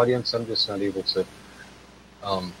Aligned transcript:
audience, 0.00 0.32
I'm 0.32 0.46
just 0.46 0.66
not 0.68 0.80
able 0.80 1.02
to 1.02 1.26
um, 2.22 2.52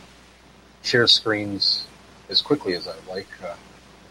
share 0.82 1.06
screens 1.06 1.86
as 2.28 2.42
quickly 2.42 2.74
as 2.74 2.86
I'd 2.86 3.06
like. 3.08 3.28
Uh, 3.42 3.54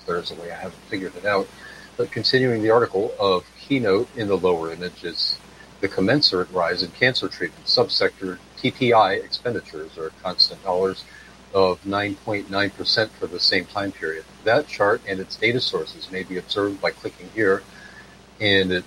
there's 0.08 0.32
a 0.32 0.36
way 0.36 0.52
I 0.52 0.56
haven't 0.56 0.82
figured 0.90 1.16
it 1.16 1.26
out. 1.26 1.48
But 1.96 2.12
continuing 2.12 2.64
the 2.64 2.72
article 2.72 3.14
of 3.20 3.46
keynote 3.60 4.08
in 4.16 4.28
the 4.28 4.38
lower 4.38 4.72
image 4.72 5.04
is 5.04 5.38
the 5.82 5.88
commensurate 5.88 6.52
rise 6.52 6.82
in 6.82 6.90
cancer 6.92 7.28
treatment 7.28 7.66
subsector 7.66 8.40
TPI 8.58 9.24
expenditures 9.24 9.98
or 9.98 10.12
constant 10.24 10.64
dollars 10.64 11.04
of 11.54 11.82
9.9% 11.84 13.10
for 13.10 13.28
the 13.28 13.40
same 13.40 13.66
time 13.66 13.92
period. 13.92 14.26
That 14.44 14.68
chart 14.68 15.02
and 15.08 15.20
its 15.20 15.36
data 15.36 15.62
sources 15.62 16.12
may 16.12 16.24
be 16.24 16.38
observed 16.38 16.82
by 16.82 16.92
clicking 16.92 17.30
here, 17.34 17.64
and 18.40 18.72
it 18.72 18.84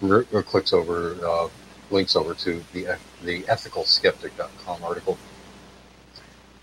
re- 0.00 0.24
clicks 0.42 0.72
over, 0.72 1.16
uh, 1.26 1.48
links 1.90 2.16
over 2.16 2.34
to 2.34 2.62
the 2.72 2.96
the 3.22 3.42
ethicalskeptic.com 3.44 4.84
article, 4.84 5.18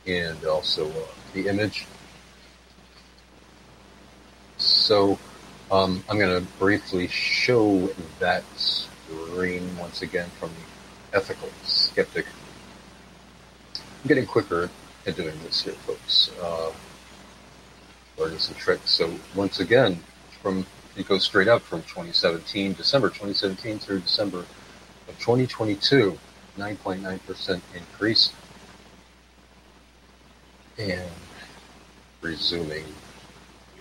and 0.05 0.43
also 0.45 0.89
uh, 0.89 1.05
the 1.33 1.47
image. 1.47 1.85
So 4.57 5.17
um, 5.71 6.03
I'm 6.09 6.17
going 6.19 6.39
to 6.41 6.47
briefly 6.59 7.07
show 7.07 7.89
that 8.19 8.43
screen 8.55 9.77
once 9.77 10.01
again 10.01 10.29
from 10.39 10.49
the 10.49 11.17
Ethical 11.17 11.49
Skeptic. 11.63 12.25
I'm 13.75 14.07
getting 14.07 14.25
quicker 14.25 14.69
at 15.05 15.15
doing 15.15 15.35
this 15.43 15.63
here, 15.63 15.73
folks. 15.73 16.31
Uh, 16.41 16.71
learning 18.17 18.39
some 18.39 18.55
tricks. 18.55 18.91
So 18.91 19.13
once 19.35 19.59
again, 19.59 19.99
from 20.41 20.65
it 20.95 21.07
goes 21.07 21.23
straight 21.23 21.47
up 21.47 21.61
from 21.61 21.81
2017, 21.81 22.73
December 22.73 23.09
2017 23.09 23.79
through 23.79 24.01
December 24.01 24.45
of 25.07 25.19
2022, 25.19 26.17
9.9% 26.57 27.61
increase. 27.75 28.31
And 30.77 31.09
resuming 32.21 32.85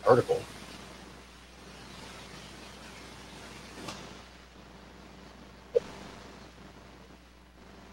the 0.02 0.08
article. 0.08 0.42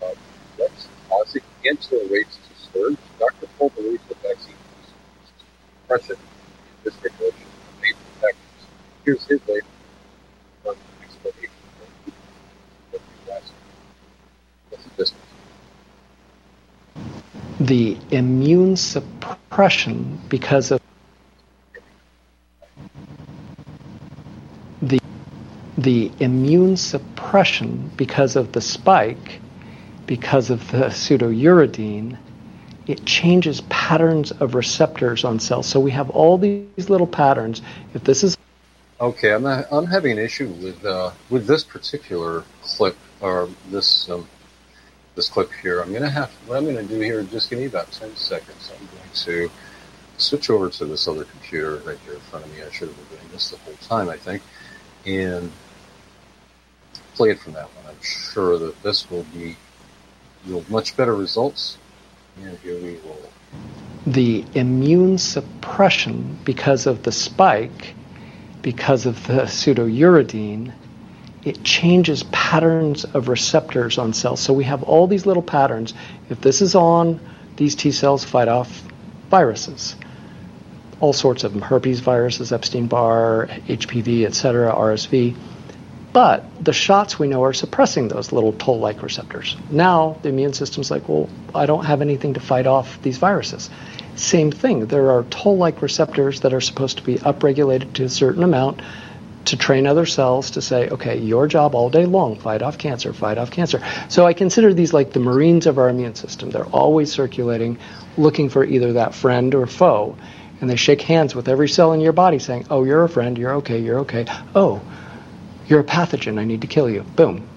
Uh, 0.02 0.08
causing 1.08 1.42
cancer 1.64 1.98
rates 2.10 2.38
to 2.38 2.72
surge. 2.72 2.98
Dr. 3.20 3.48
Paul 3.58 3.70
believes 3.70 4.04
the 4.10 4.16
vaccine 4.16 4.56
depression 5.88 6.16
in 6.16 6.84
this 6.84 6.94
regulation 7.04 7.48
major. 7.82 7.96
Here's 9.06 9.24
his 9.26 9.40
latest 9.48 9.66
explanation 11.04 11.50
of 12.94 13.00
the 13.02 13.32
last. 13.32 13.52
What's 14.70 14.84
the 14.84 14.90
distance? 14.92 15.22
The 17.70 17.96
immune 18.10 18.76
suppression 18.76 20.20
because 20.28 20.72
of 20.72 20.82
the 24.82 25.00
the 25.78 26.12
immune 26.20 26.76
suppression 26.76 27.92
because 27.96 28.36
of 28.36 28.54
the 28.54 28.62
spike 28.62 29.40
because 30.08 30.50
of 30.50 30.72
the 30.72 30.86
pseudouridine 30.86 32.18
it 32.88 33.06
changes 33.06 33.62
patterns 33.70 34.32
of 34.32 34.56
receptors 34.56 35.24
on 35.24 35.40
cells. 35.40 35.68
So 35.68 35.80
we 35.80 35.92
have 35.92 36.10
all 36.10 36.40
these 36.40 36.90
little 36.90 37.06
patterns. 37.06 37.62
If 37.94 38.04
this 38.04 38.24
is 38.24 38.36
Okay, 39.00 39.32
I'm 39.32 39.46
I'm 39.46 39.86
having 39.86 40.14
an 40.14 40.18
issue 40.18 40.48
with 40.48 40.84
uh, 40.84 41.12
with 41.30 41.46
this 41.46 41.64
particular 41.64 42.44
clip 42.64 42.98
or 43.22 43.48
this 43.70 44.10
um, 44.10 44.28
this 45.20 45.30
clip 45.30 45.52
here. 45.62 45.82
I'm 45.82 45.94
gonna 45.94 46.10
have 46.10 46.32
what 46.48 46.58
I'm 46.58 46.66
gonna 46.66 46.84
do 46.84 47.00
here. 47.00 47.24
Just 47.24 47.50
give 47.50 47.60
me 47.60 47.66
about 47.66 47.92
ten 47.92 48.16
seconds. 48.16 48.72
I'm 48.74 48.88
going 48.88 49.10
to 49.26 49.52
switch 50.18 50.50
over 50.50 50.70
to 50.70 50.86
this 50.86 51.08
other 51.08 51.26
computer 51.26 51.78
right 51.86 52.00
here 52.06 52.16
in 52.16 52.20
front 52.22 52.46
of 52.46 52.54
me. 52.54 52.64
I 52.64 52.72
should 52.72 52.88
have 52.90 52.98
been 52.98 53.18
doing 53.18 53.30
this 53.34 53.52
the 53.52 53.58
whole 53.58 53.76
time, 53.82 54.10
I 54.10 54.18
think, 54.18 54.42
and 55.06 55.52
play 57.16 57.32
it 57.32 57.40
from 57.40 57.54
that 57.54 57.66
one. 57.76 57.86
I'm 57.88 58.02
sure 58.02 58.58
that 58.60 58.82
this 58.84 59.10
will 59.10 59.26
be 59.34 59.58
yield 60.46 60.70
much 60.70 60.96
better 60.98 61.16
results. 61.16 61.78
And 62.42 62.58
here 62.60 62.82
we 62.82 62.98
roll. 63.06 63.30
the 64.08 64.46
immune 64.56 65.18
suppression 65.18 66.38
because 66.46 66.88
of 66.88 67.04
the 67.04 67.12
spike 67.12 67.96
because 68.62 69.06
of 69.06 69.28
the 69.28 69.44
pseudouridine 69.44 70.74
it 71.44 71.64
changes 71.64 72.24
patterns 72.24 73.06
of 73.06 73.28
receptors 73.30 73.98
on 73.98 74.14
cells. 74.14 74.40
So 74.40 74.54
we 74.54 74.66
have 74.66 74.84
all 74.84 75.08
these 75.08 75.26
little 75.26 75.44
patterns. 75.44 75.94
If 76.30 76.42
this 76.42 76.62
is 76.62 76.76
on, 76.76 77.20
these 77.56 77.76
T 77.76 77.92
cells 77.92 78.24
fight 78.24 78.48
off 78.48 78.84
viruses. 79.30 79.96
All 81.00 81.14
sorts 81.14 81.44
of 81.46 81.54
them 81.54 81.62
herpes 81.62 82.02
viruses, 82.02 82.52
Epstein 82.52 82.88
Barr, 82.88 83.48
HPV, 83.68 84.26
etc., 84.26 84.74
RSV. 84.74 85.36
But 86.12 86.44
the 86.64 86.74
shots 86.74 87.20
we 87.20 87.28
know 87.28 87.44
are 87.44 87.54
suppressing 87.54 88.08
those 88.08 88.32
little 88.32 88.52
toll 88.54 88.80
like 88.80 89.02
receptors. 89.02 89.56
Now 89.70 90.18
the 90.24 90.30
immune 90.30 90.54
system's 90.54 90.92
like, 90.92 91.08
well, 91.08 91.30
I 91.54 91.66
don't 91.68 91.86
have 91.86 92.02
anything 92.02 92.34
to 92.34 92.40
fight 92.40 92.68
off 92.68 93.02
these 93.02 93.18
viruses. 93.18 93.70
Same 94.16 94.52
thing. 94.52 94.88
There 94.88 95.12
are 95.12 95.24
toll 95.30 95.58
like 95.58 95.82
receptors 95.82 96.42
that 96.42 96.54
are 96.54 96.60
supposed 96.60 96.98
to 96.98 97.04
be 97.04 97.16
upregulated 97.16 97.94
to 97.94 98.06
a 98.06 98.10
certain 98.10 98.44
amount 98.44 98.82
to 99.46 99.58
train 99.58 99.88
other 99.88 100.06
cells 100.06 100.52
to 100.52 100.62
say, 100.62 100.90
okay, 100.90 101.18
your 101.18 101.48
job 101.48 101.74
all 101.76 101.90
day 101.90 102.06
long, 102.06 102.36
fight 102.36 102.62
off 102.62 102.78
cancer, 102.78 103.14
fight 103.14 103.38
off 103.38 103.52
cancer. 103.52 103.82
So 104.10 104.26
I 104.26 104.34
consider 104.34 104.74
these 104.74 104.94
like 104.94 105.14
the 105.14 105.20
Marines 105.20 105.66
of 105.66 105.78
our 105.78 105.90
immune 105.90 106.16
system. 106.16 106.50
They're 106.50 106.66
always 106.66 107.12
circulating, 107.12 107.78
looking 108.18 108.50
for 108.50 108.64
either 108.64 108.94
that 108.94 109.16
friend 109.16 109.56
or 109.56 109.66
foe. 109.66 110.18
And 110.62 110.70
they 110.70 110.76
shake 110.76 111.02
hands 111.02 111.34
with 111.36 111.48
every 111.48 111.70
cell 111.70 111.94
in 111.94 112.02
your 112.02 112.12
body 112.12 112.38
saying, 112.38 112.68
oh, 112.70 112.84
you're 112.84 113.04
a 113.04 113.10
friend, 113.10 113.38
you're 113.38 113.56
okay, 113.56 113.80
you're 113.80 114.00
okay. 114.00 114.26
Oh, 114.54 114.82
you're 115.68 115.80
a 115.80 115.86
pathogen, 115.86 116.38
I 116.38 116.44
need 116.44 116.62
to 116.62 116.68
kill 116.68 116.90
you. 116.90 117.04
Boom. 117.04 117.48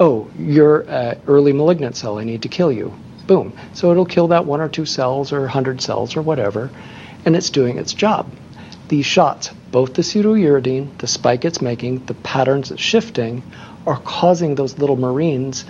Oh, 0.00 0.28
you're 0.36 0.80
an 0.80 1.20
early 1.26 1.52
malignant 1.52 1.96
cell, 1.96 2.18
I 2.18 2.24
need 2.24 2.42
to 2.42 2.48
kill 2.48 2.72
you. 2.72 2.92
Boom. 3.26 3.52
So 3.74 3.90
it'll 3.92 4.06
kill 4.06 4.28
that 4.28 4.44
one 4.44 4.60
or 4.60 4.68
two 4.68 4.86
cells 4.86 5.32
or 5.32 5.40
100 5.42 5.80
cells 5.80 6.16
or 6.16 6.22
whatever, 6.22 6.70
and 7.24 7.36
it's 7.36 7.50
doing 7.50 7.78
its 7.78 7.92
job 7.92 8.28
these 8.88 9.06
shots, 9.06 9.50
both 9.70 9.94
the 9.94 10.02
pseudouridine, 10.02 10.96
the 10.98 11.06
spike 11.06 11.44
it's 11.44 11.60
making, 11.60 12.06
the 12.06 12.14
patterns 12.14 12.70
it's 12.70 12.82
shifting, 12.82 13.42
are 13.86 14.00
causing 14.00 14.54
those 14.54 14.78
little 14.78 14.96
marines 14.96 15.64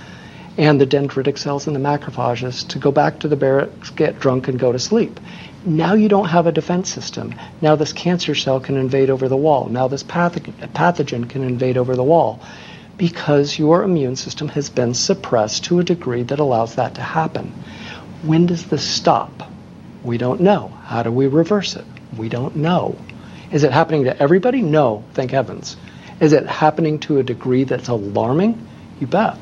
and 0.56 0.80
the 0.80 0.86
dendritic 0.86 1.38
cells 1.38 1.66
and 1.66 1.76
the 1.76 1.80
macrophages 1.80 2.66
to 2.68 2.78
go 2.78 2.90
back 2.90 3.20
to 3.20 3.28
the 3.28 3.36
barracks, 3.36 3.90
get 3.90 4.18
drunk, 4.18 4.48
and 4.48 4.58
go 4.58 4.72
to 4.72 4.78
sleep. 4.78 5.20
Now 5.64 5.94
you 5.94 6.08
don't 6.08 6.28
have 6.28 6.46
a 6.46 6.52
defense 6.52 6.92
system. 6.92 7.34
Now 7.60 7.76
this 7.76 7.92
cancer 7.92 8.34
cell 8.34 8.58
can 8.58 8.76
invade 8.76 9.10
over 9.10 9.28
the 9.28 9.36
wall. 9.36 9.68
Now 9.68 9.86
this 9.86 10.02
pathogen, 10.02 10.54
pathogen 10.72 11.28
can 11.28 11.42
invade 11.42 11.76
over 11.76 11.94
the 11.94 12.04
wall 12.04 12.40
because 12.96 13.58
your 13.58 13.84
immune 13.84 14.16
system 14.16 14.48
has 14.48 14.68
been 14.68 14.94
suppressed 14.94 15.64
to 15.66 15.78
a 15.78 15.84
degree 15.84 16.24
that 16.24 16.40
allows 16.40 16.74
that 16.74 16.96
to 16.96 17.02
happen. 17.02 17.52
When 18.22 18.46
does 18.46 18.66
this 18.66 18.82
stop? 18.82 19.48
We 20.02 20.18
don't 20.18 20.40
know. 20.40 20.68
How 20.84 21.04
do 21.04 21.12
we 21.12 21.28
reverse 21.28 21.76
it? 21.76 21.84
We 22.16 22.28
don't 22.28 22.56
know. 22.56 22.96
Is 23.50 23.64
it 23.64 23.72
happening 23.72 24.04
to 24.04 24.22
everybody? 24.22 24.60
No, 24.60 25.04
thank 25.14 25.30
heavens. 25.30 25.76
Is 26.20 26.32
it 26.32 26.46
happening 26.46 26.98
to 27.00 27.18
a 27.18 27.22
degree 27.22 27.64
that's 27.64 27.88
alarming? 27.88 28.66
You 29.00 29.06
bet. 29.06 29.38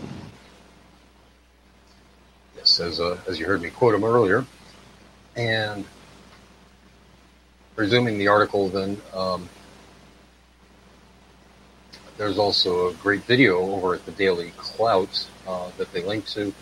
Yes, 2.57 2.79
as 2.79 3.01
uh, 3.01 3.19
as 3.27 3.41
you 3.41 3.47
heard 3.47 3.63
me 3.63 3.71
quote 3.71 3.95
him 3.95 4.05
earlier, 4.05 4.45
and 5.35 5.85
resuming 7.75 8.19
the 8.19 8.29
article, 8.29 8.69
then 8.69 9.01
um, 9.13 9.49
there's 12.17 12.39
also 12.39 12.89
a 12.89 12.95
great 12.95 13.23
video 13.23 13.59
over 13.59 13.95
at 13.95 14.05
the 14.07 14.13
Daily 14.13 14.53
Clout 14.57 15.27
uh, 15.49 15.71
that 15.79 15.93
they 15.93 16.03
link 16.03 16.27
to. 16.29 16.53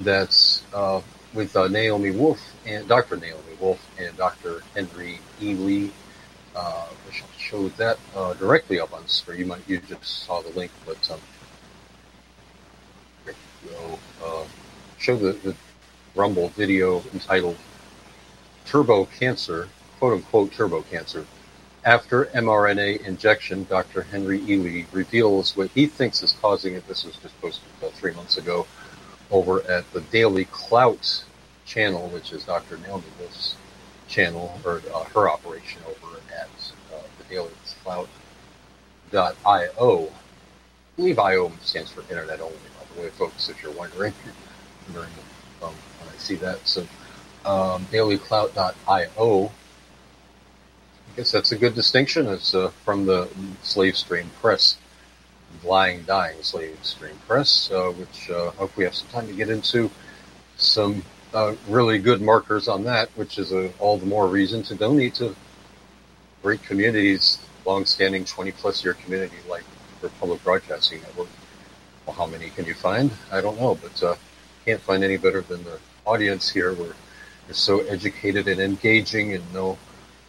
That's 0.00 0.64
uh, 0.74 1.02
with 1.34 1.54
uh, 1.54 1.68
Naomi 1.68 2.10
Wolf 2.10 2.40
and 2.66 2.88
Dr. 2.88 3.16
Naomi 3.16 3.49
Wolf 3.60 3.84
and 3.98 4.16
Dr. 4.16 4.62
Henry 4.74 5.20
E. 5.40 5.54
Lee. 5.54 5.92
Uh, 6.54 6.86
I 7.08 7.12
shall 7.12 7.28
show 7.38 7.68
that 7.70 7.98
uh, 8.16 8.34
directly 8.34 8.80
up 8.80 8.92
on 8.92 9.06
screen. 9.06 9.40
You 9.40 9.46
might 9.46 9.68
you 9.68 9.78
just 9.78 10.24
saw 10.24 10.40
the 10.42 10.50
link, 10.50 10.72
but 10.84 11.10
um, 11.10 11.20
go. 13.26 13.98
Uh, 14.24 14.44
show 14.98 15.16
the, 15.16 15.32
the 15.32 15.54
Rumble 16.14 16.48
video 16.48 17.02
entitled 17.12 17.56
"Turbo 18.66 19.04
Cancer," 19.04 19.68
quote 19.98 20.14
unquote 20.14 20.52
"Turbo 20.52 20.82
Cancer." 20.82 21.24
After 21.84 22.26
mRNA 22.26 23.06
injection, 23.06 23.64
Dr. 23.64 24.02
Henry 24.02 24.40
Ealy 24.40 24.86
reveals 24.92 25.56
what 25.56 25.70
he 25.70 25.86
thinks 25.86 26.22
is 26.22 26.32
causing 26.32 26.74
it. 26.74 26.86
This 26.86 27.04
was 27.04 27.16
just 27.16 27.40
posted 27.40 27.64
about 27.78 27.92
three 27.92 28.12
months 28.12 28.36
ago 28.36 28.66
over 29.30 29.62
at 29.62 29.90
the 29.92 30.00
Daily 30.02 30.44
Clout 30.46 31.24
channel, 31.70 32.08
which 32.08 32.32
is 32.32 32.44
Dr. 32.44 32.76
Naomi 32.78 33.04
channel, 34.08 34.58
or 34.64 34.82
uh, 34.92 35.04
her 35.04 35.30
operation 35.30 35.80
over 35.86 36.16
at 36.36 36.48
uh, 36.92 37.00
the 37.18 37.24
Daily 37.32 37.50
Clout.io. 37.84 38.10
I 39.12 40.96
believe 40.96 41.18
IO 41.18 41.52
stands 41.62 41.92
for 41.92 42.00
Internet 42.02 42.40
Only, 42.40 42.54
by 42.54 42.94
the 42.94 43.02
way, 43.02 43.08
folks, 43.10 43.48
if 43.48 43.62
you're 43.62 43.72
wondering, 43.72 44.12
wondering 44.88 45.12
um, 45.62 45.72
when 46.00 46.12
I 46.12 46.18
see 46.18 46.34
that. 46.36 46.66
So, 46.66 46.82
um, 47.44 47.86
dailyclout.io. 47.92 49.44
I 49.46 51.16
guess 51.16 51.30
that's 51.30 51.52
a 51.52 51.56
good 51.56 51.74
distinction. 51.74 52.26
It's 52.26 52.52
uh, 52.54 52.70
from 52.84 53.06
the 53.06 53.28
Slave 53.62 53.96
Stream 53.96 54.28
Press, 54.40 54.76
lying, 55.62 56.02
dying 56.02 56.42
Slave 56.42 56.78
Stream 56.82 57.16
Press, 57.28 57.70
uh, 57.70 57.90
which 57.92 58.28
uh, 58.28 58.50
hope 58.52 58.76
we 58.76 58.82
have 58.84 58.94
some 58.94 59.08
time 59.08 59.28
to 59.28 59.32
get 59.34 59.48
into 59.48 59.88
some 60.56 61.02
uh, 61.34 61.54
really 61.68 61.98
good 61.98 62.20
markers 62.20 62.68
on 62.68 62.84
that, 62.84 63.08
which 63.16 63.38
is 63.38 63.52
a, 63.52 63.72
all 63.78 63.98
the 63.98 64.06
more 64.06 64.26
reason 64.26 64.62
to 64.64 64.74
donate 64.74 65.14
to 65.14 65.34
great 66.42 66.62
communities, 66.62 67.38
long-standing 67.64 68.24
20-plus 68.24 68.84
year 68.84 68.94
community 68.94 69.36
like 69.48 69.64
Republic 70.02 70.42
Broadcasting 70.42 71.00
Network. 71.02 71.28
Well, 72.06 72.16
how 72.16 72.26
many 72.26 72.50
can 72.50 72.64
you 72.64 72.74
find? 72.74 73.10
I 73.30 73.40
don't 73.40 73.60
know, 73.60 73.76
but 73.76 74.02
uh, 74.02 74.16
can't 74.64 74.80
find 74.80 75.04
any 75.04 75.16
better 75.16 75.42
than 75.42 75.62
the 75.64 75.78
audience 76.04 76.48
here. 76.48 76.72
Where 76.72 76.94
they're 77.46 77.54
so 77.54 77.80
educated 77.80 78.48
and 78.48 78.60
engaging 78.60 79.34
and 79.34 79.54
know 79.54 79.78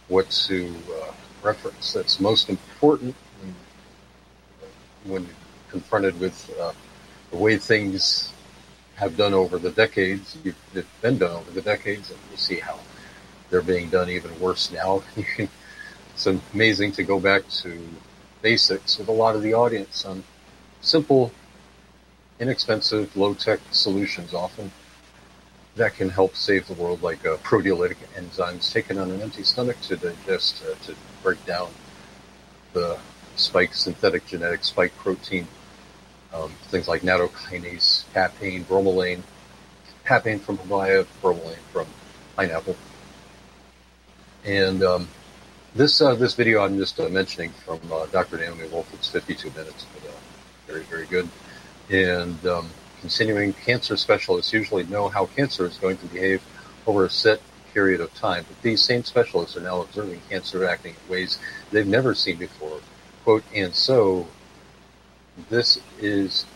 what 0.08 0.30
to 0.30 0.74
uh, 1.00 1.12
reference. 1.42 1.92
That's 1.92 2.20
most 2.20 2.50
important 2.50 3.14
when, 3.40 3.54
when 5.04 5.28
confronted 5.70 6.18
with 6.20 6.54
uh, 6.60 6.72
the 7.30 7.36
way 7.38 7.56
things 7.56 8.31
have 9.02 9.16
done 9.16 9.34
over 9.34 9.58
the 9.58 9.70
decades. 9.70 10.38
You've 10.44 10.56
been 11.00 11.18
done 11.18 11.32
over 11.32 11.50
the 11.50 11.60
decades, 11.60 12.10
and 12.10 12.18
you 12.30 12.36
see 12.36 12.60
how 12.60 12.78
they're 13.50 13.60
being 13.60 13.90
done 13.90 14.08
even 14.08 14.38
worse 14.40 14.70
now. 14.70 15.02
it's 16.14 16.26
amazing 16.54 16.92
to 16.92 17.02
go 17.02 17.18
back 17.18 17.46
to 17.62 17.88
basics 18.42 18.98
with 18.98 19.08
a 19.08 19.12
lot 19.12 19.34
of 19.34 19.42
the 19.42 19.54
audience 19.54 20.04
on 20.04 20.22
simple, 20.80 21.32
inexpensive, 22.38 23.16
low-tech 23.16 23.58
solutions 23.72 24.32
often 24.34 24.70
that 25.74 25.94
can 25.94 26.08
help 26.08 26.36
save 26.36 26.68
the 26.68 26.74
world, 26.74 27.02
like 27.02 27.26
uh, 27.26 27.36
proteolytic 27.38 27.96
enzymes 28.14 28.72
taken 28.72 28.98
on 28.98 29.10
an 29.10 29.20
empty 29.20 29.42
stomach 29.42 29.80
to 29.80 29.96
digest, 29.96 30.62
uh, 30.64 30.74
to 30.84 30.94
break 31.24 31.44
down 31.44 31.68
the 32.72 32.98
spike, 33.34 33.74
synthetic 33.74 34.24
genetic 34.26 34.62
spike 34.62 34.94
protein 34.98 35.48
um, 36.34 36.50
things 36.68 36.88
like 36.88 37.02
nattokinase, 37.02 38.04
papain, 38.14 38.64
bromelain, 38.64 39.22
papain 40.04 40.38
from 40.40 40.58
papaya, 40.58 41.04
bromelain 41.22 41.58
from 41.72 41.86
pineapple. 42.36 42.76
And 44.44 44.82
um, 44.82 45.08
this 45.74 46.00
uh, 46.00 46.14
this 46.14 46.34
video 46.34 46.64
I'm 46.64 46.76
just 46.76 46.98
uh, 46.98 47.08
mentioning 47.08 47.50
from 47.50 47.80
uh, 47.92 48.06
Dr. 48.06 48.38
Naomi 48.38 48.68
Wolf. 48.68 48.92
It's 48.94 49.08
52 49.08 49.50
minutes, 49.50 49.86
but 49.94 50.10
uh, 50.10 50.14
very 50.66 50.82
very 50.84 51.06
good. 51.06 51.28
And 51.90 52.44
um, 52.46 52.68
continuing 53.00 53.52
cancer 53.52 53.96
specialists 53.96 54.52
usually 54.52 54.84
know 54.84 55.08
how 55.08 55.26
cancer 55.26 55.66
is 55.66 55.76
going 55.78 55.96
to 55.98 56.06
behave 56.06 56.42
over 56.86 57.04
a 57.04 57.10
set 57.10 57.40
period 57.72 58.00
of 58.00 58.12
time, 58.14 58.44
but 58.46 58.60
these 58.62 58.82
same 58.82 59.02
specialists 59.02 59.56
are 59.56 59.60
now 59.60 59.80
observing 59.80 60.20
cancer 60.28 60.64
acting 60.66 60.94
in 60.94 61.10
ways 61.10 61.38
they've 61.70 61.86
never 61.86 62.14
seen 62.14 62.36
before. 62.36 62.80
Quote, 63.24 63.44
and 63.54 63.74
so 63.74 64.26
this 65.48 65.80
is 66.00 66.46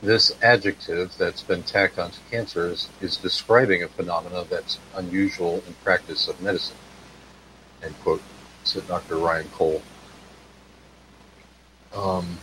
this 0.00 0.36
adjective 0.42 1.12
that's 1.18 1.42
been 1.42 1.62
tacked 1.64 1.98
onto 1.98 2.18
cancer 2.30 2.68
is, 2.68 2.88
is 3.00 3.16
describing 3.16 3.82
a 3.82 3.88
phenomena 3.88 4.44
that's 4.48 4.78
unusual 4.94 5.62
in 5.66 5.74
practice 5.82 6.28
of 6.28 6.40
medicine. 6.40 6.76
End 7.82 7.94
quote. 8.02 8.22
Said 8.62 8.86
Dr. 8.86 9.16
Ryan 9.16 9.48
Cole. 9.54 9.82
Um, 11.94 12.38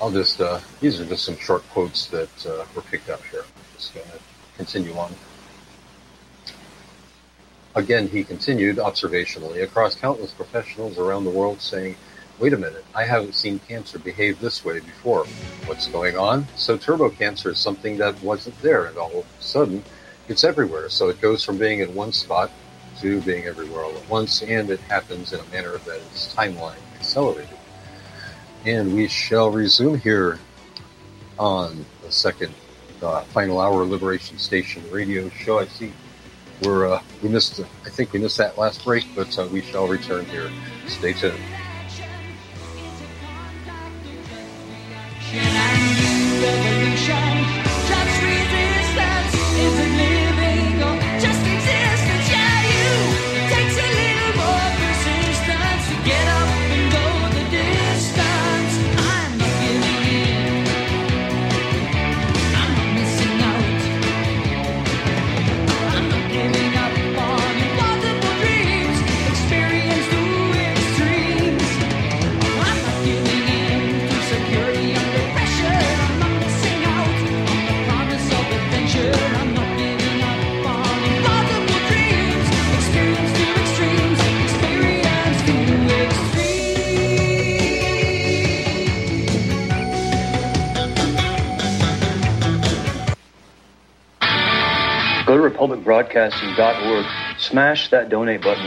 I'll 0.00 0.12
just, 0.12 0.40
uh, 0.40 0.60
these 0.80 1.00
are 1.00 1.06
just 1.06 1.24
some 1.24 1.36
short 1.36 1.68
quotes 1.70 2.06
that 2.06 2.46
uh, 2.46 2.64
were 2.76 2.82
picked 2.82 3.08
up 3.10 3.24
here. 3.24 3.42
I'm 3.42 3.76
just 3.76 3.94
going 3.94 4.06
to 4.06 4.18
continue 4.56 4.96
on. 4.96 5.12
Again, 7.78 8.08
he 8.08 8.24
continued 8.24 8.78
observationally 8.78 9.62
across 9.62 9.94
countless 9.94 10.32
professionals 10.32 10.98
around 10.98 11.22
the 11.22 11.30
world 11.30 11.60
saying, 11.60 11.94
wait 12.40 12.52
a 12.52 12.56
minute, 12.56 12.84
I 12.92 13.04
haven't 13.04 13.36
seen 13.36 13.60
cancer 13.60 14.00
behave 14.00 14.40
this 14.40 14.64
way 14.64 14.80
before. 14.80 15.26
What's 15.66 15.86
going 15.86 16.18
on? 16.18 16.48
So 16.56 16.76
turbo 16.76 17.08
cancer 17.08 17.50
is 17.50 17.60
something 17.60 17.96
that 17.98 18.20
wasn't 18.20 18.60
there, 18.62 18.86
and 18.86 18.98
all 18.98 19.20
of 19.20 19.24
a 19.24 19.42
sudden, 19.42 19.84
it's 20.26 20.42
everywhere. 20.42 20.88
So 20.88 21.08
it 21.08 21.20
goes 21.20 21.44
from 21.44 21.56
being 21.56 21.78
in 21.78 21.94
one 21.94 22.10
spot 22.10 22.50
to 22.98 23.20
being 23.20 23.44
everywhere 23.44 23.84
all 23.84 23.96
at 23.96 24.10
once, 24.10 24.42
and 24.42 24.70
it 24.70 24.80
happens 24.80 25.32
in 25.32 25.38
a 25.38 25.44
manner 25.52 25.78
that 25.78 26.00
is 26.00 26.34
timeline 26.36 26.74
accelerated. 26.96 27.56
And 28.66 28.92
we 28.92 29.06
shall 29.06 29.52
resume 29.52 30.00
here 30.00 30.40
on 31.38 31.86
the 32.02 32.10
second 32.10 32.52
uh, 33.00 33.22
final 33.26 33.60
hour 33.60 33.84
Liberation 33.84 34.36
Station 34.36 34.82
radio 34.90 35.28
show. 35.28 35.60
I 35.60 35.66
see 35.66 35.92
we're 36.62 36.88
uh, 36.88 37.02
we 37.22 37.28
missed. 37.28 37.60
I 37.84 37.90
think 37.90 38.12
we 38.12 38.18
missed 38.18 38.38
that 38.38 38.58
last 38.58 38.84
break, 38.84 39.06
but 39.14 39.38
uh, 39.38 39.46
we 39.52 39.60
shall 39.62 39.86
return 39.86 40.24
here. 40.26 40.50
Stay 40.86 41.12
tuned. 41.12 41.38
republicbroadcasting.org, 95.50 97.12
smash 97.36 97.90
that 97.90 98.08
donate 98.08 98.42
button 98.42 98.64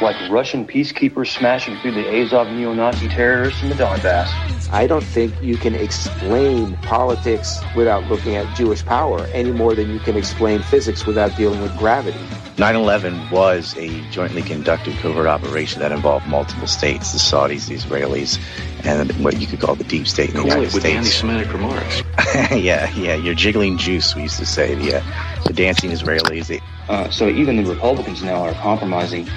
like 0.00 0.16
Russian 0.30 0.66
peacekeepers 0.66 1.36
smashing 1.36 1.78
through 1.78 1.92
the 1.92 2.20
Azov 2.20 2.48
neo-Nazi 2.48 3.08
terrorists 3.08 3.62
in 3.62 3.68
the 3.68 3.74
Donbass. 3.74 4.28
I 4.72 4.86
don't 4.86 5.04
think 5.04 5.34
you 5.42 5.56
can 5.56 5.74
explain 5.74 6.76
politics 6.78 7.60
without 7.76 8.04
looking 8.04 8.34
at 8.36 8.56
Jewish 8.56 8.84
power 8.84 9.26
any 9.32 9.52
more 9.52 9.74
than 9.74 9.90
you 9.90 10.00
can 10.00 10.16
explain 10.16 10.62
physics 10.62 11.06
without 11.06 11.36
dealing 11.36 11.60
with 11.62 11.76
gravity. 11.76 12.18
9-11 12.56 13.32
was 13.32 13.76
a 13.76 14.00
jointly 14.10 14.42
conducted 14.42 14.96
covert 14.98 15.26
operation 15.26 15.80
that 15.80 15.90
involved 15.90 16.26
multiple 16.28 16.68
states, 16.68 17.12
the 17.12 17.18
Saudis, 17.18 17.66
the 17.66 17.74
Israelis, 17.74 18.38
and 18.84 19.10
what 19.24 19.40
you 19.40 19.46
could 19.46 19.60
call 19.60 19.74
the 19.74 19.84
deep 19.84 20.06
state 20.06 20.30
in 20.30 20.36
the 20.36 20.42
United 20.42 20.72
with 20.72 20.80
States. 20.82 20.96
anti-Semitic 20.96 21.52
remarks. 21.52 22.02
yeah, 22.52 22.92
yeah, 22.94 23.14
you're 23.14 23.34
jiggling 23.34 23.76
juice, 23.76 24.14
we 24.14 24.22
used 24.22 24.38
to 24.38 24.46
say. 24.46 24.74
The, 24.74 24.98
uh, 24.98 25.42
the 25.46 25.52
dancing 25.52 25.90
Israelis. 25.90 26.46
They... 26.46 26.60
Uh, 26.88 27.10
so 27.10 27.28
even 27.28 27.56
the 27.56 27.64
Republicans 27.64 28.22
now 28.22 28.42
are 28.42 28.54
compromising, 28.54 29.28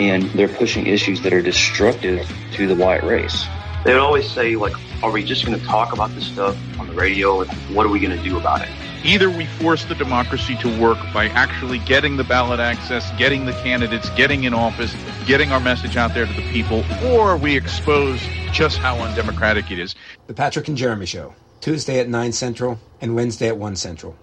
and 0.00 0.22
they're 0.30 0.48
pushing 0.48 0.86
issues 0.86 1.20
that 1.20 1.32
are 1.32 1.42
destructive 1.42 2.26
to 2.52 2.66
the 2.66 2.74
white 2.74 3.04
race. 3.04 3.46
They 3.84 3.92
would 3.92 4.00
always 4.00 4.28
say, 4.30 4.56
like, 4.56 4.72
are 5.02 5.10
we 5.10 5.22
just 5.22 5.44
going 5.44 5.60
to 5.60 5.66
talk 5.66 5.92
about 5.92 6.08
this 6.14 6.26
stuff 6.26 6.56
on 6.80 6.86
the 6.86 6.94
radio, 6.94 7.42
and 7.42 7.50
what 7.74 7.84
are 7.84 7.90
we 7.90 8.00
going 8.00 8.16
to 8.16 8.24
do 8.24 8.38
about 8.38 8.62
it? 8.62 8.68
Either 9.04 9.30
we 9.30 9.44
force 9.46 9.84
the 9.84 9.94
democracy 9.94 10.56
to 10.56 10.80
work 10.80 10.98
by 11.12 11.26
actually 11.28 11.78
getting 11.80 12.16
the 12.16 12.24
ballot 12.24 12.60
access, 12.60 13.10
getting 13.18 13.44
the 13.44 13.52
candidates, 13.52 14.08
getting 14.10 14.44
in 14.44 14.54
office, 14.54 14.94
getting 15.26 15.52
our 15.52 15.60
message 15.60 15.96
out 15.96 16.12
there 16.14 16.26
to 16.26 16.32
the 16.32 16.52
people, 16.52 16.82
or 17.04 17.36
we 17.36 17.56
expose 17.56 18.20
just 18.52 18.78
how 18.78 18.96
undemocratic 18.96 19.70
it 19.70 19.78
is. 19.78 19.94
The 20.26 20.34
Patrick 20.34 20.68
and 20.68 20.76
Jeremy 20.76 21.06
Show, 21.06 21.34
Tuesday 21.60 21.98
at 21.98 22.08
9 22.08 22.32
Central 22.32 22.78
and 23.00 23.14
Wednesday 23.14 23.48
at 23.48 23.56
1 23.56 23.76
Central. 23.76 24.16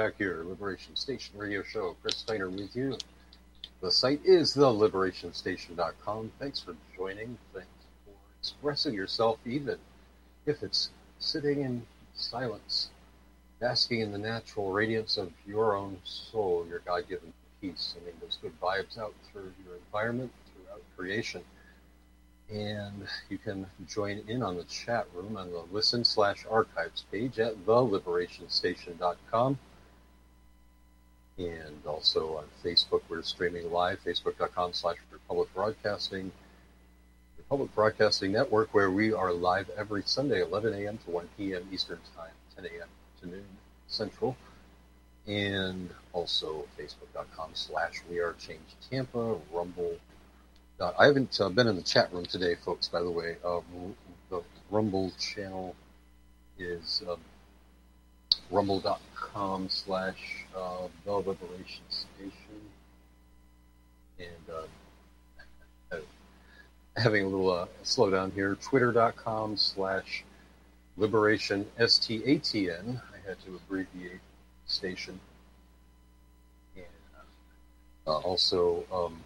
Liberation 0.00 0.96
Station 0.96 1.36
radio 1.36 1.62
show. 1.62 1.94
Chris 2.00 2.16
Steiner 2.16 2.48
with 2.48 2.74
you. 2.74 2.96
The 3.82 3.90
site 3.90 4.20
is 4.24 4.54
theliberationstation.com. 4.54 6.32
Thanks 6.38 6.60
for 6.60 6.74
joining. 6.96 7.36
Thanks 7.52 7.68
for 8.06 8.12
expressing 8.40 8.94
yourself, 8.94 9.38
even 9.44 9.76
if 10.46 10.62
it's 10.62 10.90
sitting 11.18 11.60
in 11.60 11.86
silence, 12.14 12.88
basking 13.60 14.00
in 14.00 14.10
the 14.10 14.18
natural 14.18 14.72
radiance 14.72 15.18
of 15.18 15.32
your 15.46 15.76
own 15.76 15.98
soul, 16.04 16.66
your 16.66 16.78
God 16.78 17.06
given 17.06 17.34
peace, 17.60 17.92
sending 17.94 18.14
those 18.22 18.38
good 18.40 18.58
vibes 18.58 18.96
out 18.98 19.12
through 19.30 19.52
your 19.66 19.76
environment, 19.76 20.32
throughout 20.54 20.82
creation. 20.96 21.42
And 22.50 23.06
you 23.28 23.36
can 23.36 23.66
join 23.86 24.22
in 24.28 24.42
on 24.42 24.56
the 24.56 24.64
chat 24.64 25.06
room 25.14 25.36
on 25.36 25.50
the 25.52 25.62
listen 25.70 26.04
slash 26.04 26.46
archives 26.50 27.04
page 27.12 27.38
at 27.38 27.66
theliberationstation.com. 27.66 29.58
And 31.40 31.86
also 31.86 32.36
on 32.36 32.44
Facebook, 32.62 33.00
we're 33.08 33.22
streaming 33.22 33.72
live, 33.72 33.98
facebook.com 34.04 34.74
slash 34.74 34.98
Republic 35.10 35.48
Broadcasting. 35.54 36.30
Republic 37.38 37.74
Broadcasting 37.74 38.32
Network, 38.32 38.74
where 38.74 38.90
we 38.90 39.14
are 39.14 39.32
live 39.32 39.70
every 39.70 40.02
Sunday, 40.04 40.42
11 40.42 40.74
a.m. 40.74 40.98
to 40.98 41.10
1 41.10 41.28
p.m. 41.38 41.66
Eastern 41.72 41.98
Time, 42.14 42.32
10 42.56 42.66
a.m. 42.66 42.88
to 43.22 43.28
noon 43.28 43.46
Central. 43.88 44.36
And 45.26 45.88
also 46.12 46.66
facebook.com 46.78 47.52
slash 47.54 48.02
We 48.10 48.18
Are 48.18 48.34
Change 48.34 48.60
Tampa, 48.90 49.38
Rumble. 49.50 49.96
I 50.98 51.06
haven't 51.06 51.40
uh, 51.40 51.48
been 51.48 51.68
in 51.68 51.76
the 51.76 51.82
chat 51.82 52.12
room 52.12 52.26
today, 52.26 52.54
folks, 52.54 52.88
by 52.88 53.00
the 53.00 53.10
way. 53.10 53.36
Uh, 53.42 53.60
the 54.28 54.42
Rumble 54.70 55.10
channel 55.18 55.74
is 56.58 57.02
um, 57.08 57.18
rumble.com 58.50 59.68
slash 59.68 60.46
uh, 60.56 60.88
The 61.04 61.12
Liberation 61.12 61.84
Station. 61.88 62.60
And 64.18 64.56
uh, 65.92 65.96
having 66.96 67.24
a 67.24 67.28
little 67.28 67.50
uh, 67.50 67.66
slowdown 67.84 68.32
here, 68.32 68.56
twitter.com 68.56 69.56
slash 69.56 70.24
liberation 70.96 71.66
S-T-A-T-N. 71.78 73.00
I 73.12 73.28
had 73.28 73.40
to 73.44 73.56
abbreviate 73.56 74.20
station. 74.66 75.18
And 76.76 76.84
uh, 78.06 78.18
also, 78.18 78.84
um, 78.92 79.22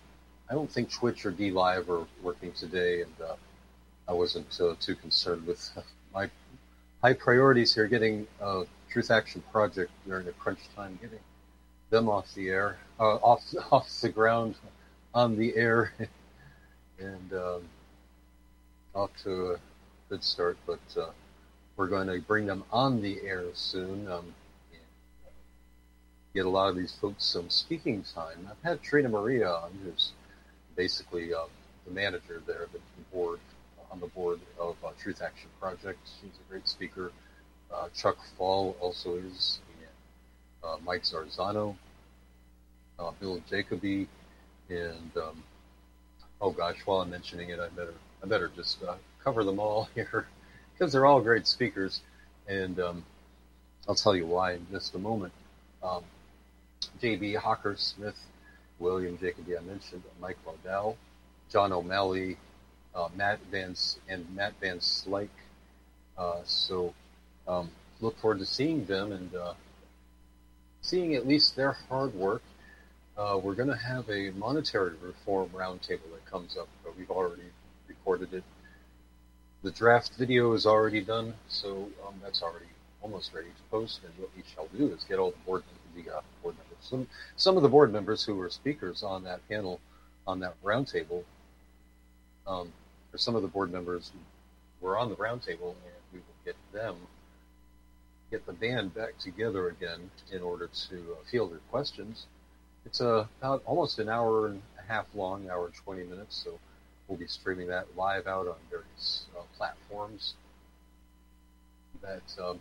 I 0.49 0.54
don't 0.54 0.70
think 0.70 0.90
Twitch 0.90 1.25
or 1.26 1.32
DLive 1.32 1.88
are 1.88 2.06
working 2.23 2.52
today, 2.52 3.02
and 3.02 3.12
uh, 3.20 3.34
I 4.08 4.12
wasn't 4.12 4.58
uh, 4.61 4.75
too 4.80 4.94
concerned 4.94 5.46
with 5.46 5.70
my 6.14 6.30
high 7.02 7.14
priorities 7.14 7.75
here, 7.75 7.87
getting 7.87 8.26
uh, 8.40 8.64
Truth 8.94 9.10
Action 9.10 9.42
Project 9.50 9.90
during 10.06 10.24
the 10.24 10.30
crunch 10.34 10.60
time, 10.76 10.96
getting 11.02 11.18
them 11.90 12.08
off 12.08 12.32
the 12.34 12.48
air, 12.48 12.78
uh, 13.00 13.16
off 13.16 13.42
off 13.72 13.88
the 14.00 14.08
ground, 14.08 14.54
on 15.12 15.36
the 15.36 15.56
air, 15.56 15.92
and 17.00 17.32
um, 17.32 17.62
off 18.94 19.10
to 19.24 19.54
a 19.54 19.56
good 20.08 20.22
start. 20.22 20.56
But 20.64 20.78
uh, 20.96 21.10
we're 21.76 21.88
going 21.88 22.06
to 22.06 22.20
bring 22.20 22.46
them 22.46 22.62
on 22.70 23.02
the 23.02 23.20
air 23.22 23.42
soon. 23.54 24.06
Um, 24.06 24.32
uh, 24.72 25.30
get 26.32 26.46
a 26.46 26.48
lot 26.48 26.68
of 26.68 26.76
these 26.76 26.96
folks 27.00 27.24
some 27.24 27.50
speaking 27.50 28.04
time. 28.14 28.48
I've 28.48 28.62
had 28.62 28.80
Trina 28.80 29.08
Maria 29.08 29.50
on, 29.50 29.72
who's 29.82 30.12
basically 30.76 31.34
uh, 31.34 31.46
the 31.84 31.92
manager 31.92 32.40
there, 32.46 32.68
the 32.72 32.78
board 33.12 33.40
on 33.90 33.98
the 33.98 34.06
board 34.06 34.38
of 34.60 34.76
uh, 34.84 34.90
Truth 35.00 35.20
Action 35.20 35.50
Project. 35.60 35.98
She's 36.20 36.30
a 36.30 36.48
great 36.48 36.68
speaker. 36.68 37.10
Uh, 37.75 37.88
Chuck 37.95 38.16
Fall 38.38 38.76
also 38.81 39.16
is, 39.16 39.59
and 39.81 40.71
uh, 40.71 40.76
Mike 40.85 41.02
Zarzano, 41.02 41.75
uh, 42.99 43.11
Bill 43.21 43.40
Jacoby, 43.50 44.07
and 44.69 45.11
um, 45.16 45.43
oh 46.40 46.50
gosh, 46.50 46.76
while 46.85 47.00
I'm 47.00 47.11
mentioning 47.11 47.50
it, 47.50 47.59
I 47.59 47.69
better 47.69 47.95
I 48.23 48.26
better 48.26 48.50
just 48.54 48.83
uh, 48.83 48.95
cover 49.23 49.43
them 49.45 49.59
all 49.59 49.88
here 49.95 50.26
because 50.73 50.93
they're 50.93 51.07
all 51.07 51.21
great 51.21 51.47
speakers, 51.47 52.00
and 52.47 52.78
um, 52.78 53.04
I'll 53.88 53.95
tell 53.95 54.14
you 54.14 54.26
why 54.26 54.52
in 54.52 54.66
just 54.71 54.95
a 54.95 54.99
moment. 54.99 55.33
Um, 55.83 56.04
J.B. 57.00 57.35
Hawker 57.35 57.75
Smith 57.76 58.16
William 58.78 59.19
Jacoby, 59.19 59.57
I 59.57 59.61
mentioned, 59.61 60.02
Mike 60.21 60.38
Waddell, 60.45 60.97
John 61.50 61.73
O'Malley, 61.73 62.37
uh, 62.95 63.09
Matt 63.16 63.40
Van 63.50 63.75
and 64.09 64.35
Matt 64.35 64.54
Van 64.61 64.78
Slyke. 64.78 65.28
Uh, 66.16 66.40
so 66.45 66.95
um, 67.46 67.70
look 68.00 68.18
forward 68.18 68.38
to 68.38 68.46
seeing 68.46 68.84
them 68.86 69.12
and 69.12 69.34
uh, 69.34 69.54
seeing 70.80 71.14
at 71.14 71.26
least 71.26 71.56
their 71.56 71.72
hard 71.72 72.14
work. 72.14 72.42
Uh, 73.16 73.38
we're 73.42 73.54
going 73.54 73.68
to 73.68 73.76
have 73.76 74.08
a 74.10 74.30
monetary 74.32 74.94
reform 75.00 75.48
roundtable 75.50 76.10
that 76.12 76.24
comes 76.30 76.56
up. 76.56 76.68
But 76.82 76.96
we've 76.96 77.10
already 77.10 77.42
recorded 77.88 78.34
it. 78.34 78.44
The 79.62 79.70
draft 79.70 80.12
video 80.18 80.52
is 80.52 80.66
already 80.66 81.00
done, 81.00 81.34
so 81.48 81.88
um, 82.06 82.14
that's 82.22 82.42
already 82.42 82.66
almost 83.02 83.32
ready 83.32 83.48
to 83.48 83.62
post. 83.70 84.00
And 84.04 84.12
what 84.18 84.30
we 84.36 84.42
shall 84.54 84.68
do 84.76 84.92
is 84.92 85.04
get 85.04 85.18
all 85.18 85.30
the 85.30 85.36
board 85.46 85.62
the 85.94 86.02
board 86.42 86.56
members. 86.56 86.78
Some 86.80 87.06
some 87.36 87.56
of 87.56 87.62
the 87.62 87.68
board 87.68 87.92
members 87.92 88.24
who 88.24 88.34
were 88.34 88.50
speakers 88.50 89.02
on 89.02 89.24
that 89.24 89.46
panel, 89.48 89.80
on 90.26 90.40
that 90.40 90.54
roundtable, 90.62 91.22
um, 92.46 92.72
or 93.12 93.18
some 93.18 93.36
of 93.36 93.42
the 93.42 93.48
board 93.48 93.72
members 93.72 94.10
were 94.80 94.98
on 94.98 95.08
the 95.08 95.16
roundtable, 95.16 95.70
and 95.70 95.94
we 96.12 96.18
will 96.18 96.40
get 96.44 96.56
them 96.72 96.96
get 98.35 98.47
the 98.47 98.53
band 98.53 98.93
back 98.93 99.17
together 99.19 99.69
again 99.69 100.11
in 100.33 100.43
order 100.43 100.69
to 100.88 100.97
uh, 100.97 101.31
field 101.31 101.50
your 101.50 101.61
questions. 101.71 102.26
It's 102.85 103.00
uh, 103.00 103.26
about 103.41 103.62
almost 103.64 104.00
an 104.00 104.09
hour 104.09 104.49
and 104.49 104.61
a 104.76 104.93
half 104.93 105.07
long, 105.14 105.49
hour 105.49 105.67
and 105.67 105.75
20 105.75 106.03
minutes, 106.03 106.43
so 106.43 106.59
we'll 107.07 107.17
be 107.17 107.29
streaming 107.29 107.69
that 107.69 107.87
live 107.97 108.26
out 108.26 108.49
on 108.49 108.57
various 108.71 109.26
uh, 109.38 109.43
platforms 109.57 110.35
that 112.03 112.23
um, 112.43 112.59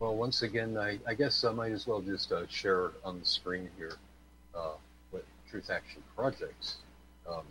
well, 0.00 0.16
once 0.16 0.42
again, 0.42 0.76
I, 0.76 0.98
I 1.06 1.14
guess 1.14 1.44
I 1.44 1.52
might 1.52 1.70
as 1.70 1.86
well 1.86 2.00
just 2.00 2.32
uh, 2.32 2.48
share 2.48 2.90
on 3.04 3.20
the 3.20 3.24
screen 3.24 3.70
here 3.78 3.94
uh, 4.52 4.72
what 5.12 5.24
Truth 5.48 5.70
Action 5.70 6.02
Projects 6.16 6.78
um, 7.30 7.44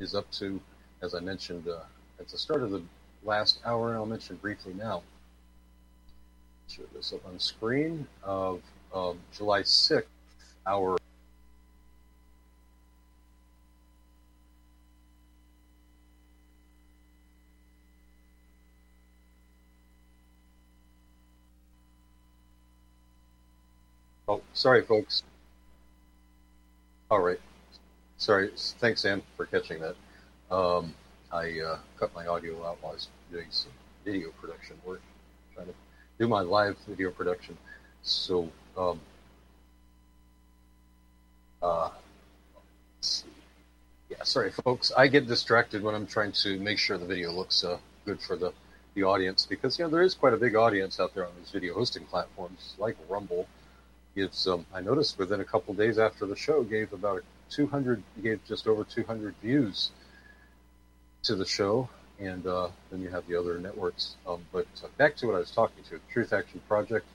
is 0.00 0.12
up 0.16 0.28
to. 0.32 0.60
As 1.02 1.14
I 1.14 1.20
mentioned 1.20 1.68
uh, 1.68 1.84
at 2.18 2.26
the 2.26 2.36
start 2.36 2.64
of 2.64 2.72
the 2.72 2.82
last 3.22 3.60
hour, 3.64 3.90
and 3.90 3.96
I'll 3.96 4.06
mention 4.06 4.34
briefly 4.36 4.74
now. 4.74 5.04
Show 6.68 6.82
this 6.94 7.12
up 7.12 7.26
on 7.26 7.38
screen 7.38 8.06
of 8.22 8.60
um, 8.92 9.18
July 9.32 9.62
6th, 9.62 10.04
our 10.66 10.96
Oh, 24.28 24.42
sorry, 24.54 24.82
folks. 24.82 25.22
All 27.10 27.20
right. 27.20 27.38
Sorry. 28.18 28.50
Thanks, 28.56 29.02
Sam, 29.02 29.22
for 29.36 29.46
catching 29.46 29.80
that. 29.80 29.94
Um, 30.50 30.94
I 31.32 31.60
uh, 31.60 31.78
cut 31.96 32.12
my 32.14 32.26
audio 32.26 32.54
out 32.66 32.78
while 32.80 32.90
I 32.90 32.94
was 32.94 33.08
doing 33.30 33.46
some 33.50 33.70
video 34.04 34.30
production 34.40 34.76
work, 34.84 35.00
trying 35.54 35.68
to 35.68 35.74
do 36.18 36.28
my 36.28 36.40
live 36.40 36.76
video 36.88 37.10
production. 37.10 37.56
So, 38.02 38.50
um, 38.76 39.00
uh, 41.62 41.90
yeah, 44.08 44.22
sorry, 44.22 44.50
folks. 44.50 44.92
I 44.96 45.08
get 45.08 45.26
distracted 45.26 45.82
when 45.82 45.94
I'm 45.94 46.06
trying 46.06 46.32
to 46.32 46.58
make 46.58 46.78
sure 46.78 46.96
the 46.98 47.06
video 47.06 47.32
looks 47.32 47.64
uh, 47.64 47.78
good 48.04 48.20
for 48.20 48.36
the, 48.36 48.52
the 48.94 49.02
audience 49.02 49.46
because, 49.46 49.78
you 49.78 49.84
know, 49.84 49.90
there 49.90 50.02
is 50.02 50.14
quite 50.14 50.32
a 50.32 50.36
big 50.36 50.54
audience 50.54 51.00
out 51.00 51.14
there 51.14 51.26
on 51.26 51.32
these 51.38 51.50
video 51.50 51.74
hosting 51.74 52.04
platforms 52.04 52.74
like 52.78 52.96
Rumble 53.08 53.46
gives 54.16 54.48
um, 54.48 54.64
I 54.72 54.80
noticed 54.80 55.18
within 55.18 55.40
a 55.40 55.44
couple 55.44 55.74
days 55.74 55.98
after 55.98 56.24
the 56.24 56.34
show 56.34 56.62
gave 56.64 56.92
about 56.94 57.22
200 57.50 58.02
gave 58.22 58.40
just 58.48 58.66
over 58.66 58.82
200 58.82 59.34
views 59.42 59.90
to 61.24 61.36
the 61.36 61.44
show 61.44 61.88
and 62.18 62.46
uh, 62.46 62.68
then 62.90 63.02
you 63.02 63.08
have 63.08 63.26
the 63.26 63.38
other 63.38 63.58
networks 63.58 64.16
um, 64.26 64.40
but 64.52 64.66
uh, 64.82 64.88
back 64.96 65.16
to 65.16 65.26
what 65.26 65.34
I 65.34 65.38
was 65.38 65.50
talking 65.50 65.84
to 65.84 66.00
Truth 66.12 66.32
Action 66.32 66.60
Project 66.68 67.06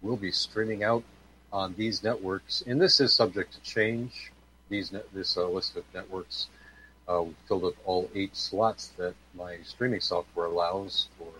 will 0.00 0.16
be 0.16 0.32
streaming 0.32 0.82
out 0.82 1.04
on 1.52 1.74
these 1.76 2.02
networks 2.02 2.62
and 2.66 2.80
this 2.80 3.00
is 3.00 3.14
subject 3.14 3.52
to 3.54 3.60
change 3.62 4.32
these 4.68 4.92
net, 4.92 5.06
this 5.12 5.36
uh, 5.36 5.46
list 5.48 5.76
of 5.76 5.84
networks 5.94 6.48
uh, 7.08 7.24
filled 7.46 7.64
up 7.64 7.74
all 7.84 8.10
eight 8.14 8.36
slots 8.36 8.88
that 8.96 9.14
my 9.34 9.58
streaming 9.64 10.00
software 10.00 10.46
allows 10.46 11.08
for 11.18 11.32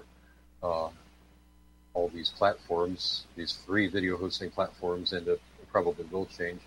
uh, 0.63 0.91
all 1.95 2.09
these 2.09 2.31
platforms, 2.31 3.25
these 3.37 3.59
three 3.67 3.87
video 3.87 4.17
hosting 4.17 4.51
platforms, 4.51 5.13
and 5.13 5.27
it 5.29 5.41
probably 5.71 6.05
will 6.11 6.27
change. 6.27 6.61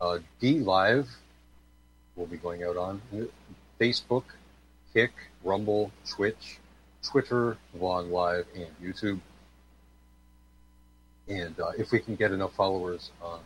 Uh, 0.00 0.18
DLive 0.40 1.08
will 2.16 2.26
be 2.26 2.36
going 2.36 2.64
out 2.64 2.76
on 2.76 3.00
Facebook, 3.80 4.24
Kick, 4.94 5.12
Rumble, 5.44 5.92
Twitch, 6.08 6.58
Twitter, 7.02 7.56
Vaughn 7.74 8.10
Live, 8.10 8.46
and 8.54 8.68
YouTube. 8.82 9.20
And 11.28 11.58
uh, 11.60 11.72
if 11.78 11.92
we 11.92 12.00
can 12.00 12.16
get 12.16 12.32
enough 12.32 12.54
followers 12.54 13.10
on 13.22 13.34
um, 13.38 13.40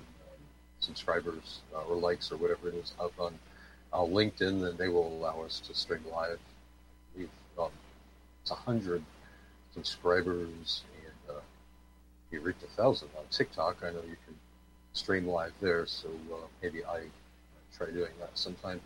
subscribers 0.80 1.60
uh, 1.74 1.82
or 1.82 1.96
likes 1.96 2.30
or 2.30 2.36
whatever 2.36 2.68
it 2.68 2.74
is 2.74 2.92
up 3.00 3.12
on 3.18 3.38
uh, 3.92 3.98
LinkedIn, 3.98 4.62
then 4.62 4.76
they 4.76 4.88
will 4.88 5.08
allow 5.08 5.42
us 5.42 5.60
to 5.66 5.74
stream 5.74 6.02
live. 6.12 6.38
We've 7.16 7.28
um, 7.58 7.70
it's 8.42 8.50
a 8.50 8.54
hundred 8.54 9.02
subscribers, 9.74 10.82
and 11.04 11.36
uh, 11.36 11.40
you 12.30 12.40
reach 12.40 12.56
a 12.64 12.76
thousand 12.76 13.08
on 13.16 13.24
TikTok. 13.30 13.78
I 13.82 13.90
know 13.90 14.02
you 14.02 14.16
can 14.26 14.34
stream 14.92 15.26
live 15.26 15.52
there, 15.60 15.86
so 15.86 16.08
uh, 16.32 16.36
maybe 16.62 16.84
I 16.84 17.02
try 17.76 17.88
doing 17.88 18.12
that 18.20 18.30
sometime. 18.34 18.80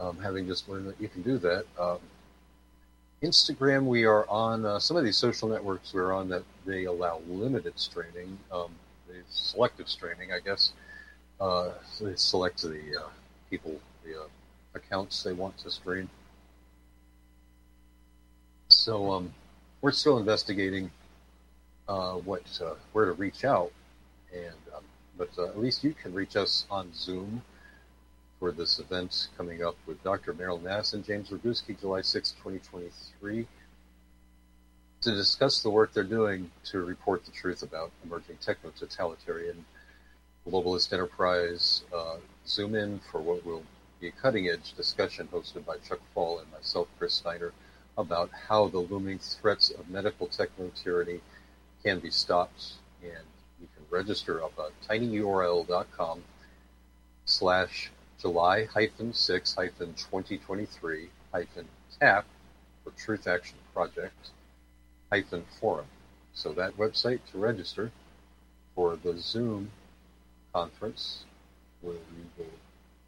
Um, 0.00 0.18
having 0.18 0.46
just 0.46 0.68
learned 0.68 0.88
that 0.88 1.00
you 1.00 1.08
can 1.08 1.22
do 1.22 1.38
that. 1.38 1.64
Um, 1.78 1.98
Instagram, 3.22 3.86
we 3.86 4.04
are 4.04 4.28
on 4.28 4.66
uh, 4.66 4.78
some 4.78 4.96
of 4.96 5.04
these 5.04 5.16
social 5.16 5.48
networks. 5.48 5.94
We're 5.94 6.12
on 6.12 6.28
that 6.28 6.42
they 6.66 6.84
allow 6.84 7.20
limited 7.26 7.78
streaming, 7.78 8.38
um, 8.52 8.70
selective 9.30 9.88
streaming, 9.88 10.32
I 10.32 10.40
guess. 10.40 10.72
Uh, 11.40 11.70
they 12.00 12.16
select 12.16 12.62
the 12.62 12.80
uh, 13.00 13.08
people, 13.48 13.80
the 14.04 14.20
uh, 14.20 14.26
accounts 14.74 15.22
they 15.22 15.32
want 15.32 15.56
to 15.58 15.70
stream. 15.70 16.10
So 18.68 19.12
um, 19.12 19.32
we're 19.80 19.92
still 19.92 20.18
investigating 20.18 20.90
uh, 21.88 22.14
what 22.14 22.42
uh, 22.62 22.74
where 22.92 23.06
to 23.06 23.12
reach 23.12 23.44
out, 23.44 23.72
and 24.34 24.54
um, 24.76 24.82
but 25.16 25.30
at 25.38 25.58
least 25.58 25.84
you 25.84 25.94
can 25.94 26.12
reach 26.12 26.36
us 26.36 26.66
on 26.70 26.92
Zoom 26.94 27.42
for 28.38 28.52
this 28.52 28.78
event 28.78 29.28
coming 29.36 29.64
up 29.64 29.76
with 29.86 30.02
Dr. 30.02 30.34
Meryl 30.34 30.62
Nass 30.62 30.92
and 30.92 31.04
James 31.04 31.30
Roguski, 31.30 31.78
July 31.78 32.02
6, 32.02 32.32
2023, 32.32 33.46
to 35.02 35.10
discuss 35.10 35.62
the 35.62 35.70
work 35.70 35.92
they're 35.92 36.04
doing 36.04 36.50
to 36.64 36.80
report 36.80 37.24
the 37.24 37.30
truth 37.30 37.62
about 37.62 37.90
emerging 38.04 38.36
techno-totalitarian 38.40 39.64
globalist 40.46 40.92
enterprise. 40.92 41.84
Uh, 41.94 42.16
zoom 42.46 42.74
in 42.74 43.00
for 43.10 43.20
what 43.20 43.44
will 43.44 43.62
be 44.00 44.08
a 44.08 44.12
cutting-edge 44.12 44.74
discussion 44.74 45.28
hosted 45.32 45.64
by 45.64 45.76
Chuck 45.78 46.00
Fall 46.14 46.38
and 46.38 46.50
myself, 46.52 46.88
Chris 46.98 47.14
Steiner, 47.14 47.52
about 47.96 48.30
how 48.48 48.68
the 48.68 48.78
looming 48.78 49.18
threats 49.18 49.70
of 49.70 49.88
medical 49.88 50.26
techno-tyranny 50.26 51.20
can 51.82 52.00
be 52.00 52.10
stopped. 52.10 52.74
And 53.02 53.24
you 53.60 53.68
can 53.74 53.84
register 53.90 54.42
up 54.42 54.52
at 54.58 54.88
tinyurl.com 54.88 56.22
slash 57.24 57.90
July 58.24 58.66
6 59.12 59.54
2023 59.54 61.08
tap 62.00 62.24
for 62.82 62.90
Truth 62.96 63.26
Action 63.26 63.58
Project 63.74 64.30
hyphen 65.12 65.44
forum. 65.60 65.84
So 66.32 66.54
that 66.54 66.78
website 66.78 67.20
to 67.32 67.38
register 67.38 67.92
for 68.74 68.96
the 68.96 69.18
Zoom 69.18 69.70
conference 70.54 71.24
where 71.82 71.96
we 71.96 72.42
will 72.42 72.50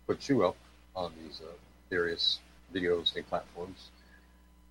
put 0.06 0.28
you 0.28 0.44
up 0.44 0.56
on 0.94 1.12
these 1.22 1.40
uh, 1.40 1.50
various 1.88 2.40
video 2.70 2.98
hosting 2.98 3.24
platforms. 3.24 3.88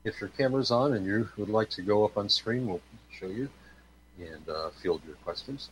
If 0.04 0.22
your 0.22 0.30
camera's 0.30 0.70
on 0.70 0.94
and 0.94 1.08
you 1.08 1.28
would 1.38 1.50
like 1.50 1.72
to 1.72 1.82
go 1.82 2.06
up 2.06 2.20
on 2.20 2.30
screen, 2.30 2.68
we'll 2.68 2.82
show 3.10 3.30
you 3.30 3.50
and 4.20 4.48
uh, 4.48 4.70
field 4.80 5.02
your 5.08 5.16
questions. 5.16 5.72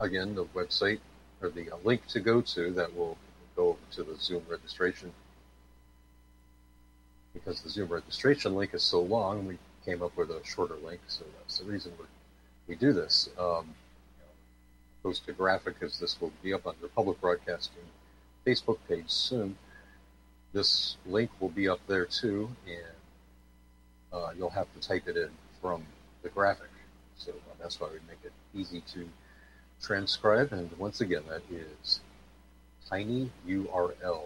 Again, 0.00 0.34
the 0.34 0.44
website 0.44 0.98
or 1.42 1.50
the 1.50 1.70
uh, 1.70 1.76
link 1.84 2.06
to 2.08 2.20
go 2.20 2.40
to 2.40 2.70
that 2.72 2.94
will 2.96 3.16
go 3.56 3.68
over 3.68 3.78
to 3.92 4.02
the 4.02 4.16
Zoom 4.16 4.42
registration. 4.48 5.12
Because 7.34 7.62
the 7.62 7.70
Zoom 7.70 7.88
registration 7.88 8.54
link 8.54 8.74
is 8.74 8.82
so 8.82 9.00
long, 9.00 9.46
we 9.46 9.58
came 9.84 10.02
up 10.02 10.16
with 10.16 10.30
a 10.30 10.40
shorter 10.44 10.76
link, 10.84 11.00
so 11.08 11.24
that's 11.38 11.58
the 11.58 11.64
reason 11.64 11.92
we 11.98 12.06
we 12.68 12.76
do 12.76 12.92
this. 12.92 13.28
Um, 13.38 13.74
post 15.02 15.28
a 15.28 15.32
graphic 15.32 15.76
as 15.82 15.98
this 15.98 16.20
will 16.20 16.32
be 16.42 16.54
up 16.54 16.66
on 16.66 16.74
Republic 16.80 17.20
Broadcasting 17.20 17.82
Facebook 18.46 18.78
page 18.88 19.10
soon. 19.10 19.56
This 20.52 20.96
link 21.06 21.30
will 21.40 21.48
be 21.48 21.68
up 21.68 21.80
there 21.86 22.04
too, 22.04 22.50
and 22.66 22.94
uh, 24.12 24.30
you'll 24.36 24.50
have 24.50 24.72
to 24.74 24.86
type 24.86 25.08
it 25.08 25.16
in 25.16 25.30
from 25.60 25.84
the 26.22 26.28
graphic. 26.28 26.68
So 27.16 27.32
uh, 27.32 27.54
that's 27.60 27.80
why 27.80 27.88
we 27.88 27.98
make 28.06 28.18
it 28.24 28.32
easy 28.54 28.80
to 28.92 29.08
transcribe. 29.82 30.52
And 30.52 30.70
once 30.78 31.00
again, 31.00 31.22
that 31.28 31.42
is 31.50 32.00
tinyurl.com 32.90 34.20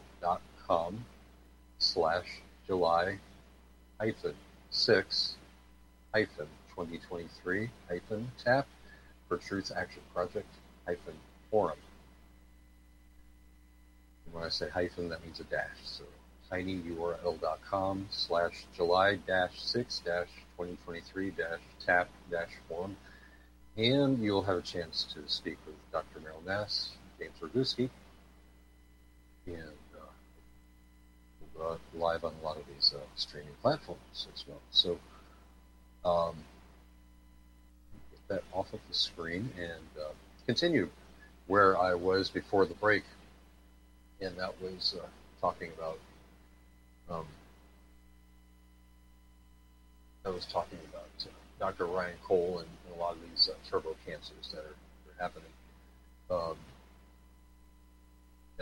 slash 1.79 2.40
July 2.66 3.19
hyphen 4.01 4.35
6 4.71 5.37
hyphen 6.12 6.49
2023 6.71 7.71
hyphen 7.88 8.31
tap 8.42 8.66
for 9.29 9.38
Truth 9.38 9.73
Action 9.75 10.03
Project 10.14 10.49
hyphen 10.87 11.14
forum. 11.51 11.79
And 14.25 14.35
when 14.35 14.45
I 14.45 14.49
say 14.49 14.69
hyphen, 14.69 15.09
that 15.09 15.25
means 15.25 15.40
a 15.40 15.45
dash. 15.45 15.79
So 15.85 16.05
tinyurl.com 16.51 18.09
slash 18.11 18.66
July 18.77 19.19
dash 19.27 19.62
6 19.62 19.99
dash 20.01 20.29
2023 20.57 21.31
dash 21.31 21.61
tap 21.85 22.09
dash 22.31 22.53
forum. 22.69 22.97
And 23.77 24.23
you'll 24.23 24.43
have 24.43 24.57
a 24.57 24.62
chance 24.62 25.07
to 25.15 25.21
speak 25.31 25.59
with 25.67 25.75
Dr. 25.93 26.21
Meryl 26.21 26.45
Nass, 26.47 26.93
James 27.19 27.35
Roguski, 27.43 27.91
and 29.47 29.59
uh, 29.95 30.12
we'll 31.55 31.79
live 31.95 32.25
on 32.25 32.33
a 32.41 32.45
lot 32.45 32.57
of 32.57 32.62
these 32.75 32.95
uh, 32.97 33.01
streaming 33.17 33.53
platforms 33.61 34.29
as 34.35 34.45
well. 34.49 34.61
So, 34.71 34.99
um, 36.07 36.37
get 38.11 38.29
that 38.29 38.45
off 38.53 38.73
of 38.73 38.81
the 38.89 38.95
screen 38.95 39.51
and 39.59 40.03
uh, 40.03 40.12
continue 40.47 40.89
where 41.47 41.79
I 41.79 41.95
was 41.95 42.31
before 42.31 42.65
the 42.65 42.75
break, 42.75 43.05
and 44.23 44.39
that 44.39 44.55
was 44.62 44.95
uh, 44.99 45.07
talking 45.43 45.71
about. 45.77 45.99
Um, 47.11 47.27
I 50.25 50.31
was 50.31 50.47
talking 50.47 50.79
about 50.91 51.05
uh, 51.25 51.36
Dr. 51.59 51.87
Ryan 51.87 52.16
Cole 52.25 52.59
and, 52.61 52.69
a 52.95 52.99
lot 52.99 53.12
of 53.12 53.19
these 53.31 53.51
uh, 53.53 53.57
turbo 53.69 53.95
cancers 54.07 54.55
that 54.55 54.61
are, 54.61 54.62
are 54.62 55.21
happening. 55.21 55.51
Um, 56.31 56.57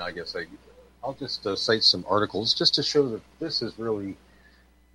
I 0.03 0.11
guess 0.11 0.35
I, 0.35 0.47
I'll 1.05 1.15
just 1.15 1.47
uh, 1.47 1.55
cite 1.55 1.85
some 1.85 2.05
articles 2.09 2.53
just 2.53 2.75
to 2.75 2.83
show 2.83 3.09
that 3.11 3.21
this 3.39 3.61
has 3.61 3.79
really 3.79 4.17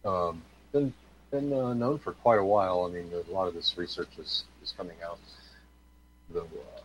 um, 0.03 0.41
been 0.73 0.93
been 1.31 1.53
uh, 1.53 1.73
known 1.73 1.99
for 1.99 2.13
quite 2.13 2.39
a 2.39 2.43
while. 2.43 2.85
I 2.85 2.93
mean, 2.93 3.11
a 3.13 3.31
lot 3.31 3.47
of 3.47 3.53
this 3.53 3.77
research 3.77 4.09
is, 4.17 4.43
is 4.63 4.73
coming 4.75 4.95
out. 5.05 5.19
Though, 6.31 6.41
uh, 6.41 6.81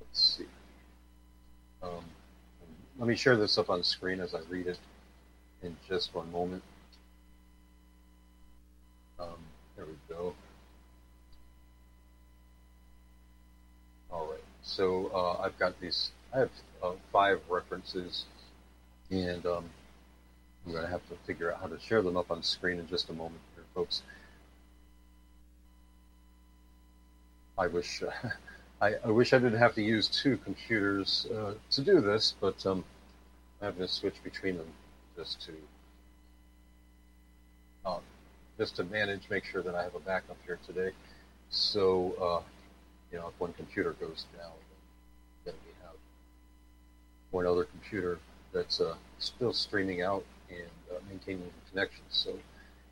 let's 0.00 0.36
see. 0.36 0.46
Um, 1.82 2.04
let 2.98 3.08
me 3.08 3.16
share 3.16 3.36
this 3.36 3.58
up 3.58 3.70
on 3.70 3.82
screen 3.82 4.20
as 4.20 4.34
I 4.34 4.40
read 4.48 4.66
it 4.66 4.78
in 5.62 5.76
just 5.88 6.14
one 6.14 6.30
moment. 6.32 6.62
Um, 9.18 9.28
there 9.76 9.86
we 9.86 9.92
go. 10.08 10.34
All 14.10 14.26
right. 14.26 14.40
So 14.76 15.10
uh, 15.14 15.42
I've 15.42 15.58
got 15.58 15.78
these. 15.80 16.12
I 16.34 16.38
have 16.38 16.50
uh, 16.82 16.92
five 17.12 17.40
references, 17.50 18.24
and 19.10 19.44
um, 19.44 19.68
I'm 20.64 20.72
going 20.72 20.84
to 20.84 20.90
have 20.90 21.06
to 21.10 21.14
figure 21.26 21.52
out 21.52 21.60
how 21.60 21.66
to 21.66 21.78
share 21.78 22.00
them 22.00 22.16
up 22.16 22.30
on 22.30 22.42
screen 22.42 22.78
in 22.78 22.88
just 22.88 23.10
a 23.10 23.12
moment 23.12 23.42
here, 23.54 23.64
folks. 23.74 24.02
I 27.58 27.66
wish 27.66 28.02
uh, 28.02 28.28
I, 28.80 28.94
I, 29.04 29.10
wish 29.10 29.34
I 29.34 29.38
didn't 29.38 29.58
have 29.58 29.74
to 29.74 29.82
use 29.82 30.08
two 30.08 30.38
computers 30.38 31.26
uh, 31.26 31.52
to 31.72 31.80
do 31.82 32.00
this, 32.00 32.34
but 32.40 32.64
um, 32.64 32.82
I'm 33.60 33.66
having 33.66 33.86
to 33.86 33.92
switch 33.92 34.16
between 34.24 34.56
them 34.56 34.68
just 35.18 35.42
to 35.42 35.52
um, 37.84 38.00
just 38.56 38.76
to 38.76 38.84
manage, 38.84 39.28
make 39.28 39.44
sure 39.44 39.60
that 39.62 39.74
I 39.74 39.82
have 39.82 39.94
a 39.94 40.00
backup 40.00 40.38
here 40.46 40.58
today. 40.66 40.92
So 41.50 42.14
uh, 42.18 42.42
you 43.12 43.18
know, 43.18 43.28
if 43.28 43.38
one 43.38 43.52
computer 43.52 43.92
goes 43.92 44.24
down, 44.36 44.52
then 45.44 45.54
we 45.66 45.72
have 45.82 45.96
one 47.30 47.46
other 47.46 47.64
computer 47.64 48.18
that's 48.52 48.80
uh, 48.80 48.94
still 49.18 49.52
streaming 49.52 50.02
out 50.02 50.24
and 50.50 50.68
uh, 50.90 50.98
maintaining 51.08 51.44
the 51.44 51.70
connection. 51.70 52.02
So, 52.08 52.34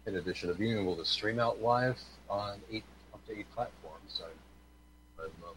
in 0.07 0.17
addition 0.17 0.49
to 0.49 0.55
being 0.55 0.79
able 0.79 0.97
to 0.97 1.05
stream 1.05 1.39
out 1.39 1.61
live 1.61 1.99
on 2.29 2.59
eight 2.71 2.85
up 3.15 3.27
to 3.27 3.39
eight 3.39 3.47
platforms, 3.55 4.23
I, 4.23 5.25
um, 5.25 5.57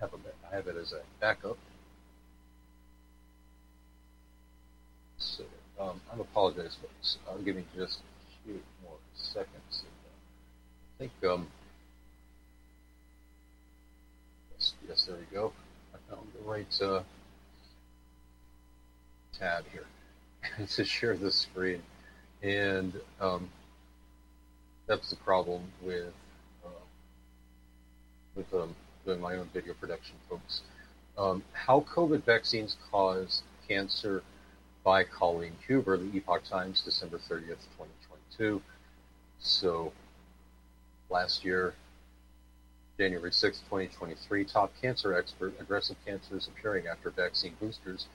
have 0.00 0.12
a, 0.14 0.16
I 0.50 0.56
have 0.56 0.66
it 0.66 0.76
as 0.76 0.92
a 0.92 1.00
backup. 1.20 1.56
So, 5.18 5.44
um, 5.80 6.00
I 6.12 6.20
apologize, 6.20 6.76
folks. 6.80 7.18
I'm 7.30 7.44
giving 7.44 7.64
just 7.76 8.00
a 8.00 8.44
few 8.44 8.60
more 8.82 8.96
seconds. 9.14 9.84
I 9.84 10.98
think 10.98 11.12
um, 11.24 11.46
Yes, 14.88 15.04
there 15.04 15.16
we 15.16 15.36
go. 15.36 15.52
I 15.94 15.98
found 16.12 16.26
the 16.34 16.48
right 16.48 16.82
uh, 16.82 17.02
tab 19.38 19.64
here 19.72 19.86
to 20.66 20.84
share 20.84 21.16
the 21.16 21.30
screen. 21.30 21.82
And 22.42 22.92
um, 23.20 23.48
that's 24.86 25.10
the 25.10 25.16
problem 25.16 25.62
with 25.82 26.12
uh, 26.64 26.68
with 28.34 28.52
um, 28.52 28.74
doing 29.06 29.20
my 29.20 29.36
own 29.36 29.48
video 29.52 29.74
production, 29.74 30.16
folks. 30.28 30.62
Um, 31.16 31.44
how 31.52 31.80
COVID 31.80 32.24
vaccines 32.24 32.76
cause 32.90 33.42
cancer 33.68 34.22
by 34.82 35.04
Colleen 35.04 35.52
Huber, 35.66 35.96
the 35.96 36.16
Epoch 36.16 36.42
Times, 36.44 36.80
December 36.80 37.18
30th, 37.18 37.62
2022. 37.78 38.60
So 39.38 39.92
last 41.10 41.44
year, 41.44 41.74
January 42.98 43.30
6th, 43.30 43.60
2023, 43.64 44.44
top 44.44 44.72
cancer 44.80 45.14
expert, 45.14 45.54
aggressive 45.58 45.96
cancers 46.04 46.48
appearing 46.48 46.86
after 46.86 47.10
vaccine 47.10 47.54
boosters, 47.60 48.06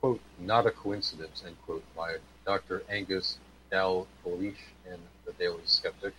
quote, 0.00 0.20
not 0.38 0.66
a 0.66 0.70
coincidence, 0.70 1.42
end 1.46 1.56
quote, 1.64 1.84
by 1.96 2.16
Dr. 2.44 2.82
Angus 2.88 3.38
Dalgleish 3.70 4.56
in 4.86 4.98
the 5.24 5.32
Daily 5.38 5.62
Skeptic. 5.64 6.14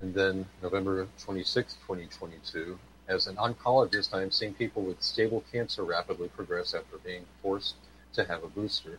And 0.00 0.12
then 0.12 0.46
November 0.62 1.08
26, 1.18 1.74
2022, 1.86 2.78
as 3.06 3.26
an 3.26 3.36
oncologist, 3.36 4.14
I 4.14 4.22
am 4.22 4.30
seeing 4.30 4.54
people 4.54 4.82
with 4.82 5.02
stable 5.02 5.44
cancer 5.52 5.84
rapidly 5.84 6.28
progress 6.28 6.74
after 6.74 6.98
being 6.98 7.24
forced 7.42 7.76
to 8.14 8.24
have 8.24 8.42
a 8.42 8.48
booster. 8.48 8.98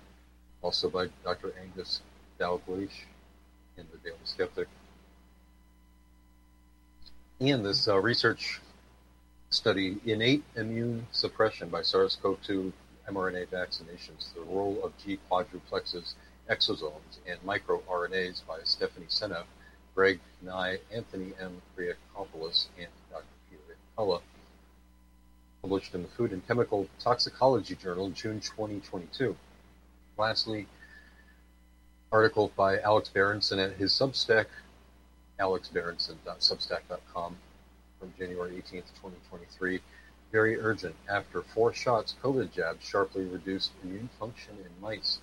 Also 0.62 0.90
by 0.90 1.10
Dr. 1.24 1.54
Angus 1.62 2.02
Dalgleish 2.40 3.04
in 3.78 3.86
the 3.92 3.98
Daily 3.98 4.18
Skeptic. 4.24 4.68
And 7.42 7.66
this 7.66 7.90
uh, 7.90 8.00
research 8.00 8.62
study, 9.50 9.98
Innate 10.06 10.46
Immune 10.56 11.06
Suppression 11.12 11.68
by 11.68 11.82
SARS-CoV-2 11.82 12.72
mRNA 13.10 13.48
vaccinations, 13.48 14.34
the 14.34 14.42
role 14.48 14.80
of 14.82 14.94
G 15.04 15.20
quadruplexes, 15.30 16.14
exosomes, 16.50 17.20
and 17.28 17.38
microRNAs 17.46 18.42
by 18.48 18.60
Stephanie 18.64 19.08
Seneff, 19.10 19.44
Greg 19.94 20.22
Nigh, 20.42 20.80
Anthony 20.94 21.34
M. 21.38 21.62
Kyriakopoulos, 21.78 22.68
and 22.78 22.88
Dr. 23.12 23.26
Peter 23.50 23.78
Impella, 23.98 24.22
published 25.62 25.94
in 25.94 26.04
the 26.04 26.08
Food 26.08 26.32
and 26.32 26.48
Chemical 26.48 26.88
Toxicology 27.02 27.76
Journal, 27.76 28.12
June 28.12 28.40
2022. 28.40 29.36
Lastly, 30.18 30.68
article 32.14 32.54
by 32.56 32.80
Alex 32.80 33.10
Berenson 33.10 33.60
at 33.60 33.74
his 33.74 33.92
Substack, 33.92 34.46
alexberenson.substack.com 35.40 37.36
from 38.00 38.14
January 38.18 38.52
18th, 38.52 38.92
2023. 39.02 39.82
Very 40.32 40.60
urgent. 40.60 40.96
After 41.10 41.42
four 41.42 41.74
shots, 41.74 42.16
COVID 42.24 42.52
jabs 42.52 42.86
sharply 42.86 43.26
reduced 43.26 43.72
immune 43.84 44.10
function 44.20 44.58
in 44.60 44.82
mice. 44.82 45.20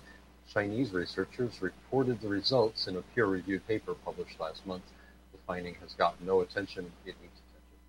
Chinese 0.51 0.91
researchers 0.91 1.61
reported 1.61 2.19
the 2.21 2.27
results 2.27 2.87
in 2.87 2.97
a 2.97 3.01
peer-reviewed 3.01 3.67
paper 3.67 3.93
published 3.93 4.39
last 4.39 4.65
month. 4.65 4.83
The 5.31 5.37
finding 5.47 5.75
has 5.75 5.93
gotten 5.93 6.25
no 6.25 6.41
attention. 6.41 6.91
It 7.05 7.15
needs 7.21 7.39
attention. 7.49 7.79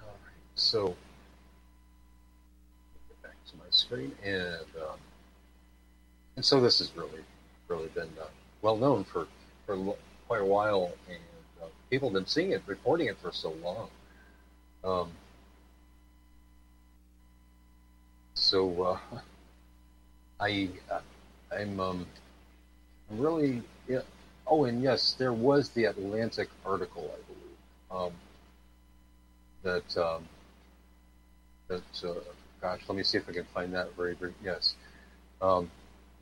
All 0.00 0.06
right. 0.24 0.34
So, 0.54 0.96
get 3.08 3.22
back 3.22 3.36
to 3.50 3.56
my 3.56 3.64
screen, 3.70 4.12
and 4.24 4.66
um, 4.82 4.98
and 6.36 6.44
so 6.44 6.60
this 6.60 6.78
has 6.78 6.94
really, 6.96 7.24
really 7.68 7.88
been 7.88 8.10
uh, 8.20 8.26
well 8.62 8.76
known 8.76 9.04
for 9.04 9.26
for 9.66 9.96
quite 10.26 10.40
a 10.40 10.44
while, 10.44 10.92
and 11.08 11.18
uh, 11.62 11.66
people 11.90 12.08
have 12.08 12.14
been 12.14 12.26
seeing 12.26 12.52
it, 12.52 12.62
reporting 12.66 13.08
it 13.08 13.16
for 13.18 13.32
so 13.32 13.52
long. 13.62 13.88
Um, 14.84 15.10
so 18.34 18.82
uh, 18.82 18.98
I 20.40 20.68
uh, 20.90 21.00
I'm 21.56 21.80
um, 21.80 22.06
really 23.10 23.62
yeah. 23.88 24.00
Oh, 24.46 24.64
and 24.64 24.82
yes, 24.82 25.14
there 25.18 25.32
was 25.32 25.70
the 25.70 25.86
Atlantic 25.86 26.48
article, 26.64 27.10
I 27.12 27.18
believe, 27.26 28.12
um, 28.12 28.12
that 29.64 29.96
um, 29.96 30.28
that 31.68 32.04
uh, 32.04 32.20
gosh, 32.60 32.80
let 32.88 32.96
me 32.96 33.02
see 33.02 33.18
if 33.18 33.28
I 33.28 33.32
can 33.32 33.44
find 33.54 33.74
that 33.74 33.94
very 33.96 34.14
very 34.14 34.34
yes. 34.42 34.74
Um, 35.40 35.70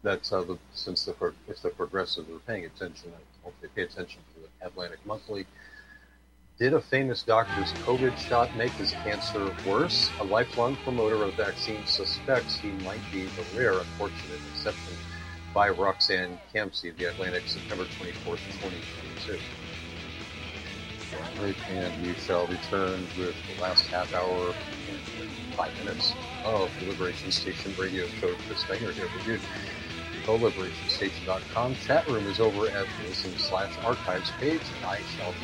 that 0.04 0.28
how 0.30 0.44
the, 0.44 0.58
since 0.72 1.04
the 1.04 1.14
if 1.48 1.60
the 1.62 1.70
progressives 1.70 2.30
are 2.30 2.38
paying 2.46 2.66
attention, 2.66 3.10
I 3.12 3.44
hope 3.44 3.54
they 3.60 3.68
pay 3.68 3.82
attention 3.82 4.20
to 4.34 4.40
the 4.42 4.66
Atlantic 4.66 5.04
Monthly. 5.04 5.46
Did 6.58 6.74
a 6.74 6.80
famous 6.80 7.22
doctor's 7.22 7.72
COVID 7.84 8.16
shot 8.16 8.54
make 8.56 8.70
his 8.72 8.92
cancer 8.92 9.52
worse? 9.66 10.08
A 10.20 10.24
lifelong 10.24 10.76
promoter 10.84 11.24
of 11.24 11.34
vaccines 11.34 11.90
suspects 11.90 12.56
he 12.56 12.70
might 12.84 13.00
be 13.10 13.24
the 13.24 13.44
rare 13.58 13.72
unfortunate 13.72 14.38
exception 14.54 14.94
by 15.52 15.70
Roxanne 15.70 16.38
Khamsi 16.54 16.90
of 16.90 16.96
The 16.96 17.06
Atlantic, 17.06 17.48
September 17.48 17.84
24th, 17.84 18.38
2022. 18.60 19.38
And 21.70 22.06
we 22.06 22.14
shall 22.14 22.46
return 22.46 23.06
with 23.18 23.34
the 23.54 23.62
last 23.62 23.86
half 23.86 24.12
hour 24.14 24.54
five 25.56 25.76
minutes 25.78 26.12
of 26.44 26.70
the 26.80 26.86
Liberation 26.90 27.30
Station 27.30 27.72
radio 27.78 28.06
show. 28.06 28.34
Chris 28.46 28.60
Steiner 28.60 28.92
here 28.92 29.08
with 29.16 29.26
you. 29.26 29.38
TheLiberationStation.com. 30.24 31.76
Chat 31.76 32.06
room 32.08 32.26
is 32.26 32.40
over 32.40 32.66
at 32.68 32.86
the 32.86 33.08
listen 33.08 33.36
slash 33.38 33.72
archives 33.84 34.30
page, 34.40 34.62
and 34.76 34.86
I 34.86 34.98
shall 35.16 35.32
be 35.32 35.38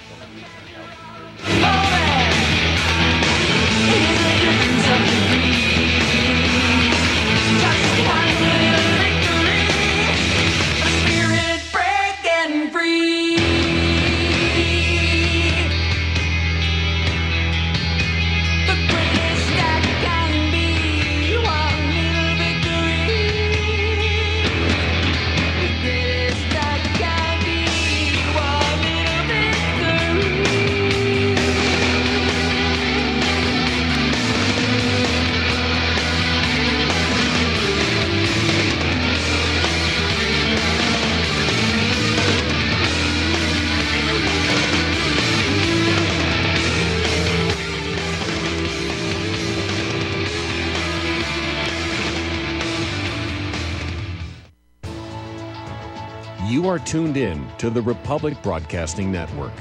tuned 56.91 57.17
in 57.17 57.47
to 57.57 57.71
the 57.71 57.81
Republic 57.81 58.37
Broadcasting 58.43 59.11
Network. 59.13 59.53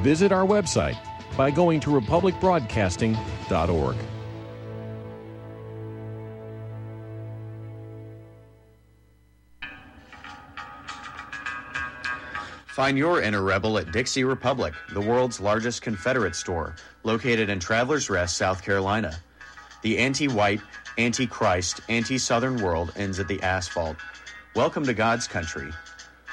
Visit 0.00 0.32
our 0.32 0.46
website 0.46 0.96
by 1.36 1.50
going 1.50 1.78
to 1.80 1.90
republicbroadcasting.org. 1.90 3.96
Find 12.68 12.96
your 12.96 13.20
inner 13.20 13.42
rebel 13.42 13.76
at 13.76 13.92
Dixie 13.92 14.24
Republic, 14.24 14.72
the 14.94 15.00
world's 15.02 15.40
largest 15.40 15.82
Confederate 15.82 16.34
store, 16.34 16.76
located 17.02 17.50
in 17.50 17.60
Travelers 17.60 18.08
Rest, 18.08 18.38
South 18.38 18.62
Carolina. 18.62 19.14
The 19.82 19.98
anti 19.98 20.26
white, 20.26 20.62
anti 20.96 21.26
Christ, 21.26 21.82
anti 21.90 22.16
Southern 22.16 22.62
world 22.62 22.94
ends 22.96 23.20
at 23.20 23.28
the 23.28 23.42
asphalt. 23.42 23.98
Welcome 24.54 24.86
to 24.86 24.94
God's 24.94 25.28
country. 25.28 25.70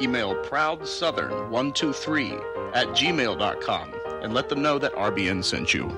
Email 0.00 0.34
ProudSouthern123 0.44 2.74
at 2.74 2.88
gmail.com 2.88 3.94
and 4.22 4.34
let 4.34 4.48
them 4.48 4.62
know 4.62 4.78
that 4.78 4.94
RBN 4.94 5.44
sent 5.44 5.74
you. 5.74 5.90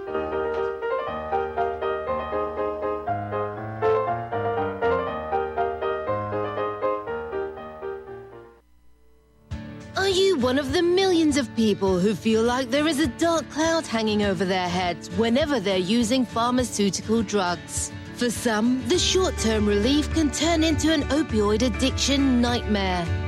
Are 9.96 10.08
you 10.08 10.38
one 10.38 10.58
of 10.58 10.72
the 10.72 10.82
millions 10.82 11.36
of 11.36 11.54
people 11.54 11.98
who 11.98 12.14
feel 12.14 12.42
like 12.42 12.70
there 12.70 12.86
is 12.86 12.98
a 12.98 13.06
dark 13.06 13.48
cloud 13.50 13.86
hanging 13.86 14.22
over 14.22 14.44
their 14.44 14.68
heads 14.68 15.08
whenever 15.16 15.60
they're 15.60 15.76
using 15.76 16.24
pharmaceutical 16.24 17.22
drugs? 17.22 17.92
For 18.14 18.30
some, 18.30 18.82
the 18.88 18.98
short 18.98 19.36
term 19.38 19.66
relief 19.66 20.12
can 20.14 20.30
turn 20.30 20.64
into 20.64 20.92
an 20.92 21.02
opioid 21.02 21.62
addiction 21.62 22.40
nightmare. 22.40 23.27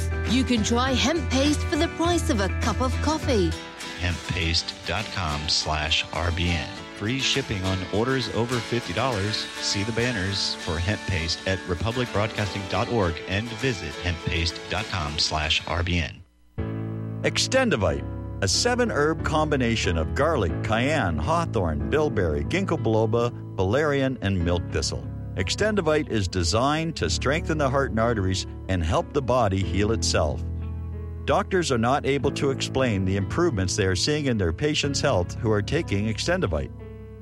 You 0.31 0.45
can 0.45 0.63
try 0.63 0.93
hemp 0.93 1.29
paste 1.29 1.59
for 1.63 1.75
the 1.75 1.89
price 1.89 2.29
of 2.29 2.39
a 2.39 2.47
cup 2.61 2.79
of 2.79 2.93
coffee. 3.01 3.51
hemppaste.com 3.99 5.49
slash 5.49 6.05
RBN. 6.05 6.69
Free 6.95 7.19
shipping 7.19 7.61
on 7.65 7.77
orders 7.93 8.33
over 8.33 8.55
$50. 8.55 9.33
See 9.61 9.83
the 9.83 9.91
banners 9.91 10.55
for 10.55 10.79
hemp 10.79 11.01
paste 11.01 11.45
at 11.47 11.59
republicbroadcasting.org 11.67 13.15
and 13.27 13.45
visit 13.59 13.91
hemppaste.com 14.03 15.19
slash 15.19 15.61
RBN. 15.63 16.21
Extendovite, 17.23 18.05
a 18.41 18.47
seven 18.47 18.89
herb 18.89 19.25
combination 19.25 19.97
of 19.97 20.15
garlic, 20.15 20.63
cayenne, 20.63 21.17
hawthorn, 21.17 21.89
bilberry, 21.89 22.45
ginkgo 22.45 22.81
biloba, 22.81 23.33
valerian, 23.57 24.17
and 24.21 24.43
milk 24.45 24.63
thistle. 24.71 25.05
Extendovite 25.35 26.09
is 26.09 26.27
designed 26.27 26.95
to 26.97 27.09
strengthen 27.09 27.57
the 27.57 27.69
heart 27.69 27.91
and 27.91 27.99
arteries 27.99 28.47
and 28.67 28.83
help 28.83 29.13
the 29.13 29.21
body 29.21 29.63
heal 29.63 29.93
itself. 29.93 30.43
Doctors 31.23 31.71
are 31.71 31.77
not 31.77 32.05
able 32.05 32.31
to 32.31 32.51
explain 32.51 33.05
the 33.05 33.15
improvements 33.15 33.75
they 33.75 33.85
are 33.85 33.95
seeing 33.95 34.25
in 34.25 34.37
their 34.37 34.51
patients' 34.51 34.99
health 34.99 35.35
who 35.35 35.49
are 35.49 35.61
taking 35.61 36.07
Extendovite. 36.07 36.71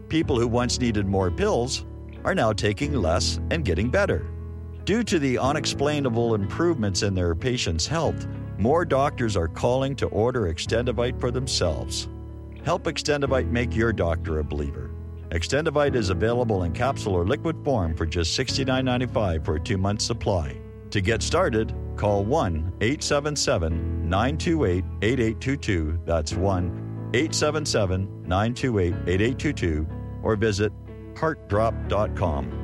People 0.07 0.39
who 0.39 0.47
once 0.47 0.79
needed 0.79 1.05
more 1.05 1.29
pills 1.29 1.85
are 2.23 2.33
now 2.33 2.51
taking 2.51 2.93
less 2.93 3.39
and 3.51 3.63
getting 3.63 3.89
better. 3.89 4.25
Due 4.85 5.03
to 5.03 5.19
the 5.19 5.37
unexplainable 5.37 6.33
improvements 6.33 7.03
in 7.03 7.13
their 7.13 7.35
patients' 7.35 7.85
health, 7.85 8.27
more 8.57 8.85
doctors 8.85 9.37
are 9.37 9.47
calling 9.47 9.95
to 9.95 10.07
order 10.07 10.51
Extendovite 10.51 11.19
for 11.19 11.29
themselves. 11.29 12.09
Help 12.63 12.85
Extendovite 12.85 13.51
make 13.51 13.75
your 13.75 13.93
doctor 13.93 14.39
a 14.39 14.43
believer. 14.43 14.88
Extendovite 15.29 15.95
is 15.95 16.09
available 16.09 16.63
in 16.63 16.71
capsule 16.71 17.13
or 17.13 17.23
liquid 17.23 17.63
form 17.63 17.95
for 17.95 18.07
just 18.07 18.37
$69.95 18.37 19.45
for 19.45 19.55
a 19.55 19.59
two 19.59 19.77
month 19.77 20.01
supply. 20.01 20.59
To 20.89 21.01
get 21.01 21.21
started, 21.21 21.75
call 21.95 22.25
1 22.25 22.73
877 22.81 24.09
928 24.09 24.83
8822. 25.03 25.99
That's 26.05 26.33
1 26.33 27.09
877 27.13 28.23
928 28.27 28.93
8822 29.07 29.87
or 30.23 30.35
visit 30.35 30.73
heartdrop.com. 31.15 32.55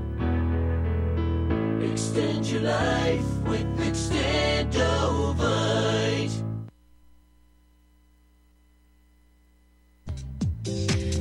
Extend 1.84 2.47
your 2.47 2.62
life 2.62 3.38
with 3.43 3.78
Extendovite. 3.78 6.32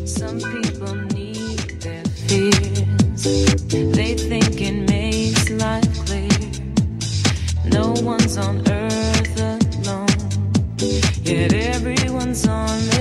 Some 0.07 0.39
people 0.39 0.45
need 0.45 0.45
their 0.45 0.53
fears. 0.53 0.64
They 3.25 4.15
think 4.17 4.61
it 4.61 4.87
makes 4.87 5.49
life 5.49 6.05
clear. 6.05 6.29
No 7.73 7.95
one's 8.03 8.37
on 8.37 8.61
earth 8.69 9.41
alone, 9.41 10.77
yet 11.23 11.55
everyone's 11.55 12.47
on 12.47 12.94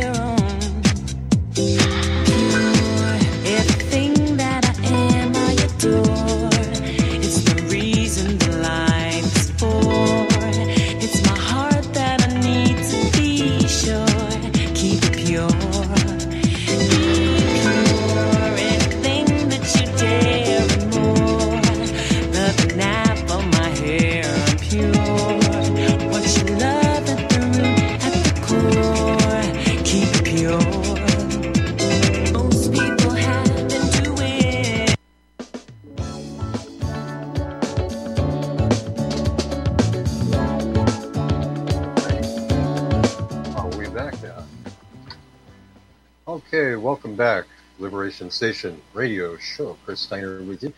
Welcome 46.83 47.15
back. 47.15 47.45
Liberation 47.79 48.29
Station 48.29 48.81
radio 48.93 49.37
show. 49.37 49.77
Chris 49.85 50.01
Steiner 50.01 50.43
with 50.43 50.63
you. 50.63 50.73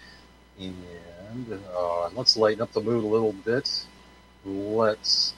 And 0.59 1.59
uh, 1.75 2.09
let's 2.09 2.37
lighten 2.37 2.61
up 2.61 2.71
the 2.73 2.79
mood 2.79 3.03
a 3.03 3.07
little 3.07 3.33
bit. 3.33 3.87
Let's. 4.45 5.33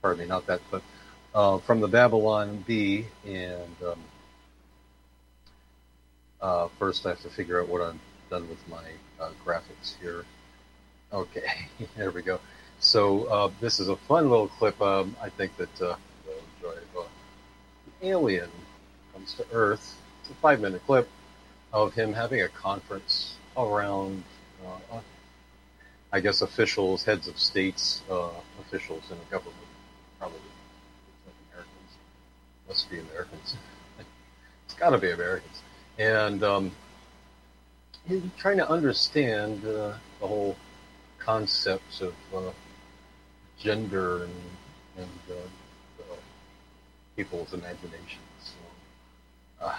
Pardon 0.00 0.20
me, 0.20 0.24
not 0.24 0.46
that, 0.46 0.62
but 0.70 0.82
uh, 1.34 1.58
from 1.58 1.80
the 1.80 1.88
Babylon 1.88 2.64
Bee. 2.66 3.04
And 3.26 3.76
um, 3.86 4.00
uh, 6.40 6.68
first, 6.78 7.04
I 7.04 7.10
have 7.10 7.20
to 7.20 7.28
figure 7.28 7.60
out 7.60 7.68
what 7.68 7.82
I'm 7.82 8.00
done 8.30 8.48
with 8.48 8.66
my 8.66 8.92
uh, 9.20 9.32
graphics 9.44 9.94
here. 10.00 10.24
Okay, 11.12 11.68
there 11.98 12.10
we 12.10 12.22
go. 12.22 12.40
So 12.80 13.24
uh, 13.24 13.50
this 13.60 13.78
is 13.78 13.88
a 13.88 13.96
fun 13.96 14.30
little 14.30 14.48
clip. 14.48 14.80
Um, 14.80 15.14
I 15.22 15.28
think 15.28 15.54
that 15.58 15.82
uh, 15.82 15.96
enjoy. 16.56 16.76
Uh, 16.98 17.04
the 18.00 18.08
alien 18.08 18.48
comes 19.12 19.34
to 19.34 19.46
Earth. 19.52 19.98
It's 20.22 20.30
a 20.30 20.34
five-minute 20.34 20.82
clip 20.86 21.06
of 21.74 21.92
him 21.92 22.14
having 22.14 22.40
a 22.40 22.48
conference 22.48 23.34
around, 23.54 24.24
uh, 24.64 24.96
uh, 24.96 25.00
I 26.10 26.20
guess, 26.20 26.40
officials, 26.40 27.04
heads 27.04 27.28
of 27.28 27.38
states, 27.38 28.02
uh, 28.10 28.30
officials 28.60 29.02
in 29.10 29.18
the 29.18 29.24
government, 29.30 29.56
probably 30.18 30.38
Americans. 31.52 31.90
Must 32.66 32.90
be 32.90 32.98
Americans. 33.00 33.56
it's 34.64 34.74
got 34.74 34.90
to 34.90 34.98
be 34.98 35.10
Americans. 35.10 35.60
And 35.98 36.42
um, 36.42 36.72
he's 38.08 38.22
trying 38.38 38.56
to 38.56 38.68
understand 38.70 39.66
uh, 39.66 39.92
the 40.18 40.26
whole 40.26 40.56
concepts 41.18 42.00
of 42.00 42.14
uh, 42.34 42.50
gender 43.60 44.24
and, 44.24 44.34
and 44.98 45.20
uh, 45.30 45.34
uh, 46.02 46.16
people's 47.16 47.52
imaginations. 47.52 48.18
So, 48.42 49.66
uh, 49.66 49.76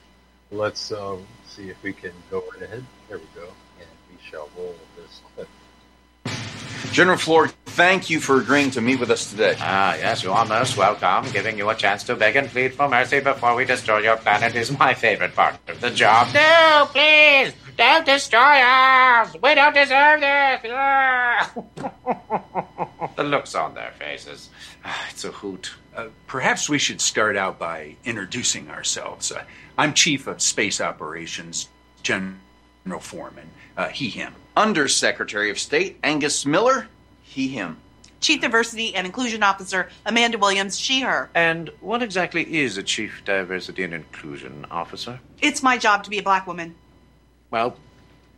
let's 0.50 0.92
uh, 0.92 1.16
see 1.46 1.68
if 1.68 1.82
we 1.82 1.92
can 1.92 2.12
go 2.30 2.44
right 2.52 2.62
ahead. 2.62 2.84
There 3.08 3.18
we 3.18 3.24
go. 3.34 3.48
And 3.78 3.88
we 4.10 4.16
shall 4.24 4.48
roll 4.56 4.74
this 4.96 5.20
clip. 5.34 5.48
General 6.92 7.18
Floor, 7.18 7.48
thank 7.66 8.08
you 8.08 8.20
for 8.20 8.38
agreeing 8.38 8.70
to 8.70 8.80
meet 8.80 9.00
with 9.00 9.10
us 9.10 9.28
today. 9.28 9.56
Ah, 9.58 9.96
yes, 9.96 10.22
you 10.22 10.30
are 10.30 10.44
most 10.46 10.76
welcome. 10.76 11.28
Giving 11.32 11.58
you 11.58 11.68
a 11.68 11.74
chance 11.74 12.04
to 12.04 12.14
beg 12.14 12.36
and 12.36 12.48
plead 12.48 12.74
for 12.74 12.88
mercy 12.88 13.18
before 13.18 13.56
we 13.56 13.64
destroy 13.64 13.98
your 13.98 14.16
planet 14.16 14.54
is 14.54 14.78
my 14.78 14.94
favorite 14.94 15.34
part 15.34 15.58
of 15.66 15.80
the 15.80 15.90
job. 15.90 16.32
No, 16.32 16.86
please! 16.92 17.52
Don't 17.76 18.06
destroy 18.06 18.60
us! 18.62 19.34
We 19.42 19.54
don't 19.54 19.74
deserve 19.74 20.20
this! 20.20 20.60
The 23.16 23.22
looks 23.22 23.54
on 23.54 23.74
their 23.74 23.92
faces. 23.92 24.50
Ah, 24.84 25.06
It's 25.10 25.24
a 25.24 25.30
hoot. 25.30 25.70
Uh, 25.96 26.06
perhaps 26.26 26.68
we 26.68 26.78
should 26.80 27.00
start 27.00 27.36
out 27.36 27.60
by 27.60 27.94
introducing 28.04 28.68
ourselves. 28.70 29.30
Uh, 29.30 29.44
I'm 29.78 29.94
Chief 29.94 30.26
of 30.26 30.42
Space 30.42 30.80
Operations, 30.80 31.68
General 32.02 32.34
Foreman. 33.00 33.48
Uh, 33.76 33.88
he, 33.88 34.08
him. 34.08 34.34
Undersecretary 34.56 35.48
of 35.50 35.60
State 35.60 35.98
Angus 36.02 36.44
Miller. 36.44 36.88
He, 37.22 37.46
him. 37.48 37.76
Chief 38.20 38.40
Diversity 38.40 38.96
and 38.96 39.06
Inclusion 39.06 39.44
Officer 39.44 39.88
Amanda 40.06 40.36
Williams, 40.38 40.76
she, 40.76 41.02
her. 41.02 41.30
And 41.36 41.70
what 41.80 42.02
exactly 42.02 42.42
is 42.62 42.76
a 42.78 42.82
Chief 42.82 43.22
Diversity 43.24 43.84
and 43.84 43.94
Inclusion 43.94 44.66
Officer? 44.72 45.20
It's 45.40 45.62
my 45.62 45.78
job 45.78 46.02
to 46.04 46.10
be 46.10 46.18
a 46.18 46.22
black 46.22 46.48
woman. 46.48 46.74
Well, 47.54 47.76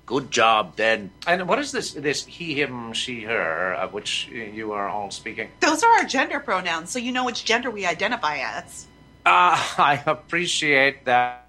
Good 0.05 0.31
job, 0.31 0.77
then. 0.77 1.11
And 1.27 1.49
what 1.49 1.59
is 1.59 1.73
this? 1.73 1.95
This 1.95 2.27
he, 2.27 2.61
him, 2.61 2.93
she, 2.93 3.23
her, 3.23 3.73
of 3.73 3.95
which 3.95 4.29
you 4.29 4.73
are 4.73 4.89
all 4.91 5.11
speaking? 5.11 5.49
Those 5.61 5.83
are 5.83 5.91
our 5.99 6.05
gender 6.05 6.39
pronouns, 6.39 6.91
so 6.91 6.99
you 6.99 7.11
know 7.11 7.25
which 7.25 7.47
gender 7.47 7.71
we 7.71 7.87
identify 7.87 8.37
as. 8.37 8.87
Ah, 9.25 9.75
I 9.79 10.03
appreciate 10.07 11.07
that, 11.07 11.49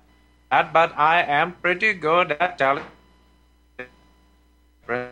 but 0.49 0.97
I 0.97 1.23
am 1.23 1.53
pretty 1.61 1.93
good 1.93 2.31
at 2.31 2.57
telling. 2.57 2.85
That 4.87 5.11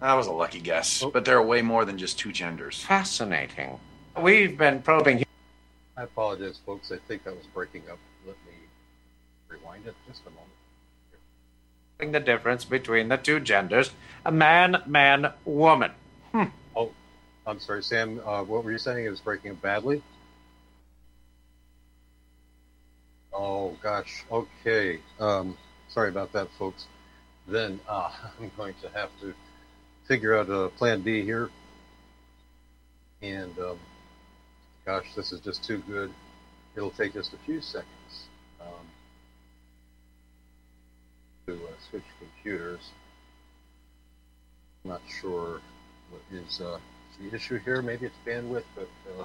That 0.00 0.14
was 0.14 0.28
a 0.28 0.32
lucky 0.32 0.60
guess, 0.60 1.04
but 1.12 1.24
there 1.26 1.36
are 1.36 1.44
way 1.44 1.62
more 1.62 1.84
than 1.84 1.98
just 1.98 2.16
two 2.16 2.32
genders. 2.32 2.80
fascinating. 2.84 3.80
We've 4.16 4.56
been 4.56 4.80
probing 4.82 5.24
I 5.96 6.04
apologize, 6.04 6.60
folks. 6.64 6.90
I 6.90 6.96
think 7.08 7.24
that 7.24 7.36
was 7.36 7.46
breaking 7.52 7.82
up. 7.90 7.98
Rewind 9.54 9.86
it 9.86 9.94
just 10.06 10.22
a 10.26 10.30
moment. 10.30 12.12
the 12.12 12.20
difference 12.20 12.64
between 12.64 13.08
the 13.08 13.16
two 13.16 13.40
genders: 13.40 13.90
a 14.24 14.32
man, 14.32 14.82
man, 14.86 15.32
woman. 15.44 15.92
Hmm. 16.32 16.44
Oh, 16.74 16.90
I'm 17.46 17.60
sorry, 17.60 17.82
Sam. 17.82 18.20
Uh, 18.24 18.42
what 18.42 18.64
were 18.64 18.72
you 18.72 18.78
saying? 18.78 19.06
It 19.06 19.10
was 19.10 19.20
breaking 19.20 19.52
up 19.52 19.62
badly. 19.62 20.02
Oh 23.32 23.76
gosh. 23.82 24.24
Okay. 24.30 25.00
Um, 25.18 25.56
sorry 25.88 26.08
about 26.08 26.32
that, 26.32 26.48
folks. 26.58 26.86
Then 27.48 27.80
uh, 27.88 28.10
I'm 28.40 28.50
going 28.56 28.74
to 28.82 28.88
have 28.90 29.10
to 29.20 29.34
figure 30.06 30.36
out 30.36 30.48
a 30.50 30.68
plan 30.70 31.02
B 31.02 31.22
here. 31.22 31.50
And 33.22 33.58
um, 33.58 33.78
gosh, 34.84 35.06
this 35.14 35.32
is 35.32 35.40
just 35.40 35.64
too 35.64 35.82
good. 35.88 36.12
It'll 36.76 36.90
take 36.90 37.14
just 37.14 37.32
a 37.32 37.38
few 37.46 37.60
seconds 37.60 38.26
um, 38.60 38.86
to 41.46 41.54
uh, 41.54 41.70
switch 41.90 42.02
computers. 42.44 42.90
I'm 44.84 44.90
not 44.90 45.00
sure 45.20 45.60
what 46.10 46.22
is 46.30 46.60
uh, 46.60 46.78
the 47.18 47.34
issue 47.34 47.58
here. 47.58 47.80
Maybe 47.80 48.06
it's 48.06 48.14
bandwidth, 48.26 48.64
but 48.74 48.88
uh, 49.18 49.24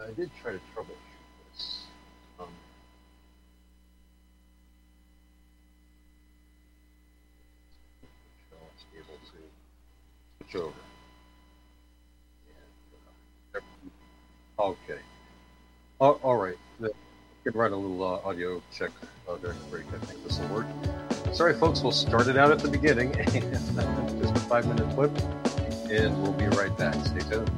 I 0.00 0.12
did 0.12 0.30
try 0.40 0.52
to 0.52 0.60
troubleshoot 0.74 0.94
this. 1.52 1.84
Um, 2.38 2.46
be 8.92 8.98
able 8.98 9.18
to 9.18 10.44
switch 10.44 10.62
over. 10.62 10.72
And, 13.54 13.62
uh, 14.58 14.62
okay. 14.62 15.00
All, 16.00 16.20
all 16.22 16.36
right. 16.36 16.56
We 16.78 16.88
can 17.44 17.58
run 17.58 17.72
a 17.72 17.76
little 17.76 18.04
uh, 18.04 18.28
audio 18.28 18.62
check 18.72 18.90
uh, 19.28 19.36
during 19.38 19.58
the 19.58 19.64
break. 19.64 19.86
I 19.88 20.04
think 20.04 20.22
this 20.24 20.38
will 20.38 20.48
work. 20.48 21.11
Sorry, 21.32 21.54
folks. 21.54 21.82
We'll 21.82 21.92
start 21.92 22.28
it 22.28 22.36
out 22.36 22.50
at 22.50 22.58
the 22.58 22.68
beginning. 22.68 23.12
Just 24.20 24.36
a 24.36 24.40
five 24.48 24.66
minute 24.66 24.88
clip, 24.94 25.10
and 25.90 26.22
we'll 26.22 26.32
be 26.32 26.46
right 26.46 26.76
back. 26.76 26.94
Stay 27.06 27.20
tuned. 27.20 27.50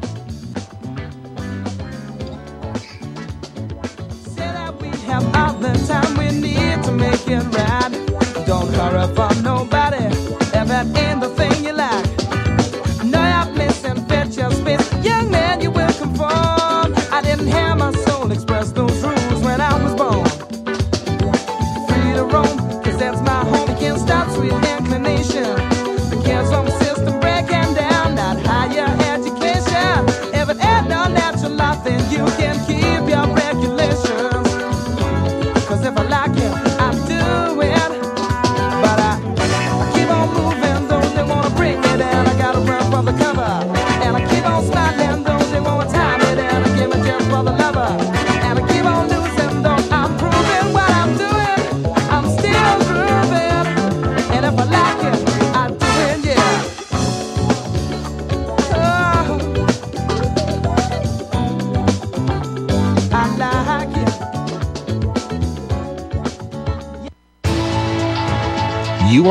make 6.94 7.28
it 7.28 7.44
right. 7.56 8.46
Don't 8.46 8.72
hurry 8.74 9.14
for 9.14 9.42
nobody. 9.42 10.04
Thing 11.36 11.64
you 11.64 11.72
like, 11.72 12.03
inclination. 25.24 25.63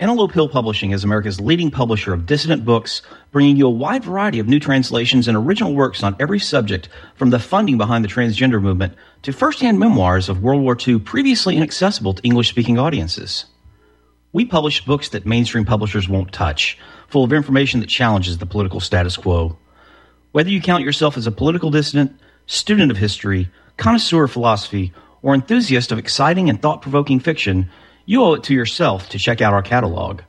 Antelope 0.00 0.32
Hill 0.32 0.48
Publishing 0.48 0.90
is 0.92 1.04
America's 1.04 1.38
leading 1.38 1.70
publisher 1.70 2.14
of 2.14 2.24
dissident 2.24 2.64
books, 2.64 3.02
bringing 3.32 3.56
you 3.56 3.66
a 3.66 3.70
wide 3.70 4.02
variety 4.02 4.38
of 4.38 4.48
new 4.48 4.58
translations 4.58 5.28
and 5.28 5.36
original 5.36 5.74
works 5.74 6.02
on 6.02 6.16
every 6.18 6.38
subject, 6.38 6.88
from 7.16 7.28
the 7.28 7.38
funding 7.38 7.76
behind 7.76 8.02
the 8.02 8.08
transgender 8.08 8.62
movement 8.62 8.94
to 9.22 9.30
first-hand 9.30 9.78
memoirs 9.78 10.30
of 10.30 10.42
World 10.42 10.62
War 10.62 10.74
II 10.86 11.00
previously 11.00 11.54
inaccessible 11.54 12.14
to 12.14 12.22
English-speaking 12.22 12.78
audiences. 12.78 13.44
We 14.32 14.44
publish 14.44 14.84
books 14.84 15.08
that 15.08 15.26
mainstream 15.26 15.64
publishers 15.64 16.08
won't 16.08 16.32
touch, 16.32 16.78
full 17.08 17.24
of 17.24 17.32
information 17.32 17.80
that 17.80 17.88
challenges 17.88 18.38
the 18.38 18.46
political 18.46 18.78
status 18.78 19.16
quo. 19.16 19.58
Whether 20.30 20.50
you 20.50 20.60
count 20.60 20.84
yourself 20.84 21.16
as 21.16 21.26
a 21.26 21.32
political 21.32 21.70
dissident, 21.70 22.16
student 22.46 22.92
of 22.92 22.96
history, 22.96 23.50
connoisseur 23.76 24.24
of 24.24 24.30
philosophy, 24.30 24.92
or 25.22 25.34
enthusiast 25.34 25.90
of 25.90 25.98
exciting 25.98 26.48
and 26.48 26.62
thought-provoking 26.62 27.18
fiction, 27.18 27.68
you 28.06 28.22
owe 28.22 28.34
it 28.34 28.44
to 28.44 28.54
yourself 28.54 29.08
to 29.08 29.18
check 29.18 29.40
out 29.40 29.52
our 29.52 29.62
catalog. 29.62 30.20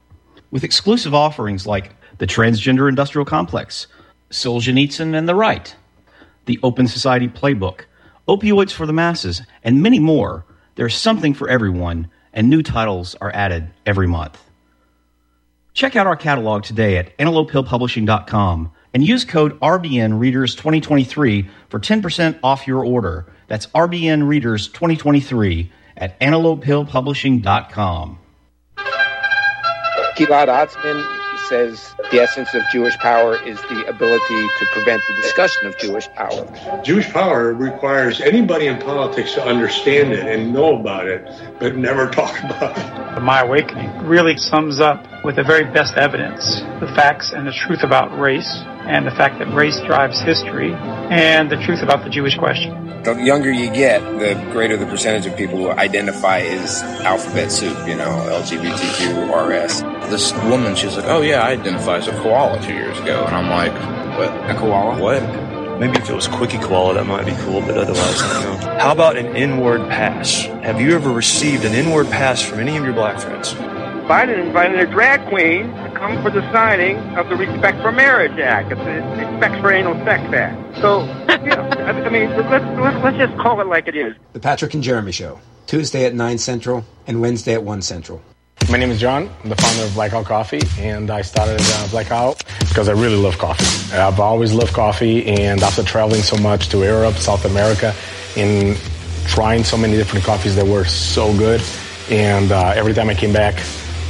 With 0.49 0.63
exclusive 0.63 1.13
offerings 1.13 1.67
like 1.67 1.95
the 2.17 2.27
Transgender 2.27 2.89
Industrial 2.89 3.25
Complex, 3.25 3.85
Solzhenitsyn 4.31 5.15
and 5.15 5.29
the 5.29 5.35
Right, 5.35 5.75
the 6.45 6.59
Open 6.63 6.87
Society 6.87 7.27
Playbook, 7.27 7.81
Opioids 8.27 8.71
for 8.71 8.87
the 8.87 8.93
Masses, 8.93 9.43
and 9.63 9.83
many 9.83 9.99
more, 9.99 10.43
there's 10.75 10.95
something 10.95 11.35
for 11.35 11.47
everyone, 11.47 12.09
and 12.33 12.49
new 12.49 12.61
titles 12.61 13.15
are 13.21 13.31
added 13.33 13.69
every 13.85 14.07
month. 14.07 14.41
Check 15.73 15.95
out 15.95 16.07
our 16.07 16.15
catalog 16.15 16.63
today 16.63 16.97
at 16.97 17.17
antelopehillpublishing.com 17.17 18.71
and 18.93 19.05
use 19.05 19.23
code 19.23 19.59
RBN 19.59 20.19
Readers 20.19 20.55
2023 20.55 21.49
for 21.69 21.79
10% 21.79 22.39
off 22.43 22.67
your 22.67 22.85
order. 22.85 23.25
That's 23.47 23.67
RBN 23.67 24.27
Readers 24.27 24.67
2023 24.67 25.71
at 25.97 26.19
antelopehillpublishing.com. 26.19 28.17
Gilad 30.17 30.47
Atzmon 30.47 31.20
says 31.51 31.93
the 32.11 32.21
essence 32.21 32.53
of 32.53 32.63
Jewish 32.71 32.97
power 32.99 33.35
is 33.35 33.57
the 33.63 33.83
ability 33.89 34.47
to 34.59 34.65
prevent 34.71 35.01
the 35.09 35.15
discussion 35.21 35.65
of 35.65 35.77
Jewish 35.77 36.07
power. 36.13 36.47
Jewish 36.81 37.11
power 37.11 37.53
requires 37.53 38.21
anybody 38.21 38.67
in 38.67 38.79
politics 38.79 39.33
to 39.33 39.43
understand 39.43 40.13
it 40.13 40.25
and 40.25 40.53
know 40.53 40.79
about 40.79 41.07
it, 41.07 41.29
but 41.59 41.75
never 41.75 42.09
talk 42.09 42.41
about 42.41 42.77
it. 42.77 43.21
My 43.21 43.41
Awakening 43.41 44.07
really 44.07 44.37
sums 44.37 44.79
up 44.79 45.05
with 45.23 45.35
the 45.35 45.43
very 45.43 45.65
best 45.65 45.95
evidence 45.95 46.61
the 46.79 46.91
facts 46.95 47.31
and 47.31 47.45
the 47.45 47.51
truth 47.51 47.83
about 47.83 48.17
race 48.17 48.63
and 48.87 49.05
the 49.05 49.11
fact 49.11 49.37
that 49.39 49.53
race 49.53 49.79
drives 49.81 50.19
history 50.19 50.73
and 50.73 51.51
the 51.51 51.57
truth 51.57 51.81
about 51.83 52.03
the 52.03 52.09
Jewish 52.09 52.37
question. 52.37 53.03
The 53.03 53.15
younger 53.15 53.51
you 53.51 53.71
get, 53.71 54.01
the 54.19 54.33
greater 54.51 54.77
the 54.77 54.85
percentage 54.85 55.25
of 55.25 55.37
people 55.37 55.57
who 55.57 55.69
identify 55.71 56.39
as 56.39 56.81
alphabet 57.03 57.51
soup, 57.51 57.75
you 57.87 57.95
know, 57.95 58.09
LGBTQ, 58.41 59.29
RS. 59.29 59.81
This 60.09 60.33
woman, 60.49 60.75
she's 60.75 60.95
like, 60.95 61.05
oh 61.05 61.21
yeah, 61.21 61.41
I 61.41 61.51
identify 61.51 61.97
as 61.97 62.07
a 62.07 62.11
koala 62.21 62.61
two 62.61 62.73
years 62.73 62.99
ago. 62.99 63.23
And 63.25 63.35
I'm 63.35 63.49
like, 63.49 63.73
what? 64.17 64.49
A 64.49 64.55
koala? 64.55 64.99
What? 64.99 65.21
Maybe 65.79 65.97
if 65.97 66.09
it 66.11 66.13
was 66.13 66.27
Quickie 66.27 66.59
Koala, 66.59 66.93
that 66.93 67.07
might 67.07 67.25
be 67.25 67.33
cool, 67.39 67.59
but 67.61 67.75
otherwise, 67.75 68.21
no. 68.21 68.77
How 68.77 68.91
about 68.91 69.17
an 69.17 69.35
inward 69.35 69.81
pass? 69.89 70.43
Have 70.61 70.79
you 70.79 70.93
ever 70.93 71.09
received 71.09 71.65
an 71.65 71.73
inward 71.73 72.05
pass 72.07 72.39
from 72.39 72.59
any 72.59 72.77
of 72.77 72.83
your 72.83 72.93
black 72.93 73.19
friends? 73.19 73.55
Biden 74.07 74.45
invited 74.45 74.79
a 74.79 74.85
drag 74.85 75.27
queen 75.29 75.67
to 75.67 75.91
come 75.95 76.21
for 76.23 76.29
the 76.29 76.41
signing 76.51 76.97
of 77.17 77.29
the 77.29 77.35
Respect 77.35 77.81
for 77.81 77.91
Marriage 77.91 78.39
Act, 78.39 78.71
it's 78.71 78.81
the 78.81 79.25
Respect 79.25 79.61
for 79.61 79.71
Anal 79.71 79.93
Sex 80.03 80.33
Act. 80.33 80.77
So, 80.77 81.01
you 81.43 81.49
know, 81.49 81.61
I 81.61 81.91
I 81.91 82.09
mean, 82.09 82.29
let's, 82.31 82.49
let's, 82.49 83.03
let's 83.03 83.17
just 83.17 83.37
call 83.37 83.61
it 83.61 83.67
like 83.67 83.87
it 83.87 83.95
is. 83.95 84.15
The 84.33 84.39
Patrick 84.39 84.73
and 84.73 84.83
Jeremy 84.83 85.11
Show, 85.11 85.39
Tuesday 85.67 86.05
at 86.05 86.13
9 86.13 86.37
Central 86.37 86.83
and 87.07 87.21
Wednesday 87.21 87.53
at 87.53 87.63
1 87.63 87.81
Central. 87.83 88.21
My 88.69 88.77
name 88.77 88.91
is 88.91 88.99
John. 88.99 89.29
I'm 89.43 89.49
the 89.49 89.55
founder 89.55 89.83
of 89.83 89.93
Blackout 89.93 90.25
Coffee, 90.25 90.61
and 90.79 91.09
I 91.11 91.21
started 91.21 91.59
uh, 91.61 91.87
Blackout 91.89 92.43
because 92.69 92.87
I 92.89 92.93
really 92.93 93.17
love 93.17 93.37
coffee. 93.37 93.95
I've 93.95 94.19
always 94.19 94.53
loved 94.53 94.73
coffee, 94.73 95.25
and 95.27 95.61
after 95.61 95.83
traveling 95.83 96.21
so 96.21 96.37
much 96.37 96.69
to 96.69 96.79
Europe, 96.79 97.15
South 97.15 97.45
America, 97.45 97.93
and 98.37 98.77
trying 99.27 99.63
so 99.63 99.77
many 99.77 99.97
different 99.97 100.25
coffees 100.25 100.55
that 100.55 100.65
were 100.65 100.85
so 100.85 101.35
good, 101.37 101.61
and 102.09 102.51
uh, 102.51 102.73
every 102.75 102.93
time 102.93 103.09
I 103.09 103.13
came 103.13 103.33
back 103.33 103.59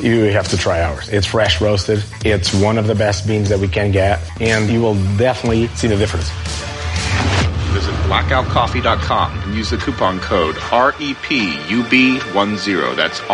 you 0.00 0.24
have 0.24 0.48
to 0.48 0.56
try 0.56 0.82
ours. 0.82 1.08
It's 1.08 1.26
fresh 1.26 1.60
roasted. 1.60 2.04
It's 2.24 2.54
one 2.54 2.78
of 2.78 2.86
the 2.86 2.94
best 2.94 3.26
beans 3.26 3.48
that 3.48 3.58
we 3.58 3.68
can 3.68 3.90
get, 3.90 4.20
and 4.40 4.70
you 4.70 4.80
will 4.80 4.94
definitely 5.16 5.68
see 5.68 5.88
the 5.88 5.96
difference. 5.96 6.30
Visit 7.72 7.94
blackoutcoffee.com 8.06 9.38
and 9.40 9.54
use 9.54 9.70
the 9.70 9.76
coupon 9.76 10.20
code 10.20 10.56
E 10.56 10.60
REPUB10. 11.14 12.96
That's 12.96 13.20
E 13.20 13.24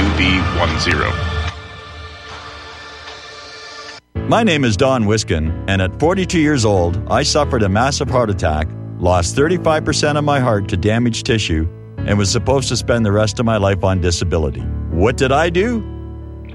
REPUB10. 0.00 1.34
My 4.28 4.42
name 4.42 4.64
is 4.64 4.76
Don 4.78 5.04
Wiskin, 5.04 5.52
and 5.68 5.82
at 5.82 6.00
42 6.00 6.40
years 6.40 6.64
old, 6.64 6.96
I 7.10 7.22
suffered 7.22 7.62
a 7.62 7.68
massive 7.68 8.08
heart 8.08 8.30
attack, 8.30 8.68
lost 8.96 9.36
35% 9.36 10.16
of 10.16 10.24
my 10.24 10.40
heart 10.40 10.66
to 10.68 10.78
damaged 10.78 11.26
tissue, 11.26 11.68
and 12.06 12.18
was 12.18 12.30
supposed 12.30 12.68
to 12.68 12.76
spend 12.76 13.04
the 13.04 13.12
rest 13.12 13.40
of 13.40 13.46
my 13.46 13.56
life 13.56 13.84
on 13.84 14.00
disability. 14.00 14.60
What 14.90 15.16
did 15.16 15.32
I 15.32 15.50
do? 15.50 15.82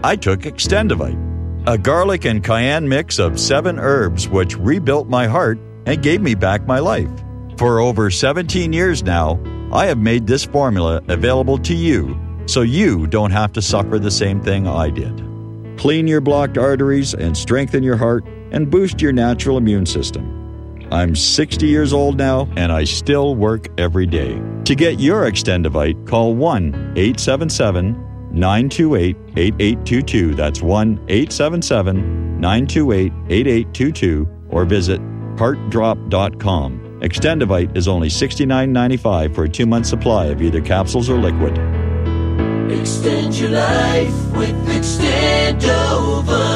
I 0.03 0.15
took 0.15 0.41
Extendovite, 0.41 1.67
a 1.67 1.77
garlic 1.77 2.25
and 2.25 2.43
cayenne 2.43 2.87
mix 2.87 3.19
of 3.19 3.39
seven 3.39 3.77
herbs 3.79 4.29
which 4.29 4.57
rebuilt 4.57 5.07
my 5.07 5.27
heart 5.27 5.59
and 5.85 6.01
gave 6.01 6.21
me 6.21 6.35
back 6.35 6.65
my 6.65 6.79
life. 6.79 7.09
For 7.57 7.79
over 7.79 8.09
17 8.09 8.71
years 8.71 9.03
now, 9.03 9.39
I 9.73 9.85
have 9.87 9.97
made 9.97 10.25
this 10.25 10.45
formula 10.45 11.01
available 11.09 11.57
to 11.59 11.75
you 11.75 12.17
so 12.45 12.61
you 12.61 13.05
don't 13.07 13.31
have 13.31 13.53
to 13.53 13.61
suffer 13.61 13.99
the 13.99 14.09
same 14.09 14.41
thing 14.41 14.67
I 14.67 14.89
did. 14.89 15.25
Clean 15.77 16.07
your 16.07 16.21
blocked 16.21 16.57
arteries 16.57 17.13
and 17.13 17.37
strengthen 17.37 17.83
your 17.83 17.97
heart 17.97 18.25
and 18.51 18.69
boost 18.69 19.01
your 19.01 19.11
natural 19.11 19.57
immune 19.57 19.85
system. 19.85 20.38
I'm 20.91 21.15
60 21.15 21.67
years 21.67 21.93
old 21.93 22.17
now 22.17 22.49
and 22.55 22.71
I 22.71 22.83
still 22.83 23.35
work 23.35 23.67
every 23.77 24.05
day. 24.05 24.41
To 24.65 24.75
get 24.75 24.99
your 24.99 25.29
Extendovite, 25.29 26.07
call 26.07 26.35
1 26.35 26.93
877 26.95 27.93
928 28.31 29.17
8822. 29.35 30.35
That's 30.35 30.61
1 30.61 31.05
877 31.07 32.39
928 32.39 33.13
8822 33.29 34.27
or 34.49 34.65
visit 34.65 35.01
heartdrop.com. 35.37 36.99
Extendovite 37.01 37.77
is 37.77 37.87
only 37.87 38.09
$69.95 38.09 39.33
for 39.33 39.45
a 39.45 39.49
two 39.49 39.65
month 39.65 39.85
supply 39.85 40.25
of 40.25 40.41
either 40.41 40.61
capsules 40.61 41.09
or 41.09 41.17
liquid. 41.17 41.57
Extend 42.71 43.35
your 43.35 43.51
life 43.51 44.31
with 44.35 44.67
Extendovite. 44.67 46.48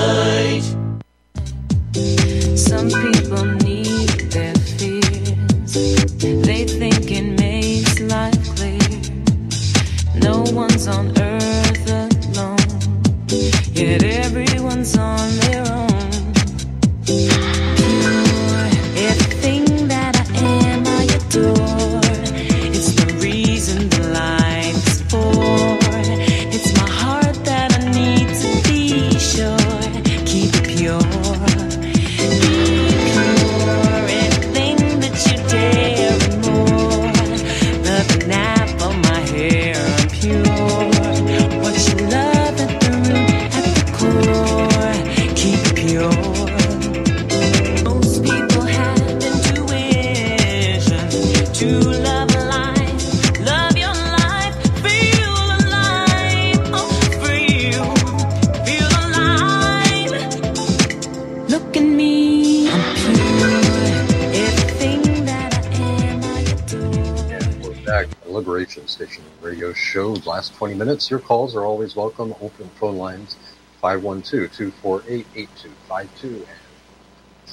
20 70.63 70.75
minutes. 70.75 71.11
Your 71.11 71.19
calls 71.19 71.57
are 71.57 71.65
always 71.65 71.93
welcome. 71.93 72.33
Open 72.39 72.69
phone 72.79 72.95
lines 72.95 73.35
512 73.81 74.49
248 74.49 75.27
8252 75.35 76.47
and 76.47 76.47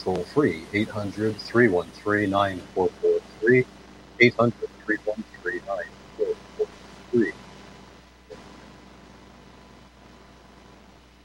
toll 0.00 0.22
free 0.26 0.62
800 0.72 1.34
313 1.34 2.30
9443. 2.30 3.66
800 4.20 4.54
313 4.86 5.60
9443. 5.66 7.32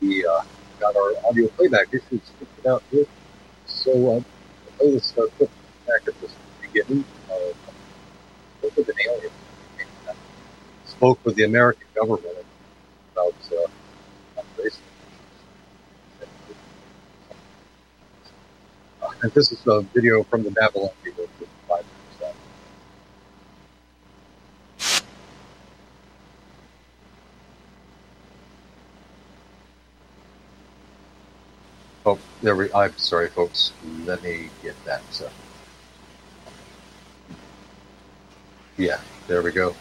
We 0.01 0.25
uh, 0.25 0.41
got 0.79 0.95
our 0.95 1.13
audio 1.29 1.47
playback 1.49 1.89
issues 1.89 2.31
figured 2.39 2.65
out 2.67 2.81
here. 2.89 3.05
So 3.67 4.17
uh, 4.17 4.21
this 4.79 5.15
uh, 5.19 5.27
clip 5.37 5.51
back 5.85 6.07
at 6.07 6.19
the 6.19 6.29
beginning. 6.63 7.05
Uh, 7.29 7.53
spoke 8.57 8.75
with 8.75 8.89
an 8.89 8.95
alien. 9.07 9.31
Spoke 10.97 11.19
with 11.25 11.35
the 11.35 11.43
American 11.43 11.87
government 11.93 12.37
about 13.11 13.35
uh, 13.51 14.41
race. 14.57 14.79
Uh, 19.01 19.09
and 19.21 19.31
this 19.33 19.51
is 19.51 19.65
a 19.67 19.81
video 19.81 20.23
from 20.23 20.43
the 20.43 20.51
Babylon 20.51 20.91
people. 21.03 21.27
Oh, 32.07 32.19
there 32.43 32.55
we. 32.55 32.71
I'm 32.71 32.95
sorry, 32.97 33.29
folks. 33.29 33.73
Let 34.05 34.21
me 34.21 34.49
get 34.61 34.75
that. 34.85 35.01
So. 35.11 35.27
Yeah, 38.77 38.99
there 39.27 39.41
we 39.41 39.51
go. 39.51 39.75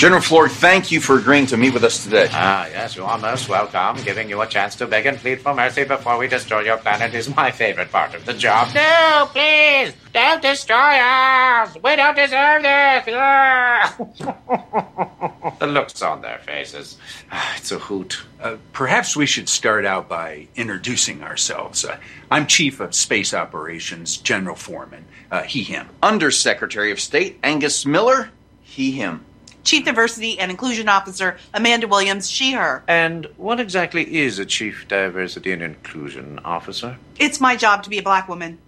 General 0.00 0.22
Floyd, 0.22 0.50
thank 0.50 0.90
you 0.90 0.98
for 0.98 1.18
agreeing 1.18 1.44
to 1.44 1.58
meet 1.58 1.74
with 1.74 1.84
us 1.84 2.04
today. 2.04 2.26
Ah, 2.32 2.66
yes, 2.68 2.96
you 2.96 3.04
are 3.04 3.18
most 3.18 3.50
welcome. 3.50 4.02
Giving 4.02 4.30
you 4.30 4.40
a 4.40 4.46
chance 4.46 4.74
to 4.76 4.86
beg 4.86 5.04
and 5.04 5.18
plead 5.18 5.42
for 5.42 5.54
mercy 5.54 5.84
before 5.84 6.16
we 6.16 6.26
destroy 6.26 6.60
your 6.60 6.78
planet 6.78 7.12
is 7.12 7.28
my 7.36 7.50
favorite 7.50 7.92
part 7.92 8.14
of 8.14 8.24
the 8.24 8.32
job. 8.32 8.74
No, 8.74 9.28
please! 9.30 9.92
Don't 10.14 10.40
destroy 10.40 10.78
us! 10.78 11.76
We 11.84 11.96
don't 11.96 12.16
deserve 12.16 12.62
this! 12.62 13.04
The 15.58 15.66
looks 15.66 16.00
on 16.00 16.22
their 16.22 16.38
faces. 16.38 16.96
Ah, 17.30 17.54
It's 17.58 17.70
a 17.70 17.78
hoot. 17.78 18.22
Uh, 18.40 18.56
perhaps 18.72 19.14
we 19.14 19.26
should 19.26 19.50
start 19.50 19.84
out 19.84 20.08
by 20.08 20.48
introducing 20.56 21.22
ourselves. 21.22 21.84
Uh, 21.84 21.98
I'm 22.30 22.46
Chief 22.46 22.80
of 22.80 22.94
Space 22.94 23.34
Operations, 23.34 24.16
General 24.16 24.56
Foreman. 24.56 25.04
Uh, 25.30 25.42
he, 25.42 25.62
him. 25.62 25.90
Undersecretary 26.02 26.90
of 26.90 27.00
State 27.00 27.38
Angus 27.42 27.84
Miller, 27.84 28.30
he, 28.62 28.92
him. 28.92 29.26
Chief 29.64 29.84
Diversity 29.84 30.38
and 30.38 30.50
Inclusion 30.50 30.88
Officer 30.88 31.36
Amanda 31.52 31.86
Williams, 31.86 32.30
she, 32.30 32.52
her. 32.52 32.82
And 32.88 33.26
what 33.36 33.60
exactly 33.60 34.16
is 34.18 34.38
a 34.38 34.46
Chief 34.46 34.86
Diversity 34.88 35.52
and 35.52 35.62
Inclusion 35.62 36.38
Officer? 36.44 36.98
It's 37.18 37.40
my 37.40 37.56
job 37.56 37.82
to 37.84 37.90
be 37.90 37.98
a 37.98 38.02
black 38.02 38.28
woman. 38.28 38.58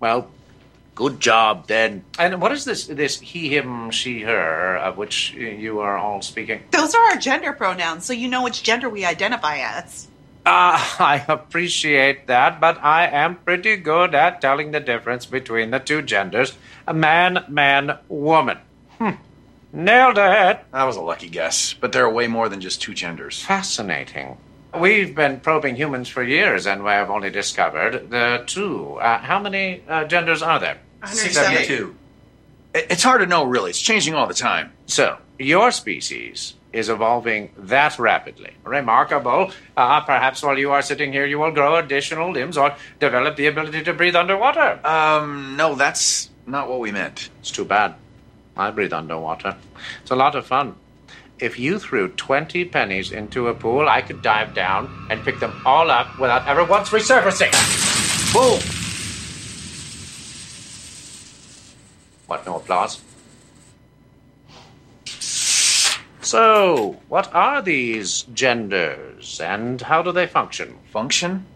Well, 0.00 0.30
good 0.94 1.20
job 1.20 1.68
then. 1.68 2.04
And 2.18 2.40
what 2.40 2.52
is 2.52 2.64
this 2.64 2.86
this 2.86 3.20
he, 3.20 3.54
him, 3.56 3.90
she, 3.90 4.22
her 4.22 4.76
of 4.76 4.96
which 4.96 5.32
you 5.34 5.80
are 5.80 5.96
all 5.96 6.22
speaking? 6.22 6.62
Those 6.72 6.94
are 6.94 7.10
our 7.10 7.16
gender 7.16 7.52
pronouns, 7.52 8.04
so 8.04 8.12
you 8.12 8.28
know 8.28 8.42
which 8.42 8.62
gender 8.62 8.88
we 8.88 9.04
identify 9.04 9.58
as. 9.58 10.08
Ah, 10.44 10.96
I 11.00 11.24
appreciate 11.28 12.28
that, 12.28 12.60
but 12.60 12.82
I 12.82 13.06
am 13.08 13.36
pretty 13.36 13.76
good 13.76 14.14
at 14.14 14.40
telling 14.40 14.70
the 14.70 14.80
difference 14.80 15.26
between 15.26 15.70
the 15.70 15.78
two 15.78 16.02
genders. 16.02 16.54
A 16.86 16.94
man, 16.94 17.44
man, 17.48 17.98
woman. 18.08 18.58
Hmm. 18.98 19.10
Nailed 19.76 20.16
it. 20.16 20.64
That 20.72 20.84
was 20.84 20.96
a 20.96 21.02
lucky 21.02 21.28
guess, 21.28 21.74
but 21.74 21.92
there 21.92 22.04
are 22.06 22.10
way 22.10 22.28
more 22.28 22.48
than 22.48 22.62
just 22.62 22.80
two 22.80 22.94
genders. 22.94 23.42
Fascinating. 23.42 24.38
We've 24.78 25.14
been 25.14 25.40
probing 25.40 25.76
humans 25.76 26.08
for 26.08 26.22
years, 26.22 26.66
and 26.66 26.82
we 26.82 26.90
have 26.90 27.10
only 27.10 27.28
discovered 27.30 28.08
the 28.10 28.42
two. 28.46 28.94
Uh, 28.94 29.18
how 29.18 29.38
many 29.38 29.82
uh, 29.86 30.04
genders 30.04 30.40
are 30.40 30.58
there? 30.58 30.78
72. 31.04 31.94
It- 32.74 32.86
It's 32.90 33.02
hard 33.02 33.20
to 33.20 33.26
know, 33.26 33.44
really. 33.44 33.68
It's 33.70 33.80
changing 33.80 34.14
all 34.14 34.26
the 34.26 34.34
time. 34.34 34.72
So, 34.86 35.18
your 35.38 35.70
species 35.72 36.54
is 36.72 36.88
evolving 36.88 37.50
that 37.58 37.98
rapidly. 37.98 38.52
Remarkable. 38.64 39.50
Uh, 39.76 40.00
perhaps 40.00 40.42
while 40.42 40.58
you 40.58 40.70
are 40.72 40.80
sitting 40.82 41.12
here, 41.12 41.26
you 41.26 41.38
will 41.38 41.52
grow 41.52 41.76
additional 41.76 42.30
limbs 42.32 42.56
or 42.56 42.74
develop 42.98 43.36
the 43.36 43.46
ability 43.46 43.82
to 43.84 43.92
breathe 43.92 44.16
underwater. 44.16 44.80
Um, 44.86 45.56
no, 45.56 45.74
that's 45.74 46.30
not 46.46 46.68
what 46.70 46.80
we 46.80 46.92
meant. 46.92 47.28
It's 47.40 47.50
too 47.50 47.64
bad. 47.66 47.94
I 48.56 48.70
breathe 48.70 48.92
underwater. 48.92 49.56
It's 50.02 50.10
a 50.10 50.16
lot 50.16 50.34
of 50.34 50.46
fun. 50.46 50.76
If 51.38 51.58
you 51.58 51.78
threw 51.78 52.08
20 52.08 52.64
pennies 52.66 53.12
into 53.12 53.48
a 53.48 53.54
pool, 53.54 53.88
I 53.88 54.00
could 54.00 54.22
dive 54.22 54.54
down 54.54 55.08
and 55.10 55.22
pick 55.22 55.38
them 55.38 55.60
all 55.66 55.90
up 55.90 56.18
without 56.18 56.48
ever 56.48 56.64
once 56.64 56.88
resurfacing. 56.88 57.52
Boom! 58.32 58.60
What, 62.26 62.46
no 62.46 62.56
applause? 62.56 63.02
So, 66.22 67.00
what 67.08 67.32
are 67.34 67.62
these 67.62 68.22
genders 68.34 69.40
and 69.40 69.80
how 69.80 70.02
do 70.02 70.10
they 70.10 70.26
function? 70.26 70.78
Function? 70.90 71.46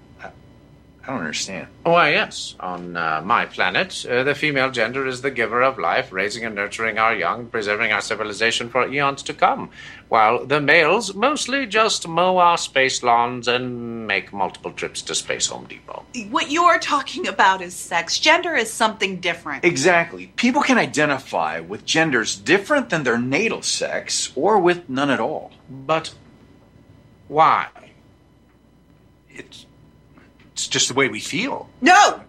I 1.10 1.14
don't 1.14 1.22
understand. 1.22 1.66
Why, 1.82 2.10
yes. 2.12 2.54
On 2.60 2.96
uh, 2.96 3.20
my 3.24 3.44
planet, 3.44 4.06
uh, 4.08 4.22
the 4.22 4.32
female 4.32 4.70
gender 4.70 5.08
is 5.08 5.22
the 5.22 5.32
giver 5.32 5.60
of 5.60 5.76
life, 5.76 6.12
raising 6.12 6.44
and 6.44 6.54
nurturing 6.54 6.98
our 6.98 7.16
young, 7.16 7.46
preserving 7.46 7.90
our 7.90 8.00
civilization 8.00 8.68
for 8.68 8.86
eons 8.86 9.24
to 9.24 9.34
come, 9.34 9.70
while 10.08 10.46
the 10.46 10.60
males 10.60 11.12
mostly 11.12 11.66
just 11.66 12.06
mow 12.06 12.38
our 12.38 12.56
space 12.56 13.02
lawns 13.02 13.48
and 13.48 14.06
make 14.06 14.32
multiple 14.32 14.70
trips 14.70 15.02
to 15.02 15.16
Space 15.16 15.48
Home 15.48 15.66
Depot. 15.66 16.04
What 16.30 16.52
you're 16.52 16.78
talking 16.78 17.26
about 17.26 17.60
is 17.60 17.74
sex. 17.74 18.20
Gender 18.20 18.54
is 18.54 18.72
something 18.72 19.18
different. 19.18 19.64
Exactly. 19.64 20.32
People 20.36 20.62
can 20.62 20.78
identify 20.78 21.58
with 21.58 21.84
genders 21.84 22.36
different 22.36 22.90
than 22.90 23.02
their 23.02 23.18
natal 23.18 23.62
sex 23.62 24.30
or 24.36 24.60
with 24.60 24.88
none 24.88 25.10
at 25.10 25.18
all. 25.18 25.50
But 25.68 26.14
why? 27.26 27.66
It's, 29.28 29.66
it's 30.60 30.68
just 30.68 30.88
the 30.88 30.94
way 30.94 31.08
we 31.08 31.20
feel. 31.20 31.68
No! 31.80 32.20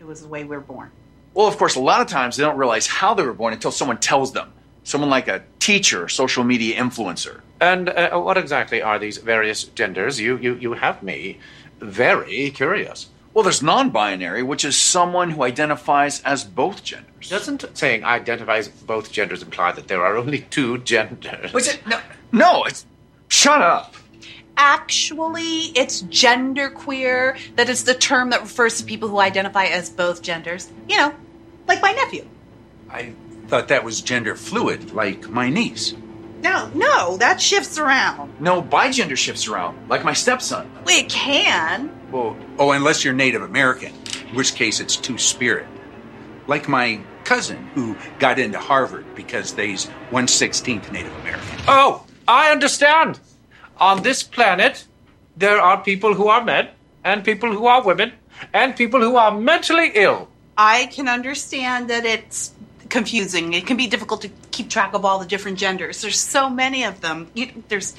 It 0.00 0.04
was 0.04 0.22
the 0.22 0.28
way 0.28 0.42
we 0.42 0.56
were 0.56 0.60
born. 0.60 0.90
Well, 1.32 1.46
of 1.46 1.56
course, 1.56 1.76
a 1.76 1.80
lot 1.80 2.00
of 2.00 2.08
times 2.08 2.36
they 2.36 2.42
don't 2.42 2.56
realize 2.56 2.88
how 2.88 3.14
they 3.14 3.22
were 3.22 3.32
born 3.32 3.52
until 3.52 3.70
someone 3.70 3.98
tells 3.98 4.32
them. 4.32 4.52
Someone 4.82 5.10
like 5.10 5.28
a 5.28 5.44
teacher, 5.60 6.08
social 6.08 6.42
media 6.42 6.80
influencer. 6.82 7.40
And 7.60 7.88
uh, 7.88 8.18
what 8.18 8.36
exactly 8.36 8.82
are 8.82 8.98
these 8.98 9.18
various 9.18 9.64
genders? 9.64 10.18
You, 10.18 10.38
you, 10.38 10.56
you 10.56 10.72
have 10.72 11.02
me 11.04 11.38
very 11.78 12.50
curious. 12.50 13.08
Well, 13.32 13.44
there's 13.44 13.62
non 13.62 13.90
binary, 13.90 14.42
which 14.42 14.64
is 14.64 14.76
someone 14.76 15.30
who 15.30 15.44
identifies 15.44 16.20
as 16.22 16.42
both 16.42 16.82
genders. 16.82 17.28
Doesn't 17.28 17.64
saying 17.76 18.02
identifies 18.02 18.66
both 18.66 19.12
genders 19.12 19.42
imply 19.42 19.70
that 19.72 19.86
there 19.86 20.04
are 20.04 20.16
only 20.16 20.40
two 20.40 20.78
genders? 20.78 21.52
Was 21.52 21.68
it? 21.68 21.86
No, 21.86 22.00
no 22.32 22.64
it's. 22.64 22.86
Shut 23.28 23.62
up. 23.62 23.94
Actually, 24.56 25.72
it's 25.76 26.02
genderqueer. 26.02 27.38
That 27.56 27.68
is 27.68 27.84
the 27.84 27.94
term 27.94 28.30
that 28.30 28.42
refers 28.42 28.78
to 28.78 28.84
people 28.84 29.08
who 29.08 29.18
identify 29.18 29.64
as 29.64 29.90
both 29.90 30.22
genders. 30.22 30.70
You 30.88 30.98
know, 30.98 31.14
like 31.66 31.80
my 31.80 31.92
nephew. 31.92 32.26
I 32.90 33.14
thought 33.48 33.68
that 33.68 33.84
was 33.84 34.00
gender 34.00 34.34
fluid, 34.34 34.92
like 34.92 35.28
my 35.28 35.48
niece. 35.48 35.94
No, 36.42 36.70
no, 36.74 37.16
that 37.18 37.40
shifts 37.40 37.78
around. 37.78 38.40
No, 38.40 38.62
bigender 38.62 39.16
shifts 39.16 39.46
around, 39.46 39.88
like 39.88 40.04
my 40.04 40.14
stepson. 40.14 40.70
It 40.86 41.08
can. 41.08 41.90
Well, 42.10 42.36
oh, 42.58 42.72
unless 42.72 43.04
you're 43.04 43.14
Native 43.14 43.42
American, 43.42 43.92
in 44.28 44.34
which 44.34 44.54
case 44.54 44.80
it's 44.80 44.96
two 44.96 45.18
spirit. 45.18 45.66
Like 46.46 46.68
my 46.68 47.00
cousin 47.24 47.68
who 47.74 47.96
got 48.18 48.38
into 48.38 48.58
Harvard 48.58 49.04
because 49.14 49.52
they's 49.54 49.86
one 50.10 50.26
sixteenth 50.26 50.90
Native 50.90 51.14
American. 51.20 51.58
Oh, 51.68 52.06
I 52.26 52.50
understand. 52.50 53.20
On 53.80 54.02
this 54.02 54.22
planet, 54.22 54.84
there 55.36 55.58
are 55.60 55.82
people 55.82 56.14
who 56.14 56.28
are 56.28 56.44
men, 56.44 56.68
and 57.02 57.24
people 57.24 57.50
who 57.50 57.66
are 57.66 57.82
women, 57.82 58.12
and 58.52 58.76
people 58.76 59.00
who 59.00 59.16
are 59.16 59.32
mentally 59.32 59.90
ill. 59.94 60.28
I 60.56 60.86
can 60.86 61.08
understand 61.08 61.88
that 61.88 62.04
it's 62.04 62.52
confusing. 62.90 63.54
It 63.54 63.66
can 63.66 63.78
be 63.78 63.86
difficult 63.86 64.20
to 64.22 64.30
keep 64.50 64.68
track 64.68 64.92
of 64.92 65.04
all 65.04 65.18
the 65.18 65.24
different 65.24 65.58
genders. 65.58 66.02
There's 66.02 66.20
so 66.20 66.50
many 66.50 66.84
of 66.84 67.00
them. 67.00 67.30
There's 67.68 67.94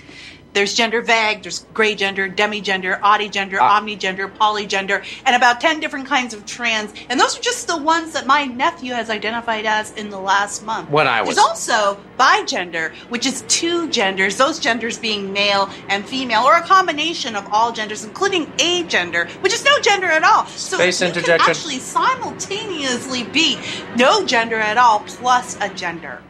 there's 0.53 0.73
gender 0.73 1.01
vague, 1.01 1.43
there's 1.43 1.65
gray 1.73 1.95
gender, 1.95 2.27
demi 2.27 2.59
gender, 2.61 2.71
demigender, 2.71 2.99
oddygender, 3.01 3.57
Ah. 3.59 3.79
omnigender, 3.79 4.29
polygender, 4.37 5.03
and 5.25 5.35
about 5.35 5.61
10 5.61 5.79
different 5.79 6.07
kinds 6.07 6.33
of 6.33 6.45
trans. 6.45 6.93
And 7.09 7.19
those 7.19 7.37
are 7.37 7.41
just 7.41 7.67
the 7.67 7.77
ones 7.77 8.13
that 8.13 8.25
my 8.25 8.45
nephew 8.45 8.93
has 8.93 9.09
identified 9.09 9.65
as 9.65 9.91
in 9.91 10.09
the 10.09 10.19
last 10.19 10.63
month. 10.63 10.89
When 10.89 11.07
I 11.07 11.21
was- 11.21 11.35
There's 11.35 11.47
also 11.47 11.97
bigender, 12.19 12.93
which 13.09 13.25
is 13.25 13.43
two 13.47 13.87
genders, 13.89 14.37
those 14.37 14.59
genders 14.59 14.97
being 14.97 15.33
male 15.33 15.69
and 15.89 16.05
female, 16.05 16.43
or 16.43 16.55
a 16.55 16.61
combination 16.61 17.35
of 17.35 17.45
all 17.51 17.71
genders, 17.71 18.03
including 18.03 18.47
agender, 18.57 19.29
which 19.41 19.53
is 19.53 19.63
no 19.63 19.79
gender 19.79 20.07
at 20.07 20.23
all. 20.23 20.45
So 20.55 20.77
Space 20.77 21.01
you 21.01 21.07
interjection. 21.07 21.39
can 21.39 21.49
actually 21.55 21.79
simultaneously 21.79 23.23
be 23.23 23.59
no 23.95 24.25
gender 24.25 24.59
at 24.59 24.77
all 24.77 25.01
plus 25.01 25.57
a 25.61 25.69
gender. 25.69 26.21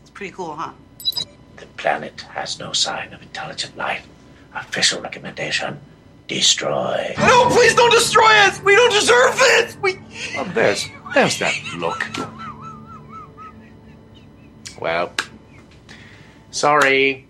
It's 0.00 0.10
pretty 0.10 0.32
cool, 0.32 0.56
huh? 0.56 0.70
The 1.82 1.88
planet 1.88 2.20
has 2.30 2.60
no 2.60 2.72
sign 2.72 3.12
of 3.12 3.22
intelligent 3.22 3.76
life. 3.76 4.06
Official 4.54 5.00
recommendation 5.00 5.80
destroy. 6.28 7.12
No, 7.18 7.48
please 7.50 7.74
don't 7.74 7.90
destroy 7.90 8.30
us! 8.46 8.62
We 8.62 8.76
don't 8.76 8.92
deserve 8.92 9.36
this! 9.36 9.76
We. 9.82 9.98
Oh, 10.36 10.48
there's, 10.54 10.86
there's 11.12 11.40
that 11.40 11.52
look. 11.78 12.06
Well, 14.80 15.12
sorry. 16.52 17.26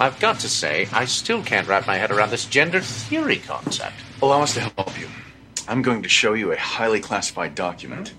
I've 0.00 0.18
got 0.20 0.38
to 0.40 0.48
say, 0.48 0.88
I 0.92 1.06
still 1.06 1.42
can't 1.42 1.66
wrap 1.66 1.86
my 1.86 1.96
head 1.96 2.12
around 2.12 2.30
this 2.30 2.44
gender 2.44 2.80
theory 2.80 3.38
concept. 3.38 3.96
Allow 4.22 4.42
us 4.42 4.54
to 4.54 4.60
help 4.60 4.98
you. 4.98 5.08
I'm 5.66 5.82
going 5.82 6.02
to 6.02 6.08
show 6.08 6.34
you 6.34 6.52
a 6.52 6.56
highly 6.56 7.00
classified 7.00 7.56
document. 7.56 8.14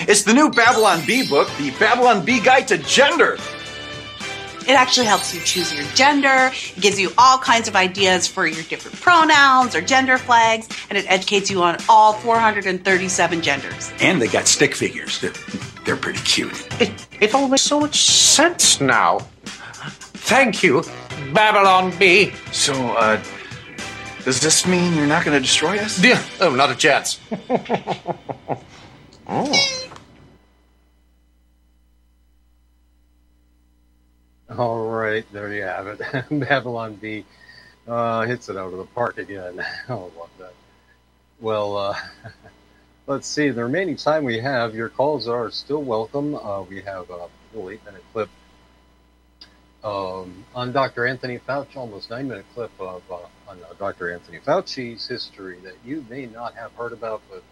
It's 0.00 0.24
the 0.24 0.34
new 0.34 0.50
Babylon 0.50 1.02
Bee 1.06 1.28
book, 1.28 1.48
the 1.58 1.70
Babylon 1.78 2.24
Bee 2.24 2.40
Guide 2.40 2.66
to 2.68 2.78
Gender. 2.78 3.38
It 4.66 4.74
actually 4.74 5.06
helps 5.06 5.34
you 5.34 5.40
choose 5.40 5.72
your 5.74 5.84
gender. 5.94 6.50
It 6.76 6.80
gives 6.80 7.00
you 7.00 7.10
all 7.18 7.38
kinds 7.38 7.66
of 7.66 7.74
ideas 7.74 8.28
for 8.28 8.46
your 8.46 8.62
different 8.64 9.00
pronouns 9.00 9.74
or 9.74 9.80
gender 9.80 10.18
flags, 10.18 10.68
and 10.88 10.96
it 10.96 11.04
educates 11.10 11.50
you 11.50 11.62
on 11.62 11.78
all 11.88 12.12
437 12.12 13.42
genders. 13.42 13.92
And 14.00 14.22
they 14.22 14.28
got 14.28 14.46
stick 14.46 14.74
figures. 14.74 15.20
They're, 15.20 15.32
they're 15.84 15.96
pretty 15.96 16.20
cute. 16.20 16.66
It, 16.80 17.06
it 17.20 17.34
all 17.34 17.48
makes 17.48 17.62
so 17.62 17.80
much 17.80 18.02
sense 18.02 18.80
now. 18.80 19.26
Thank 20.24 20.62
you, 20.62 20.82
Babylon 21.34 21.92
Bee. 21.98 22.32
So, 22.52 22.72
uh, 22.96 23.22
does 24.24 24.40
this 24.40 24.66
mean 24.66 24.94
you're 24.94 25.06
not 25.06 25.24
going 25.24 25.36
to 25.36 25.40
destroy 25.40 25.78
us? 25.78 26.02
Yeah. 26.02 26.22
Oh, 26.40 26.54
not 26.54 26.70
a 26.70 26.76
chance. 26.76 27.20
oh. 29.26 29.88
All 34.56 34.86
right, 34.86 35.24
there 35.32 35.52
you 35.52 35.62
have 35.62 35.88
it. 35.88 36.00
Babylon 36.48 36.94
Bee 36.94 37.24
uh, 37.88 38.22
hits 38.22 38.48
it 38.48 38.56
out 38.56 38.72
of 38.72 38.78
the 38.78 38.84
park 38.84 39.18
again. 39.18 39.62
I 39.88 39.92
love 39.92 40.30
that. 40.38 40.54
Well, 41.40 41.76
uh, 41.76 41.96
let's 43.08 43.26
see. 43.26 43.50
The 43.50 43.64
remaining 43.64 43.96
time 43.96 44.24
we 44.24 44.38
have, 44.38 44.74
your 44.74 44.88
calls 44.88 45.26
are 45.26 45.50
still 45.50 45.82
welcome. 45.82 46.36
Uh, 46.36 46.62
we 46.62 46.80
have 46.82 47.10
a 47.10 47.28
little 47.52 47.70
eight 47.70 47.84
minute 47.84 48.04
clip 48.12 48.30
um, 49.84 50.44
on 50.54 50.72
Dr. 50.72 51.06
Anthony 51.06 51.38
Fauci, 51.38 51.76
almost 51.76 52.10
nine 52.10 52.28
minute 52.28 52.46
clip 52.54 52.70
of 52.78 53.02
uh, 53.10 53.16
on 53.48 53.58
uh, 53.62 53.74
Dr. 53.78 54.12
Anthony 54.12 54.38
Fauci's 54.38 55.06
history 55.06 55.58
that 55.64 55.74
you 55.84 56.04
may 56.08 56.26
not 56.26 56.54
have 56.54 56.72
heard 56.72 56.92
about, 56.92 57.22
but 57.30 57.42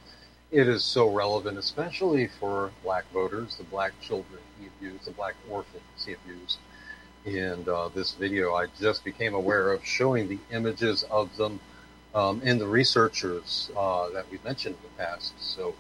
it 0.51 0.69
is 0.69 0.85
so 0.85 1.09
relevant, 1.11 1.59
especially 1.59 2.27
for 2.27 2.71
black 2.83 3.05
voters, 3.13 3.57
the 3.57 3.65
black 3.65 3.93
children 4.01 4.41
he 4.61 4.67
abused, 4.67 5.05
the 5.05 5.13
black 5.13 5.35
orphans 5.49 5.83
he 6.05 6.13
abused. 6.13 6.59
And 7.27 7.69
uh, 7.69 7.89
this 7.89 8.15
video, 8.15 8.55
I 8.55 8.67
just 8.81 9.05
became 9.05 9.35
aware 9.35 9.73
of 9.73 9.85
showing 9.85 10.29
the 10.29 10.39
images 10.51 11.05
of 11.11 11.37
them 11.37 11.61
um, 12.15 12.41
and 12.45 12.61
the 12.61 12.67
researchers 12.67 13.71
uh, 13.77 14.09
that 14.11 14.31
we 14.31 14.39
mentioned 14.45 14.77
in 14.77 14.83
the 14.83 15.05
past. 15.05 15.35
So 15.41 15.75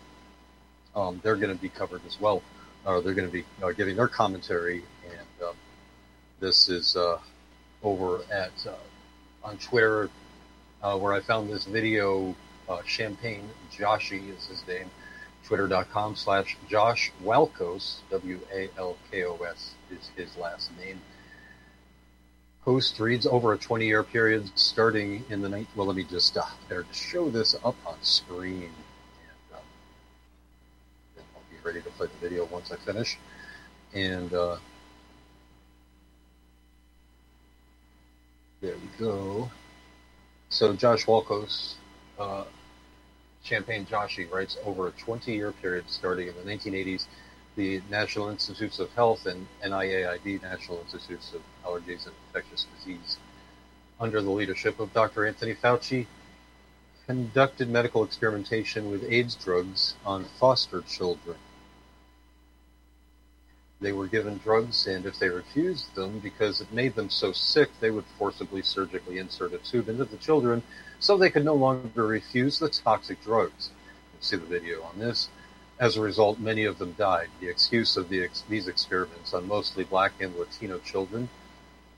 um, 0.94 1.20
they're 1.22 1.36
going 1.36 1.54
to 1.54 1.60
be 1.60 1.68
covered 1.68 2.02
as 2.06 2.20
well. 2.20 2.42
Uh, 2.84 3.00
they're 3.00 3.14
going 3.14 3.28
to 3.28 3.32
be 3.32 3.44
uh, 3.62 3.72
giving 3.72 3.96
their 3.96 4.08
commentary, 4.08 4.82
this 6.40 6.68
is 6.68 6.96
uh, 6.96 7.18
over 7.82 8.20
at 8.32 8.52
uh, 8.66 8.72
on 9.44 9.58
Twitter 9.58 10.10
uh, 10.82 10.96
where 10.98 11.12
I 11.12 11.20
found 11.20 11.50
this 11.50 11.66
video. 11.66 12.34
Uh, 12.68 12.82
Champagne 12.86 13.48
Joshi 13.72 14.34
is 14.34 14.46
his 14.46 14.66
name. 14.66 14.90
Twitter.com 15.44 16.14
slash 16.14 16.56
Josh 16.68 17.10
Walkos, 17.22 17.96
W 18.10 18.38
A 18.54 18.68
L 18.78 18.96
K 19.10 19.24
O 19.24 19.36
S 19.36 19.74
is 19.90 20.10
his 20.16 20.36
last 20.36 20.70
name. 20.78 21.00
Post 22.64 23.00
reads 23.00 23.26
over 23.26 23.52
a 23.52 23.58
20 23.58 23.86
year 23.86 24.02
period 24.02 24.50
starting 24.54 25.24
in 25.30 25.40
the 25.40 25.48
night. 25.48 25.66
Well, 25.74 25.86
let 25.86 25.96
me 25.96 26.04
just 26.04 26.36
uh, 26.36 26.44
there 26.68 26.82
to 26.84 26.94
show 26.94 27.28
this 27.28 27.56
up 27.64 27.76
on 27.86 27.96
screen. 28.02 28.70
And, 28.70 29.52
uh, 29.54 29.56
I'll 31.18 31.42
be 31.50 31.56
ready 31.64 31.80
to 31.82 31.90
play 31.90 32.06
the 32.06 32.28
video 32.28 32.44
once 32.44 32.70
I 32.70 32.76
finish. 32.76 33.18
And 33.94 34.32
there 38.60 38.74
we 38.74 39.04
go. 39.04 39.50
So 40.50 40.74
Josh 40.74 41.06
Walkos, 41.06 41.74
uh, 42.18 42.44
Champagne 43.42 43.86
Joshi 43.86 44.30
writes 44.30 44.58
over 44.64 44.88
a 44.88 44.90
20 44.90 45.32
year 45.32 45.52
period 45.52 45.84
starting 45.88 46.28
in 46.28 46.34
the 46.34 46.42
1980s, 46.42 47.06
the 47.56 47.80
National 47.90 48.28
Institutes 48.28 48.78
of 48.78 48.92
Health 48.92 49.26
and 49.26 49.46
NIAID, 49.64 50.42
National 50.42 50.80
Institutes 50.80 51.32
of 51.34 51.40
Allergies 51.64 52.06
and 52.06 52.14
Infectious 52.28 52.66
Disease, 52.76 53.16
under 53.98 54.20
the 54.20 54.30
leadership 54.30 54.78
of 54.78 54.92
Dr. 54.92 55.26
Anthony 55.26 55.54
Fauci, 55.54 56.06
conducted 57.06 57.68
medical 57.68 58.04
experimentation 58.04 58.90
with 58.90 59.04
AIDS 59.10 59.34
drugs 59.34 59.94
on 60.04 60.24
foster 60.38 60.82
children. 60.82 61.36
They 63.80 63.92
were 63.92 64.06
given 64.06 64.38
drugs, 64.38 64.86
and 64.86 65.06
if 65.06 65.18
they 65.18 65.30
refused 65.30 65.94
them 65.94 66.18
because 66.18 66.60
it 66.60 66.70
made 66.72 66.94
them 66.94 67.08
so 67.08 67.32
sick, 67.32 67.70
they 67.80 67.90
would 67.90 68.04
forcibly 68.18 68.60
surgically 68.60 69.18
insert 69.18 69.54
a 69.54 69.58
tube 69.58 69.88
into 69.88 70.04
the 70.04 70.18
children 70.18 70.62
so 70.98 71.16
they 71.16 71.30
could 71.30 71.46
no 71.46 71.54
longer 71.54 72.06
refuse 72.06 72.58
the 72.58 72.68
toxic 72.68 73.22
drugs. 73.22 73.70
You 74.12 74.18
see 74.20 74.36
the 74.36 74.44
video 74.44 74.82
on 74.82 74.98
this. 74.98 75.30
As 75.78 75.96
a 75.96 76.02
result, 76.02 76.38
many 76.38 76.64
of 76.64 76.76
them 76.76 76.92
died. 76.98 77.28
The 77.40 77.48
excuse 77.48 77.96
of 77.96 78.10
the 78.10 78.22
ex- 78.22 78.44
these 78.50 78.68
experiments 78.68 79.32
on 79.32 79.48
mostly 79.48 79.84
black 79.84 80.12
and 80.20 80.36
Latino 80.36 80.78
children, 80.80 81.30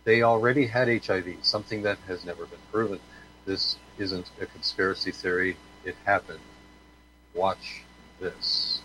they 0.05 0.23
already 0.23 0.67
had 0.67 0.87
HIV, 1.05 1.39
something 1.43 1.83
that 1.83 1.99
has 2.07 2.25
never 2.25 2.47
been 2.47 2.61
proven. 2.71 3.01
This 3.45 3.77
isn't 3.99 4.31
a 4.41 4.47
conspiracy 4.47 5.11
theory. 5.11 5.57
It 5.85 5.97
happened. 6.05 6.39
Watch 7.35 7.83
this. 8.21 8.82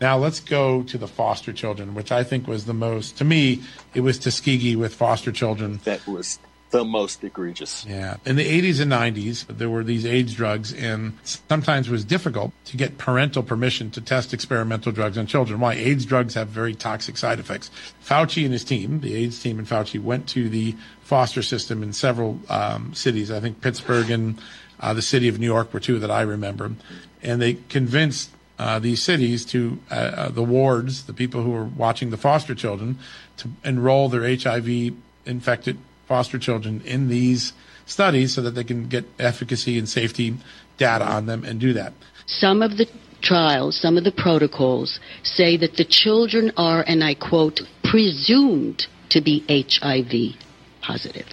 Now 0.00 0.18
let's 0.18 0.40
go 0.40 0.82
to 0.84 0.98
the 0.98 1.08
foster 1.08 1.52
children, 1.52 1.94
which 1.94 2.12
I 2.12 2.22
think 2.22 2.46
was 2.46 2.66
the 2.66 2.74
most, 2.74 3.18
to 3.18 3.24
me, 3.24 3.62
it 3.94 4.00
was 4.00 4.18
Tuskegee 4.18 4.76
with 4.76 4.94
foster 4.94 5.32
children. 5.32 5.80
That 5.84 6.06
was 6.06 6.38
the 6.70 6.84
most 6.84 7.22
egregious. 7.22 7.86
Yeah. 7.86 8.16
In 8.24 8.36
the 8.36 8.44
80s 8.44 8.80
and 8.80 8.92
90s, 8.92 9.46
there 9.46 9.70
were 9.70 9.84
these 9.84 10.04
AIDS 10.04 10.34
drugs, 10.34 10.72
and 10.74 11.16
sometimes 11.22 11.88
it 11.88 11.92
was 11.92 12.04
difficult 12.04 12.52
to 12.66 12.76
get 12.76 12.98
parental 12.98 13.42
permission 13.42 13.90
to 13.92 14.00
test 14.00 14.34
experimental 14.34 14.92
drugs 14.92 15.16
on 15.16 15.26
children. 15.26 15.60
Why? 15.60 15.74
AIDS 15.74 16.04
drugs 16.04 16.34
have 16.34 16.48
very 16.48 16.74
toxic 16.74 17.16
side 17.16 17.38
effects. 17.38 17.70
Fauci 18.04 18.44
and 18.44 18.52
his 18.52 18.64
team, 18.64 19.00
the 19.00 19.14
AIDS 19.14 19.40
team 19.40 19.58
and 19.58 19.66
Fauci, 19.66 20.02
went 20.02 20.28
to 20.30 20.48
the 20.48 20.74
foster 21.02 21.42
system 21.42 21.82
in 21.82 21.92
several 21.92 22.40
um, 22.48 22.92
cities. 22.94 23.30
I 23.30 23.40
think 23.40 23.60
Pittsburgh 23.60 24.10
and 24.10 24.40
uh, 24.80 24.92
the 24.92 25.02
city 25.02 25.28
of 25.28 25.38
New 25.38 25.46
York 25.46 25.72
were 25.72 25.80
two 25.80 25.98
that 26.00 26.10
I 26.10 26.22
remember. 26.22 26.72
And 27.22 27.40
they 27.40 27.54
convinced 27.54 28.30
uh, 28.58 28.78
these 28.78 29.02
cities 29.02 29.44
to 29.44 29.78
uh, 29.90 29.94
uh, 29.94 30.28
the 30.30 30.42
wards, 30.42 31.04
the 31.04 31.12
people 31.12 31.42
who 31.42 31.54
are 31.54 31.64
watching 31.64 32.10
the 32.10 32.16
foster 32.16 32.54
children, 32.54 32.98
to 33.36 33.48
enroll 33.64 34.08
their 34.08 34.22
HIV 34.22 34.94
infected 35.26 35.78
foster 36.06 36.38
children 36.38 36.80
in 36.84 37.08
these 37.08 37.52
studies 37.84 38.34
so 38.34 38.42
that 38.42 38.52
they 38.52 38.64
can 38.64 38.88
get 38.88 39.04
efficacy 39.18 39.78
and 39.78 39.88
safety 39.88 40.36
data 40.78 41.04
on 41.04 41.26
them 41.26 41.44
and 41.44 41.60
do 41.60 41.72
that. 41.72 41.92
Some 42.26 42.62
of 42.62 42.76
the 42.76 42.88
trials, 43.22 43.76
some 43.80 43.96
of 43.96 44.04
the 44.04 44.12
protocols 44.12 45.00
say 45.22 45.56
that 45.56 45.76
the 45.76 45.84
children 45.84 46.52
are, 46.56 46.84
and 46.86 47.02
I 47.02 47.14
quote, 47.14 47.60
presumed 47.84 48.86
to 49.10 49.20
be 49.20 49.44
HIV 49.48 50.36
positive. 50.82 51.26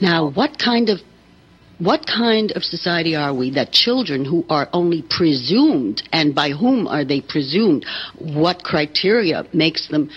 Now, 0.00 0.28
what 0.30 0.58
kind 0.58 0.88
of 0.88 1.00
what 1.80 2.06
kind 2.06 2.52
of 2.52 2.62
society 2.62 3.16
are 3.16 3.34
we 3.34 3.50
that 3.52 3.72
children 3.72 4.24
who 4.24 4.44
are 4.48 4.68
only 4.72 5.02
presumed, 5.02 6.02
and 6.12 6.34
by 6.34 6.50
whom 6.50 6.86
are 6.86 7.04
they 7.04 7.20
presumed? 7.20 7.86
What 8.18 8.62
criteria 8.62 9.46
makes 9.52 9.88
them 9.88 10.10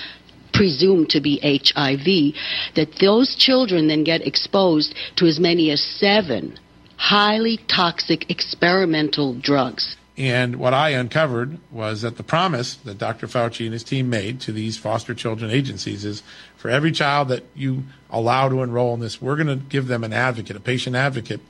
presumed 0.53 1.09
to 1.11 1.21
be 1.21 1.39
HIV? 1.41 2.35
That 2.75 2.99
those 2.99 3.35
children 3.35 3.87
then 3.87 4.03
get 4.03 4.27
exposed 4.27 4.93
to 5.15 5.25
as 5.25 5.39
many 5.39 5.71
as 5.71 5.81
seven 5.81 6.59
highly 6.97 7.59
toxic 7.67 8.29
experimental 8.29 9.33
drugs. 9.33 9.97
And 10.15 10.57
what 10.57 10.73
I 10.73 10.89
uncovered 10.89 11.57
was 11.71 12.03
that 12.03 12.17
the 12.17 12.23
promise 12.23 12.75
that 12.85 12.99
Dr. 12.99 13.25
Fauci 13.27 13.65
and 13.65 13.73
his 13.73 13.83
team 13.83 14.09
made 14.09 14.41
to 14.41 14.51
these 14.51 14.77
foster 14.77 15.15
children 15.15 15.49
agencies 15.49 16.05
is 16.05 16.21
for 16.55 16.69
every 16.69 16.91
child 16.91 17.29
that 17.29 17.43
you 17.55 17.83
allow 18.11 18.47
to 18.47 18.61
enroll 18.61 18.93
in 18.93 18.99
this, 18.99 19.19
we're 19.19 19.35
going 19.35 19.47
to 19.47 19.55
give 19.55 19.87
them 19.87 20.03
an 20.03 20.13
advocate, 20.13 20.55
a 20.55 20.59
patient 20.59 20.95
advocate, 20.95 21.41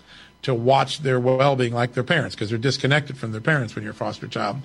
to 0.43 0.53
watch 0.53 0.99
their 0.99 1.19
well-being 1.19 1.73
like 1.73 1.93
their 1.93 2.03
parents 2.03 2.35
because 2.35 2.49
they're 2.49 2.59
disconnected 2.59 3.17
from 3.17 3.31
their 3.31 3.41
parents 3.41 3.75
when 3.75 3.83
you're 3.83 3.93
a 3.93 3.95
foster 3.95 4.27
child. 4.27 4.57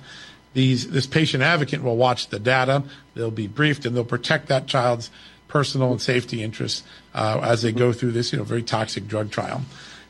These, 0.55 0.91
this 0.91 1.07
patient 1.07 1.43
advocate 1.43 1.83
will 1.83 1.97
watch 1.97 2.29
the 2.29 2.39
data, 2.39 2.83
they'll 3.15 3.31
be 3.31 3.47
briefed, 3.47 3.87
and 3.87 3.95
they'll 3.95 4.05
protect 4.05 4.49
that 4.49 4.67
child's 4.67 5.11
personal 5.47 5.93
and 5.93 6.01
safety 6.01 6.43
interests 6.43 6.83
uh, 7.15 7.41
as 7.43 7.63
they 7.63 7.73
go 7.73 7.93
through 7.93 8.13
this, 8.13 8.33
you 8.33 8.39
know, 8.39 8.45
very 8.45 8.63
toxic 8.63 9.07
drug 9.07 9.31
trial. 9.31 9.63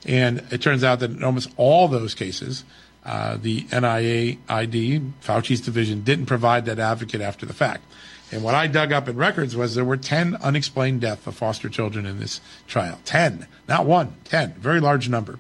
And 0.07 0.45
it 0.51 0.62
turns 0.62 0.85
out 0.85 1.01
that 1.01 1.11
in 1.11 1.25
almost 1.25 1.51
all 1.57 1.89
those 1.89 2.14
cases, 2.14 2.64
uh, 3.05 3.37
the 3.41 3.62
NIAID, 3.64 5.12
Fauci's 5.23 5.61
division, 5.61 6.03
didn't 6.03 6.27
provide 6.27 6.66
that 6.66 6.79
advocate 6.79 7.21
after 7.21 7.47
the 7.47 7.55
fact. 7.55 7.83
And 8.31 8.43
what 8.43 8.55
I 8.55 8.66
dug 8.66 8.93
up 8.93 9.09
in 9.09 9.16
records 9.16 9.57
was 9.57 9.75
there 9.75 9.85
were 9.85 9.97
10 9.97 10.37
unexplained 10.37 11.01
deaths 11.01 11.27
of 11.27 11.35
foster 11.35 11.69
children 11.69 12.05
in 12.05 12.21
this 12.21 12.41
trial. 12.66 13.01
10, 13.07 13.47
not 13.66 13.87
one, 13.87 14.14
10, 14.25 14.55
very 14.55 14.81
large 14.81 15.09
number. 15.09 15.39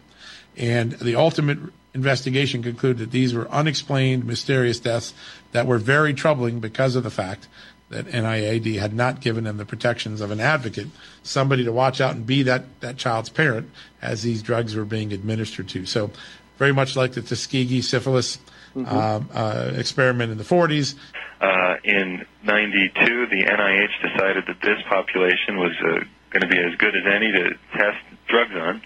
And 0.58 0.92
the 0.92 1.14
ultimate 1.14 1.58
investigation 1.94 2.62
concluded 2.62 2.98
that 2.98 3.10
these 3.10 3.32
were 3.32 3.48
unexplained, 3.48 4.24
mysterious 4.24 4.80
deaths 4.80 5.14
that 5.52 5.66
were 5.66 5.78
very 5.78 6.12
troubling 6.12 6.60
because 6.60 6.96
of 6.96 7.04
the 7.04 7.10
fact 7.10 7.48
that 7.90 8.06
NIAID 8.06 8.78
had 8.78 8.92
not 8.92 9.20
given 9.20 9.44
them 9.44 9.56
the 9.56 9.64
protections 9.64 10.20
of 10.20 10.30
an 10.30 10.40
advocate, 10.40 10.88
somebody 11.22 11.64
to 11.64 11.72
watch 11.72 12.00
out 12.00 12.14
and 12.14 12.26
be 12.26 12.42
that, 12.42 12.64
that 12.80 12.98
child's 12.98 13.30
parent 13.30 13.70
as 14.02 14.22
these 14.22 14.42
drugs 14.42 14.74
were 14.74 14.84
being 14.84 15.12
administered 15.12 15.68
to. 15.68 15.86
So 15.86 16.10
very 16.58 16.72
much 16.72 16.96
like 16.96 17.12
the 17.12 17.22
Tuskegee 17.22 17.80
syphilis 17.80 18.38
um, 18.76 19.30
uh, 19.32 19.72
experiment 19.74 20.32
in 20.32 20.38
the 20.38 20.44
40s. 20.44 20.96
Uh, 21.40 21.76
in 21.84 22.26
92, 22.44 23.26
the 23.26 23.44
NIH 23.44 24.12
decided 24.12 24.44
that 24.46 24.60
this 24.60 24.78
population 24.88 25.56
was 25.56 25.72
uh, 25.80 26.04
going 26.30 26.42
to 26.42 26.48
be 26.48 26.58
as 26.58 26.74
good 26.76 26.94
as 26.94 27.04
any 27.06 27.32
to 27.32 27.50
test 27.72 27.98
drugs 28.26 28.54
on. 28.54 28.82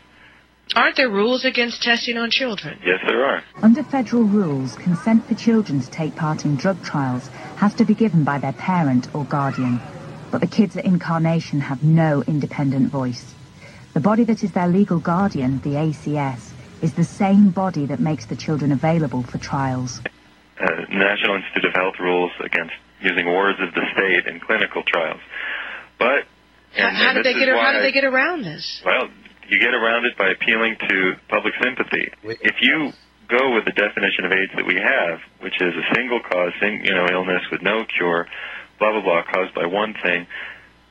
Aren't 0.75 0.97
there 0.97 1.11
rules 1.11 1.45
against 1.45 1.83
testing 1.83 2.17
on 2.17 2.31
children? 2.31 2.79
Yes, 2.85 3.01
there 3.07 3.25
are. 3.25 3.43
Under 3.63 3.83
federal 3.83 4.23
rules, 4.25 4.75
consent 4.77 5.27
for 5.27 5.35
children 5.35 5.81
to 5.81 5.91
take 5.91 6.17
part 6.17 6.45
in 6.45 6.57
drug 6.57 6.83
trials 6.83 7.29
has 7.57 7.75
to 7.75 7.85
be 7.85 7.95
given 7.95 8.25
by 8.25 8.39
their 8.39 8.55
parent 8.55 9.15
or 9.15 9.25
guardian. 9.25 9.81
But 10.31 10.41
the 10.41 10.47
kids 10.47 10.77
at 10.77 10.87
Incarnation 10.87 11.61
have 11.61 11.83
no 11.85 12.23
independent 12.27 12.91
voice. 12.91 13.35
The 13.93 14.01
body 14.01 14.25
that 14.25 14.43
is 14.43 14.53
their 14.53 14.67
legal 14.69 14.99
guardian, 14.99 15.61
the 15.61 15.75
ACS, 15.75 16.53
is 16.81 16.95
the 16.95 17.05
same 17.05 17.51
body 17.51 17.85
that 17.87 18.01
makes 18.01 18.25
the 18.27 18.37
children 18.37 18.73
available 18.73 19.23
for 19.23 19.37
trials. 19.37 20.01
Uh, 20.59 20.67
National 20.89 21.37
Institute 21.37 21.67
of 21.67 21.75
Health 21.75 21.97
rules 22.01 22.33
against 22.41 22.73
using 23.03 23.27
words 23.27 23.59
of 23.61 23.75
the 23.75 23.83
state 23.93 24.27
in 24.27 24.41
clinical 24.41 24.83
trials. 24.85 25.21
But 25.99 26.25
How, 26.75 26.89
and- 26.89 26.97
how 26.97 27.13
did 27.13 27.25
they 27.25 27.35
get? 27.35 27.49
How 27.49 27.73
did 27.73 27.83
they 27.83 27.93
get 27.93 28.05
around 28.05 28.43
this? 28.45 28.81
Well, 28.87 29.11
you 29.53 29.61
get 29.61 29.75
around 29.75 30.07
it 30.07 30.17
by 30.17 30.31
appealing 30.31 30.77
to 30.89 31.15
public 31.29 31.55
sympathy. 31.63 32.11
If 32.25 32.57
you 32.63 32.93
go 33.29 33.55
with 33.55 33.65
the 33.65 33.73
definition 33.73 34.25
of 34.25 34.33
AIDS 34.33 34.53
that 34.57 34.67
we 34.67 34.77
have, 34.77 35.21
which 35.41 35.61
is 35.61 35.75
a 35.75 35.95
single 35.95 36.21
cause, 36.21 36.53
you 36.63 36.95
know, 36.95 37.07
illness 37.13 37.43
with 37.53 37.63
no 37.63 37.85
cure, 37.85 38.27
blah 38.79 38.93
blah 38.93 39.03
blah, 39.03 39.23
caused 39.23 39.55
by 39.55 39.67
one 39.67 39.95
thing, 40.03 40.27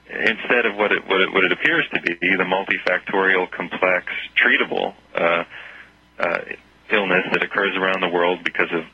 instead 0.10 0.66
of 0.66 0.76
what 0.78 0.92
it 0.92 1.08
what 1.08 1.22
it, 1.22 1.34
what 1.34 1.44
it 1.44 1.52
appears 1.52 1.86
to 1.94 2.02
be, 2.02 2.16
the 2.22 2.46
multifactorial, 2.46 3.50
complex, 3.50 4.06
treatable 4.38 4.94
uh, 5.16 5.44
uh, 6.20 6.38
illness 6.92 7.26
that 7.34 7.44
occurs 7.44 7.76
around 7.76 8.02
the 8.02 8.10
world 8.10 8.44
because 8.44 8.72
of 8.72 8.86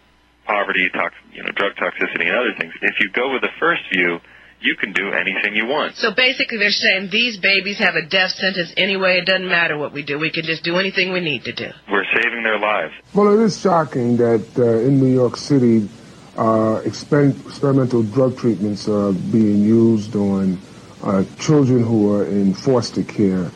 poverty, 0.46 0.90
tox, 0.94 1.14
you 1.34 1.44
know, 1.44 1.52
drug 1.52 1.76
toxicity, 1.76 2.28
and 2.28 2.38
other 2.38 2.54
things. 2.58 2.74
If 2.82 3.00
you 3.02 3.10
go 3.10 3.34
with 3.34 3.42
the 3.42 3.52
first 3.60 3.82
view, 3.92 4.22
you 4.60 4.76
can 4.76 4.92
do 4.92 5.12
anything 5.12 5.56
you 5.56 5.66
want. 5.66 5.96
So 5.96 6.12
basically, 6.14 6.58
they're 6.58 6.72
saying 6.72 7.10
these 7.12 7.38
babies 7.38 7.78
have 7.80 7.96
a 7.96 8.06
death 8.06 8.32
sentence 8.32 8.74
anyway. 8.76 9.20
It 9.20 9.26
doesn't 9.26 9.48
matter 9.48 9.78
what 9.78 9.94
we 9.94 10.04
do. 10.04 10.18
We 10.18 10.32
can 10.32 10.46
just 10.46 10.64
do 10.64 10.78
anything 10.78 11.14
we 11.14 11.20
need 11.20 11.44
to 11.46 11.54
do. 11.54 11.70
We're 11.92 12.06
saving 12.06 12.44
their 12.44 12.60
lives. 12.60 12.94
Well, 13.14 13.40
it 13.40 13.44
is 13.44 13.60
shocking 13.60 14.18
that 14.18 14.46
uh, 14.58 14.80
in 14.80 15.00
New 15.00 15.14
York 15.14 15.38
City, 15.38 15.88
uh, 16.36 16.82
exper- 16.82 17.40
experimental 17.48 18.04
drug 18.04 18.38
treatments 18.38 18.88
are 18.88 19.14
being 19.14 19.64
used 19.64 20.16
on 20.16 20.60
uh, 21.04 21.24
children 21.40 21.84
who 21.84 22.16
are 22.16 22.26
in 22.26 22.54
foster 22.54 23.04
care. 23.04 23.52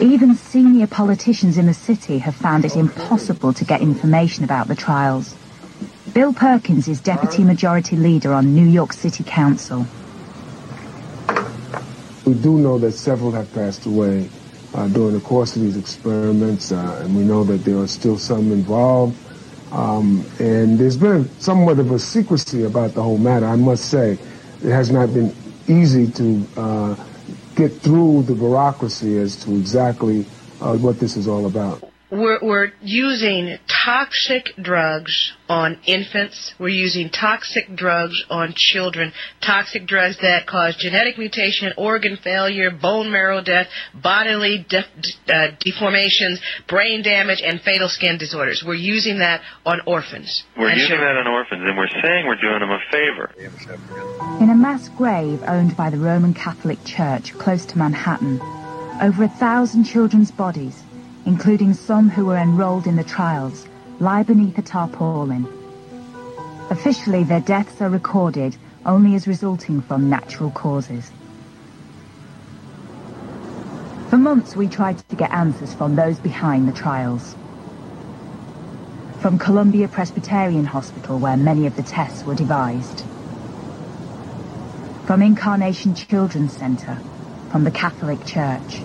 Even 0.00 0.34
senior 0.36 0.86
politicians 0.86 1.58
in 1.58 1.66
the 1.66 1.74
city 1.74 2.18
have 2.18 2.36
found 2.36 2.64
it 2.64 2.76
impossible 2.76 3.52
to 3.52 3.64
get 3.64 3.80
information 3.80 4.44
about 4.44 4.68
the 4.68 4.76
trials. 4.76 5.34
Bill 6.18 6.32
Perkins 6.32 6.88
is 6.88 7.00
Deputy 7.00 7.44
Majority 7.44 7.94
Leader 7.94 8.32
on 8.32 8.52
New 8.52 8.66
York 8.66 8.92
City 8.92 9.22
Council. 9.22 9.86
We 12.26 12.34
do 12.34 12.58
know 12.58 12.76
that 12.80 12.90
several 12.90 13.30
have 13.30 13.54
passed 13.54 13.86
away 13.86 14.28
uh, 14.74 14.88
during 14.88 15.14
the 15.14 15.20
course 15.20 15.54
of 15.54 15.62
these 15.62 15.76
experiments, 15.76 16.72
uh, 16.72 17.02
and 17.04 17.16
we 17.16 17.22
know 17.22 17.44
that 17.44 17.58
there 17.58 17.78
are 17.78 17.86
still 17.86 18.18
some 18.18 18.50
involved. 18.50 19.16
Um, 19.70 20.24
and 20.40 20.76
there's 20.76 20.96
been 20.96 21.30
somewhat 21.38 21.78
of 21.78 21.92
a 21.92 22.00
secrecy 22.00 22.64
about 22.64 22.94
the 22.94 23.02
whole 23.04 23.18
matter, 23.18 23.46
I 23.46 23.54
must 23.54 23.88
say. 23.88 24.18
It 24.60 24.72
has 24.72 24.90
not 24.90 25.14
been 25.14 25.32
easy 25.68 26.10
to 26.10 26.46
uh, 26.56 26.96
get 27.54 27.72
through 27.74 28.24
the 28.24 28.34
bureaucracy 28.34 29.18
as 29.18 29.36
to 29.44 29.54
exactly 29.54 30.26
uh, 30.60 30.76
what 30.78 30.98
this 30.98 31.16
is 31.16 31.28
all 31.28 31.46
about. 31.46 31.88
We're, 32.10 32.38
we're 32.40 32.72
using 32.80 33.58
toxic 33.84 34.54
drugs 34.60 35.32
on 35.46 35.78
infants. 35.84 36.54
We're 36.58 36.68
using 36.68 37.10
toxic 37.10 37.74
drugs 37.74 38.24
on 38.30 38.54
children. 38.54 39.12
Toxic 39.44 39.86
drugs 39.86 40.18
that 40.22 40.46
cause 40.46 40.74
genetic 40.76 41.18
mutation, 41.18 41.72
organ 41.76 42.16
failure, 42.16 42.70
bone 42.70 43.12
marrow 43.12 43.42
death, 43.42 43.66
bodily 43.92 44.64
def- 44.68 44.86
uh, 45.28 45.48
deformations, 45.60 46.38
brain 46.66 47.02
damage, 47.02 47.42
and 47.44 47.60
fatal 47.60 47.90
skin 47.90 48.16
disorders. 48.16 48.64
We're 48.66 48.74
using 48.74 49.18
that 49.18 49.42
on 49.66 49.80
orphans. 49.86 50.44
We're 50.56 50.70
using 50.70 50.88
children. 50.88 51.14
that 51.14 51.20
on 51.20 51.26
orphans, 51.26 51.62
and 51.62 51.76
we're 51.76 51.88
saying 52.02 52.26
we're 52.26 52.40
doing 52.40 52.60
them 52.60 52.70
a 52.70 52.80
favor. 52.90 53.34
In 54.42 54.48
a 54.48 54.54
mass 54.54 54.88
grave 54.88 55.42
owned 55.46 55.76
by 55.76 55.90
the 55.90 55.98
Roman 55.98 56.32
Catholic 56.32 56.82
Church 56.84 57.34
close 57.34 57.66
to 57.66 57.76
Manhattan, 57.76 58.40
over 59.02 59.24
a 59.24 59.28
thousand 59.28 59.84
children's 59.84 60.30
bodies, 60.30 60.82
including 61.28 61.74
some 61.74 62.08
who 62.08 62.24
were 62.24 62.38
enrolled 62.38 62.86
in 62.86 62.96
the 62.96 63.04
trials, 63.04 63.66
lie 64.00 64.22
beneath 64.22 64.56
a 64.56 64.62
tarpaulin. 64.62 65.46
Officially, 66.70 67.22
their 67.22 67.42
deaths 67.42 67.82
are 67.82 67.90
recorded 67.90 68.56
only 68.86 69.14
as 69.14 69.28
resulting 69.28 69.82
from 69.82 70.08
natural 70.08 70.50
causes. 70.50 71.10
For 74.08 74.16
months, 74.16 74.56
we 74.56 74.68
tried 74.68 75.06
to 75.10 75.16
get 75.16 75.30
answers 75.30 75.74
from 75.74 75.96
those 75.96 76.18
behind 76.18 76.66
the 76.66 76.72
trials. 76.72 77.36
From 79.20 79.38
Columbia 79.38 79.86
Presbyterian 79.86 80.64
Hospital, 80.64 81.18
where 81.18 81.36
many 81.36 81.66
of 81.66 81.76
the 81.76 81.82
tests 81.82 82.24
were 82.24 82.36
devised. 82.36 83.04
From 85.04 85.20
Incarnation 85.20 85.94
Children's 85.94 86.56
Centre, 86.56 86.98
from 87.50 87.64
the 87.64 87.70
Catholic 87.70 88.24
Church. 88.24 88.80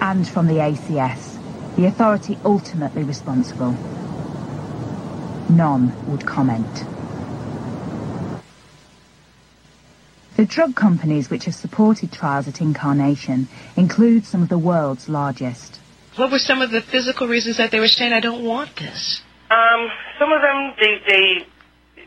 And 0.00 0.28
from 0.28 0.46
the 0.46 0.54
ACS, 0.54 1.38
the 1.76 1.86
authority 1.86 2.38
ultimately 2.44 3.02
responsible. 3.02 3.72
None 5.50 5.92
would 6.10 6.26
comment. 6.26 6.84
The 10.36 10.44
drug 10.44 10.76
companies 10.76 11.30
which 11.30 11.46
have 11.46 11.54
supported 11.54 12.12
trials 12.12 12.46
at 12.46 12.60
Incarnation 12.60 13.48
include 13.74 14.26
some 14.26 14.42
of 14.42 14.50
the 14.50 14.58
world's 14.58 15.08
largest. 15.08 15.80
What 16.16 16.30
were 16.30 16.38
some 16.38 16.60
of 16.60 16.70
the 16.70 16.82
physical 16.82 17.26
reasons 17.26 17.56
that 17.56 17.70
they 17.70 17.80
were 17.80 17.88
saying, 17.88 18.12
I 18.12 18.20
don't 18.20 18.44
want 18.44 18.76
this? 18.76 19.22
Um, 19.50 19.88
some 20.18 20.32
of 20.32 20.42
them 20.42 20.74
they 20.78 21.00
they 21.08 21.46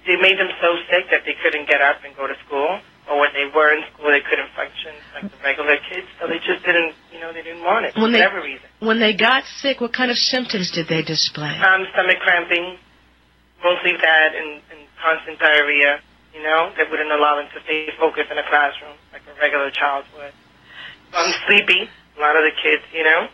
they 0.06 0.16
made 0.22 0.38
them 0.38 0.50
so 0.62 0.76
sick 0.92 1.10
that 1.10 1.26
they 1.26 1.36
couldn't 1.42 1.68
get 1.68 1.82
up 1.82 2.04
and 2.06 2.16
go 2.16 2.28
to 2.28 2.36
school, 2.46 2.80
or 3.10 3.20
when 3.20 3.34
they 3.34 3.50
were 3.50 3.74
in 3.74 3.84
school 3.94 4.12
they 4.12 4.22
couldn't 4.22 4.50
function 4.56 4.94
like 5.16 5.32
the 5.32 5.38
regular 5.44 5.78
kids, 5.90 6.06
so 6.20 6.28
they 6.28 6.38
just 6.40 6.66
didn't 6.66 6.94
you 7.14 7.20
know 7.20 7.32
they 7.34 7.42
didn't 7.42 7.64
want 7.64 7.86
it 7.86 7.94
for 7.94 7.99
When 8.10 8.14
they, 8.18 8.26
whatever 8.26 8.42
reason. 8.42 8.68
when 8.80 9.00
they 9.00 9.14
got 9.14 9.46
sick, 9.62 9.80
what 9.82 9.94
kind 9.94 10.10
of 10.10 10.18
symptoms 10.18 10.72
did 10.72 10.88
they 10.88 11.04
display? 11.04 11.54
Um, 11.62 11.86
stomach 11.94 12.18
cramping, 12.26 12.78
mostly 13.64 13.94
that, 14.02 14.34
and, 14.34 14.62
and 14.74 14.82
constant 14.98 15.38
diarrhea. 15.38 16.02
You 16.34 16.42
know, 16.42 16.74
that 16.78 16.90
wouldn't 16.90 17.12
allow 17.12 17.38
them 17.38 17.50
to 17.54 17.60
stay 17.66 17.90
focused 18.00 18.32
in 18.32 18.38
a 18.38 18.48
classroom 18.50 18.98
like 19.14 19.22
a 19.30 19.40
regular 19.40 19.70
child 19.72 20.06
would. 20.18 20.34
Um, 21.14 21.34
sleepy. 21.48 21.90
A 22.18 22.20
lot 22.22 22.36
of 22.36 22.44
the 22.44 22.52
kids, 22.62 22.84
you 22.94 23.04
know, 23.04 23.28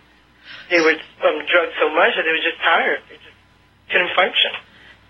they 0.69 0.79
were 0.79 0.93
um, 0.93 1.39
drugged 1.47 1.73
so 1.79 1.89
much 1.89 2.15
that 2.15 2.23
they 2.23 2.31
were 2.31 2.43
just 2.43 2.59
tired. 2.63 2.99
They 3.09 3.15
just 3.15 3.35
couldn't 3.91 4.15
function. 4.15 4.51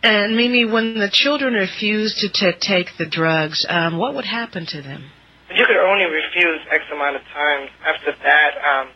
And 0.02 0.38
Mimi, 0.38 0.66
when 0.66 1.00
the 1.00 1.10
children 1.10 1.54
refused 1.54 2.20
to, 2.20 2.30
to 2.30 2.58
take 2.60 2.98
the 2.98 3.06
drugs, 3.06 3.66
um, 3.68 3.98
what 3.98 4.14
would 4.14 4.26
happen 4.26 4.66
to 4.68 4.82
them? 4.82 5.10
You 5.54 5.66
could 5.66 5.78
only 5.78 6.06
refuse 6.06 6.62
X 6.72 6.84
amount 6.92 7.16
of 7.18 7.22
times. 7.34 7.70
After 7.86 8.14
that, 8.24 8.52
um, 8.62 8.90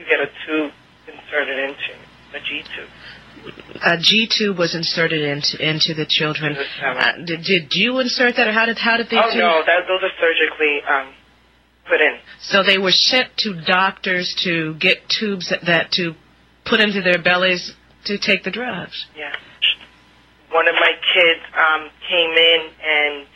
you 0.00 0.06
get 0.08 0.20
a 0.20 0.30
tube 0.46 0.72
inserted 1.06 1.58
into 1.58 1.92
a 2.34 2.40
G 2.40 2.64
tube. 2.74 2.88
A 3.84 3.96
G 3.98 4.28
tube 4.30 4.58
was 4.58 4.74
inserted 4.74 5.22
into 5.22 5.56
into 5.60 5.94
the 5.94 6.06
children. 6.06 6.56
Uh, 6.82 7.12
did, 7.24 7.42
did 7.44 7.74
you 7.74 7.98
insert 8.00 8.36
that, 8.36 8.48
or 8.48 8.52
how 8.52 8.66
did 8.66 8.78
how 8.78 8.96
did 8.96 9.08
they? 9.10 9.16
oh 9.16 9.30
do- 9.32 9.38
no, 9.38 9.62
that 9.66 9.86
those 9.88 10.02
are 10.02 10.14
surgically 10.20 10.80
um, 10.88 11.12
put 11.88 12.00
in. 12.00 12.18
So 12.40 12.62
they 12.62 12.78
were 12.78 12.92
sent 12.92 13.36
to 13.38 13.60
doctors 13.66 14.34
to 14.44 14.74
get 14.74 15.08
tubes 15.08 15.50
that, 15.50 15.64
that 15.66 15.92
to 15.92 16.14
put 16.64 16.80
into 16.80 17.02
their 17.02 17.22
bellies 17.22 17.74
to 18.04 18.18
take 18.18 18.44
the 18.44 18.50
drugs. 18.50 19.06
Yeah. 19.16 19.34
One 20.50 20.66
of 20.66 20.74
my 20.74 20.92
kids 21.14 21.40
um, 21.54 21.88
came 22.08 22.30
in, 22.30 22.60
and 22.82 23.26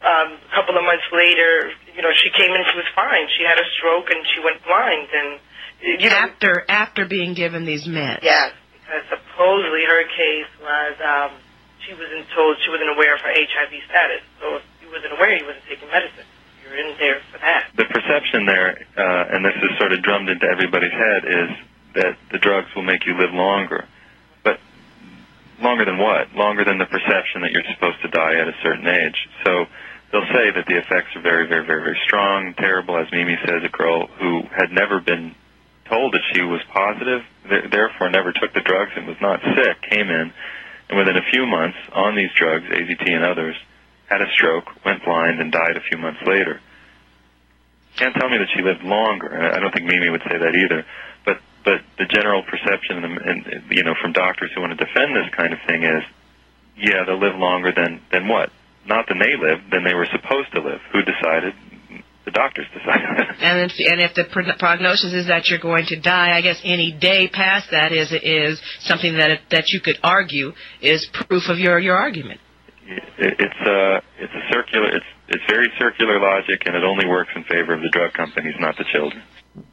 um, 0.00 0.28
a 0.40 0.54
couple 0.54 0.76
of 0.78 0.82
months 0.84 1.04
later, 1.12 1.70
you 1.94 2.02
know, 2.02 2.12
she 2.16 2.30
came 2.30 2.52
in. 2.54 2.64
She 2.72 2.76
was 2.76 2.88
fine. 2.94 3.28
She 3.36 3.44
had 3.44 3.58
a 3.58 3.66
stroke, 3.76 4.08
and 4.10 4.24
she 4.34 4.40
went 4.42 4.64
blind. 4.64 5.08
And 5.12 5.40
you 5.86 6.10
know, 6.10 6.16
After 6.16 6.64
after 6.68 7.06
being 7.06 7.34
given 7.34 7.64
these 7.64 7.86
meds. 7.86 8.22
Yes, 8.22 8.52
because 8.72 9.06
supposedly 9.08 9.84
her 9.86 10.02
case 10.04 10.50
was 10.60 10.94
um, 11.00 11.30
she 11.86 11.94
wasn't 11.94 12.26
told 12.34 12.58
she 12.64 12.70
wasn't 12.70 12.90
aware 12.90 13.14
of 13.14 13.20
her 13.20 13.30
HIV 13.30 13.72
status. 13.86 14.22
So 14.40 14.56
if 14.56 14.62
you 14.82 14.90
wasn't 14.90 15.14
aware, 15.14 15.36
you 15.36 15.46
wasn't 15.46 15.64
taking 15.68 15.88
medicine. 15.88 16.26
You're 16.64 16.78
in 16.78 16.98
there 16.98 17.20
for 17.30 17.38
that. 17.38 17.70
The 17.76 17.84
perception 17.84 18.46
there, 18.46 18.82
uh, 18.98 19.34
and 19.34 19.44
this 19.44 19.54
is 19.62 19.78
sort 19.78 19.92
of 19.92 20.02
drummed 20.02 20.28
into 20.28 20.46
everybody's 20.46 20.92
head, 20.92 21.22
is 21.24 21.50
that 21.94 22.18
the 22.32 22.38
drugs 22.38 22.68
will 22.74 22.82
make 22.82 23.06
you 23.06 23.16
live 23.16 23.32
longer. 23.32 23.86
But 24.42 24.58
longer 25.62 25.84
than 25.84 25.98
what? 25.98 26.34
Longer 26.34 26.64
than 26.64 26.78
the 26.78 26.86
perception 26.86 27.42
that 27.42 27.52
you're 27.52 27.66
supposed 27.72 28.02
to 28.02 28.08
die 28.08 28.34
at 28.34 28.48
a 28.48 28.56
certain 28.62 28.86
age. 28.86 29.28
So 29.44 29.66
they'll 30.10 30.26
say 30.34 30.50
that 30.50 30.66
the 30.66 30.76
effects 30.76 31.14
are 31.14 31.22
very, 31.22 31.46
very, 31.46 31.64
very, 31.64 31.82
very 31.82 31.98
strong, 32.04 32.54
terrible. 32.58 32.98
As 32.98 33.06
Mimi 33.12 33.36
says, 33.46 33.62
a 33.64 33.68
girl 33.68 34.08
who 34.18 34.42
had 34.50 34.72
never 34.72 35.00
been 35.00 35.34
told 35.88 36.14
that 36.14 36.22
she 36.32 36.42
was 36.42 36.60
positive, 36.72 37.22
th- 37.48 37.70
therefore 37.70 38.10
never 38.10 38.32
took 38.32 38.52
the 38.52 38.60
drugs 38.60 38.92
and 38.96 39.06
was 39.06 39.16
not 39.20 39.40
sick, 39.42 39.82
came 39.90 40.08
in, 40.10 40.32
and 40.88 40.98
within 40.98 41.16
a 41.16 41.30
few 41.32 41.46
months 41.46 41.78
on 41.92 42.14
these 42.14 42.30
drugs, 42.34 42.64
AZT 42.66 43.10
and 43.10 43.24
others, 43.24 43.56
had 44.06 44.22
a 44.22 44.30
stroke, 44.32 44.84
went 44.84 45.04
blind, 45.04 45.40
and 45.40 45.50
died 45.50 45.76
a 45.76 45.80
few 45.80 45.98
months 45.98 46.20
later. 46.24 46.60
Can't 47.96 48.14
tell 48.14 48.28
me 48.28 48.38
that 48.38 48.48
she 48.54 48.62
lived 48.62 48.82
longer. 48.82 49.52
I 49.52 49.58
don't 49.58 49.72
think 49.72 49.86
Mimi 49.86 50.10
would 50.10 50.22
say 50.22 50.36
that 50.38 50.54
either. 50.54 50.84
But 51.24 51.40
but 51.64 51.80
the 51.98 52.04
general 52.04 52.42
perception, 52.42 53.04
and, 53.04 53.18
and 53.18 53.64
you 53.70 53.82
know, 53.82 53.94
from 54.00 54.12
doctors 54.12 54.50
who 54.54 54.60
want 54.60 54.78
to 54.78 54.84
defend 54.84 55.16
this 55.16 55.32
kind 55.34 55.52
of 55.52 55.58
thing 55.66 55.82
is, 55.82 56.04
yeah, 56.76 57.04
they'll 57.04 57.18
live 57.18 57.36
longer 57.36 57.72
than 57.72 58.00
than 58.12 58.28
what? 58.28 58.50
Not 58.86 59.08
than 59.08 59.18
they 59.18 59.34
lived, 59.36 59.70
than 59.72 59.82
they 59.82 59.94
were 59.94 60.06
supposed 60.06 60.52
to 60.52 60.60
live. 60.60 60.80
Who 60.92 61.02
decided? 61.02 61.54
The 62.26 62.32
doctors 62.32 62.66
decided. 62.74 63.06
And 63.38 63.70
if, 63.70 63.78
and 63.78 64.00
if 64.00 64.14
the 64.14 64.24
prognosis 64.58 65.12
is 65.12 65.26
that 65.28 65.48
you're 65.48 65.58
going 65.60 65.84
to 65.86 65.96
die, 66.00 66.36
I 66.36 66.40
guess 66.40 66.58
any 66.64 66.90
day 66.90 67.28
past 67.28 67.70
that 67.70 67.92
is 67.92 68.10
is 68.10 68.60
something 68.80 69.18
that 69.18 69.40
that 69.50 69.68
you 69.70 69.80
could 69.80 69.98
argue 70.02 70.52
is 70.80 71.06
proof 71.12 71.48
of 71.48 71.58
your 71.58 71.78
your 71.78 71.96
argument. 71.96 72.40
it, 72.88 73.36
it's 73.38 73.60
a 73.60 74.02
it's 74.18 74.32
a 74.32 74.52
circular. 74.52 74.88
It's 74.88 75.04
it's 75.28 75.44
very 75.48 75.70
circular 75.78 76.18
logic, 76.18 76.62
and 76.66 76.74
it 76.74 76.82
only 76.82 77.06
works 77.06 77.30
in 77.36 77.44
favor 77.44 77.74
of 77.74 77.82
the 77.82 77.90
drug 77.90 78.14
companies, 78.14 78.54
not 78.58 78.76
the 78.78 78.84
children. 78.90 79.22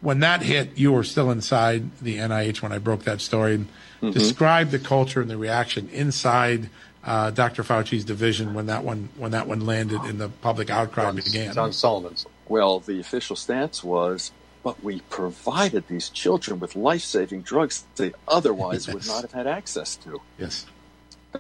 When 0.02 0.20
that 0.20 0.42
hit, 0.44 0.78
you 0.78 0.92
were 0.92 1.04
still 1.04 1.32
inside 1.32 1.98
the 2.02 2.18
NIH 2.18 2.62
when 2.62 2.72
I 2.74 2.80
broke 2.80 3.04
that 3.06 3.22
story. 3.22 3.66
Mhm. 4.02 4.14
Describe 4.14 4.70
the 4.72 4.80
culture 4.80 5.22
and 5.22 5.30
the 5.30 5.38
reaction 5.38 5.90
inside 5.92 6.70
uh, 7.06 7.32
Dr. 7.32 7.64
Fauci's 7.64 8.06
division 8.06 8.54
when 8.54 8.68
that 8.68 8.84
one 8.84 9.10
when 9.18 9.32
that 9.32 9.48
one 9.48 9.66
landed 9.66 10.02
and 10.02 10.20
the 10.20 10.30
public 10.30 10.70
outcry 10.70 11.12
began. 11.12 11.54
John 11.54 11.72
Solomon's. 11.74 12.26
Well, 12.54 12.80
the 12.82 13.00
official 13.00 13.36
stance 13.36 13.84
was, 13.84 14.32
but 14.62 14.84
we 14.84 15.00
provided 15.10 15.88
these 15.88 16.08
children 16.10 16.60
with 16.60 16.76
life-saving 16.76 17.42
drugs 17.42 17.84
they 17.96 18.14
otherwise 18.28 18.88
would 18.88 19.08
not 19.08 19.24
have 19.24 19.32
had 19.32 19.48
access 19.48 19.96
to. 20.04 20.22
Yes. 20.38 20.68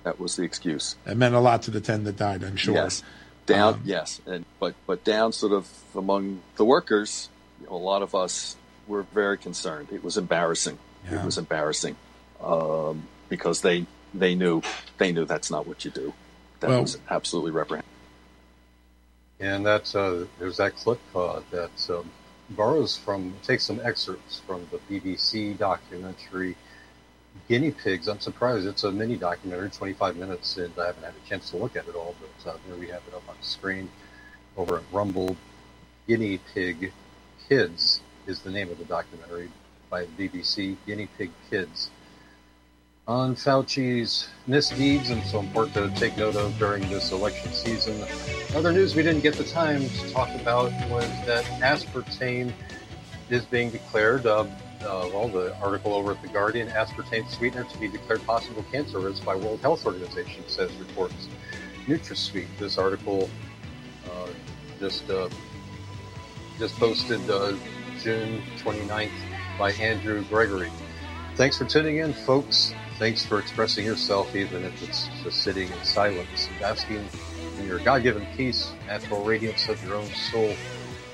That 0.03 0.20
was 0.20 0.38
the 0.38 0.41
excuse. 0.41 0.95
It 1.05 1.16
meant 1.16 1.36
a 1.36 1.39
lot 1.39 1.61
to 1.64 1.72
the 1.72 1.82
ten 1.82 2.03
that 2.05 2.18
died. 2.18 2.43
I'm 2.43 2.55
sure. 2.55 2.74
Yes. 2.74 3.03
Down, 3.45 3.76
Um, 3.76 3.82
yes, 3.86 4.22
and 4.26 4.43
but 4.59 4.74
but 4.88 5.03
down 5.03 5.34
sort 5.34 5.51
of 5.51 5.70
among 5.93 6.41
the 6.55 6.66
workers, 6.66 7.30
you 7.61 7.68
know, 7.68 7.74
a 7.74 7.84
lot 7.91 8.01
of 8.01 8.16
us 8.16 8.55
were 8.88 9.03
very 9.03 9.38
concerned. 9.38 9.89
It 9.91 10.03
was 10.03 10.18
embarrassing. 10.18 10.80
It 11.11 11.24
was 11.24 11.38
embarrassing 11.38 11.95
um, 12.41 13.03
because 13.30 13.61
they 13.61 13.86
they 14.16 14.34
knew 14.34 14.64
they 14.97 15.11
knew 15.11 15.26
that's 15.26 15.51
not 15.51 15.68
what 15.68 15.86
you 15.86 15.91
do. 15.91 16.14
That 16.61 16.72
Well- 16.72 16.82
was 16.82 16.97
absolutely 17.07 17.51
reprehensible. 17.51 17.93
And 19.40 19.66
that's 19.66 19.96
uh, 19.96 20.26
there's 20.40 20.58
that 20.58 20.76
clip 20.76 21.00
uh, 21.16 21.42
that 21.52 21.90
um, 21.90 22.10
borrows 22.52 22.96
from 22.96 23.34
takes 23.44 23.66
some 23.66 23.82
excerpts 23.84 24.40
from 24.46 24.68
the 24.72 24.80
BBC 24.90 25.58
documentary 25.58 26.56
Guinea 27.48 27.72
Pigs. 27.72 28.08
I'm 28.08 28.20
surprised 28.20 28.66
it's 28.66 28.84
a 28.84 28.92
mini 28.92 29.18
documentary, 29.18 29.70
25 29.70 30.18
minutes, 30.18 30.58
and 30.58 30.72
I 30.80 30.88
haven't 30.88 31.04
had 31.04 31.14
a 31.14 31.30
chance 31.30 31.50
to 31.52 31.58
look 31.58 31.76
at 31.76 31.88
it 31.88 31.96
all. 31.96 32.16
But 32.22 32.52
uh, 32.52 32.58
there 32.68 32.78
we 32.78 32.88
have 32.88 33.02
it 33.08 33.14
up 33.14 33.28
on 33.28 33.36
the 33.40 33.46
screen 33.46 33.90
over 34.56 34.78
at 34.78 34.84
Rumble. 34.92 35.36
Guinea 36.08 36.40
Pig 36.54 36.92
Kids 37.50 38.02
is 38.28 38.40
the 38.40 38.52
name 38.52 38.70
of 38.70 38.78
the 38.78 38.86
documentary 38.86 39.50
by 39.90 40.06
BBC. 40.06 40.78
Guinea 40.86 41.08
Pig 41.18 41.32
Kids 41.50 41.90
on 43.08 43.36
Fauci's 43.36 44.30
misdeeds 44.47 45.10
and 45.10 45.22
so 45.24 45.39
important 45.39 45.74
to 45.74 45.99
take 45.99 46.18
note 46.18 46.36
of 46.36 46.58
during 46.58 46.82
this 46.89 47.12
election 47.12 47.51
season. 47.51 48.01
Other 48.56 48.72
news 48.72 48.95
we 48.95 49.04
didn't 49.04 49.22
get 49.22 49.36
the 49.36 49.43
time 49.43 49.88
to 49.89 50.14
talk 50.14 50.30
about 50.36 50.72
was 50.89 51.08
that 51.26 51.43
aspartame 51.62 52.54
is 53.30 53.43
being 53.45 53.72
declared, 53.72 54.26
uh, 54.26 54.45
uh, 54.82 55.10
well, 55.14 55.28
the 55.28 55.56
article 55.58 55.93
over 55.93 56.12
at 56.12 56.22
The 56.22 56.30
Guardian, 56.30 56.70
aspartame 56.70 57.30
sweetener 57.30 57.66
to 57.66 57.78
be 57.78 57.89
declared 57.89 58.26
possible 58.26 58.64
cancer 58.72 58.99
risk 58.99 59.24
by 59.26 59.36
World 59.36 59.60
Health 59.60 59.86
Organization, 59.86 60.43
says 60.47 60.74
reports 60.76 61.28
NutraSweet. 61.86 62.47
This 62.58 62.78
article 62.78 63.30
uh, 64.10 64.28
just 64.80 65.10
uh, 65.10 65.28
just 66.58 66.76
posted 66.78 67.30
uh, 67.30 67.54
June 67.99 68.41
29th 68.60 69.10
by 69.60 69.72
Andrew 69.74 70.24
Gregory. 70.26 70.72
Thanks 71.36 71.58
for 71.58 71.66
tuning 71.66 71.97
in, 71.97 72.14
folks. 72.14 72.74
Thanks 73.00 73.26
for 73.26 73.39
expressing 73.39 73.86
yourself, 73.86 74.36
even 74.36 74.64
if 74.64 74.82
it's 74.84 75.10
just 75.24 75.41
sitting 75.41 75.70
in 75.70 75.84
silence, 75.84 76.48
and 76.50 76.60
basking 76.60 77.06
in 77.60 77.68
your 77.68 77.80
God-given 77.80 78.26
peace, 78.38 78.72
natural 78.88 79.24
radiance 79.24 79.68
of 79.68 79.84
your 79.84 79.96
own 79.96 80.08
soul, 80.32 80.56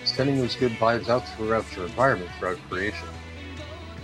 sending 0.03 0.37
those 0.37 0.55
good 0.55 0.73
vibes 0.73 1.09
out 1.09 1.27
throughout 1.29 1.65
your 1.75 1.85
environment, 1.85 2.29
throughout 2.37 2.57
creation. 2.69 3.07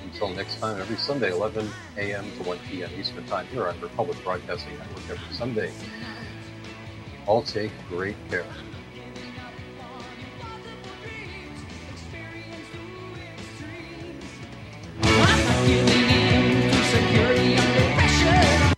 Until 0.03 0.29
next 0.29 0.59
time, 0.59 0.79
every 0.79 0.97
Sunday, 0.97 1.31
11 1.31 1.69
a.m. 1.97 2.25
to 2.37 2.43
1 2.43 2.57
p.m. 2.69 2.89
Eastern 2.97 3.25
Time, 3.25 3.45
here 3.47 3.67
on 3.67 3.79
Republic 3.81 4.17
Broadcasting 4.23 4.77
Network 4.77 5.09
every 5.09 5.35
Sunday. 5.35 5.71
All 7.27 7.43
take 7.43 7.71
great 7.89 8.15
care. 8.29 8.45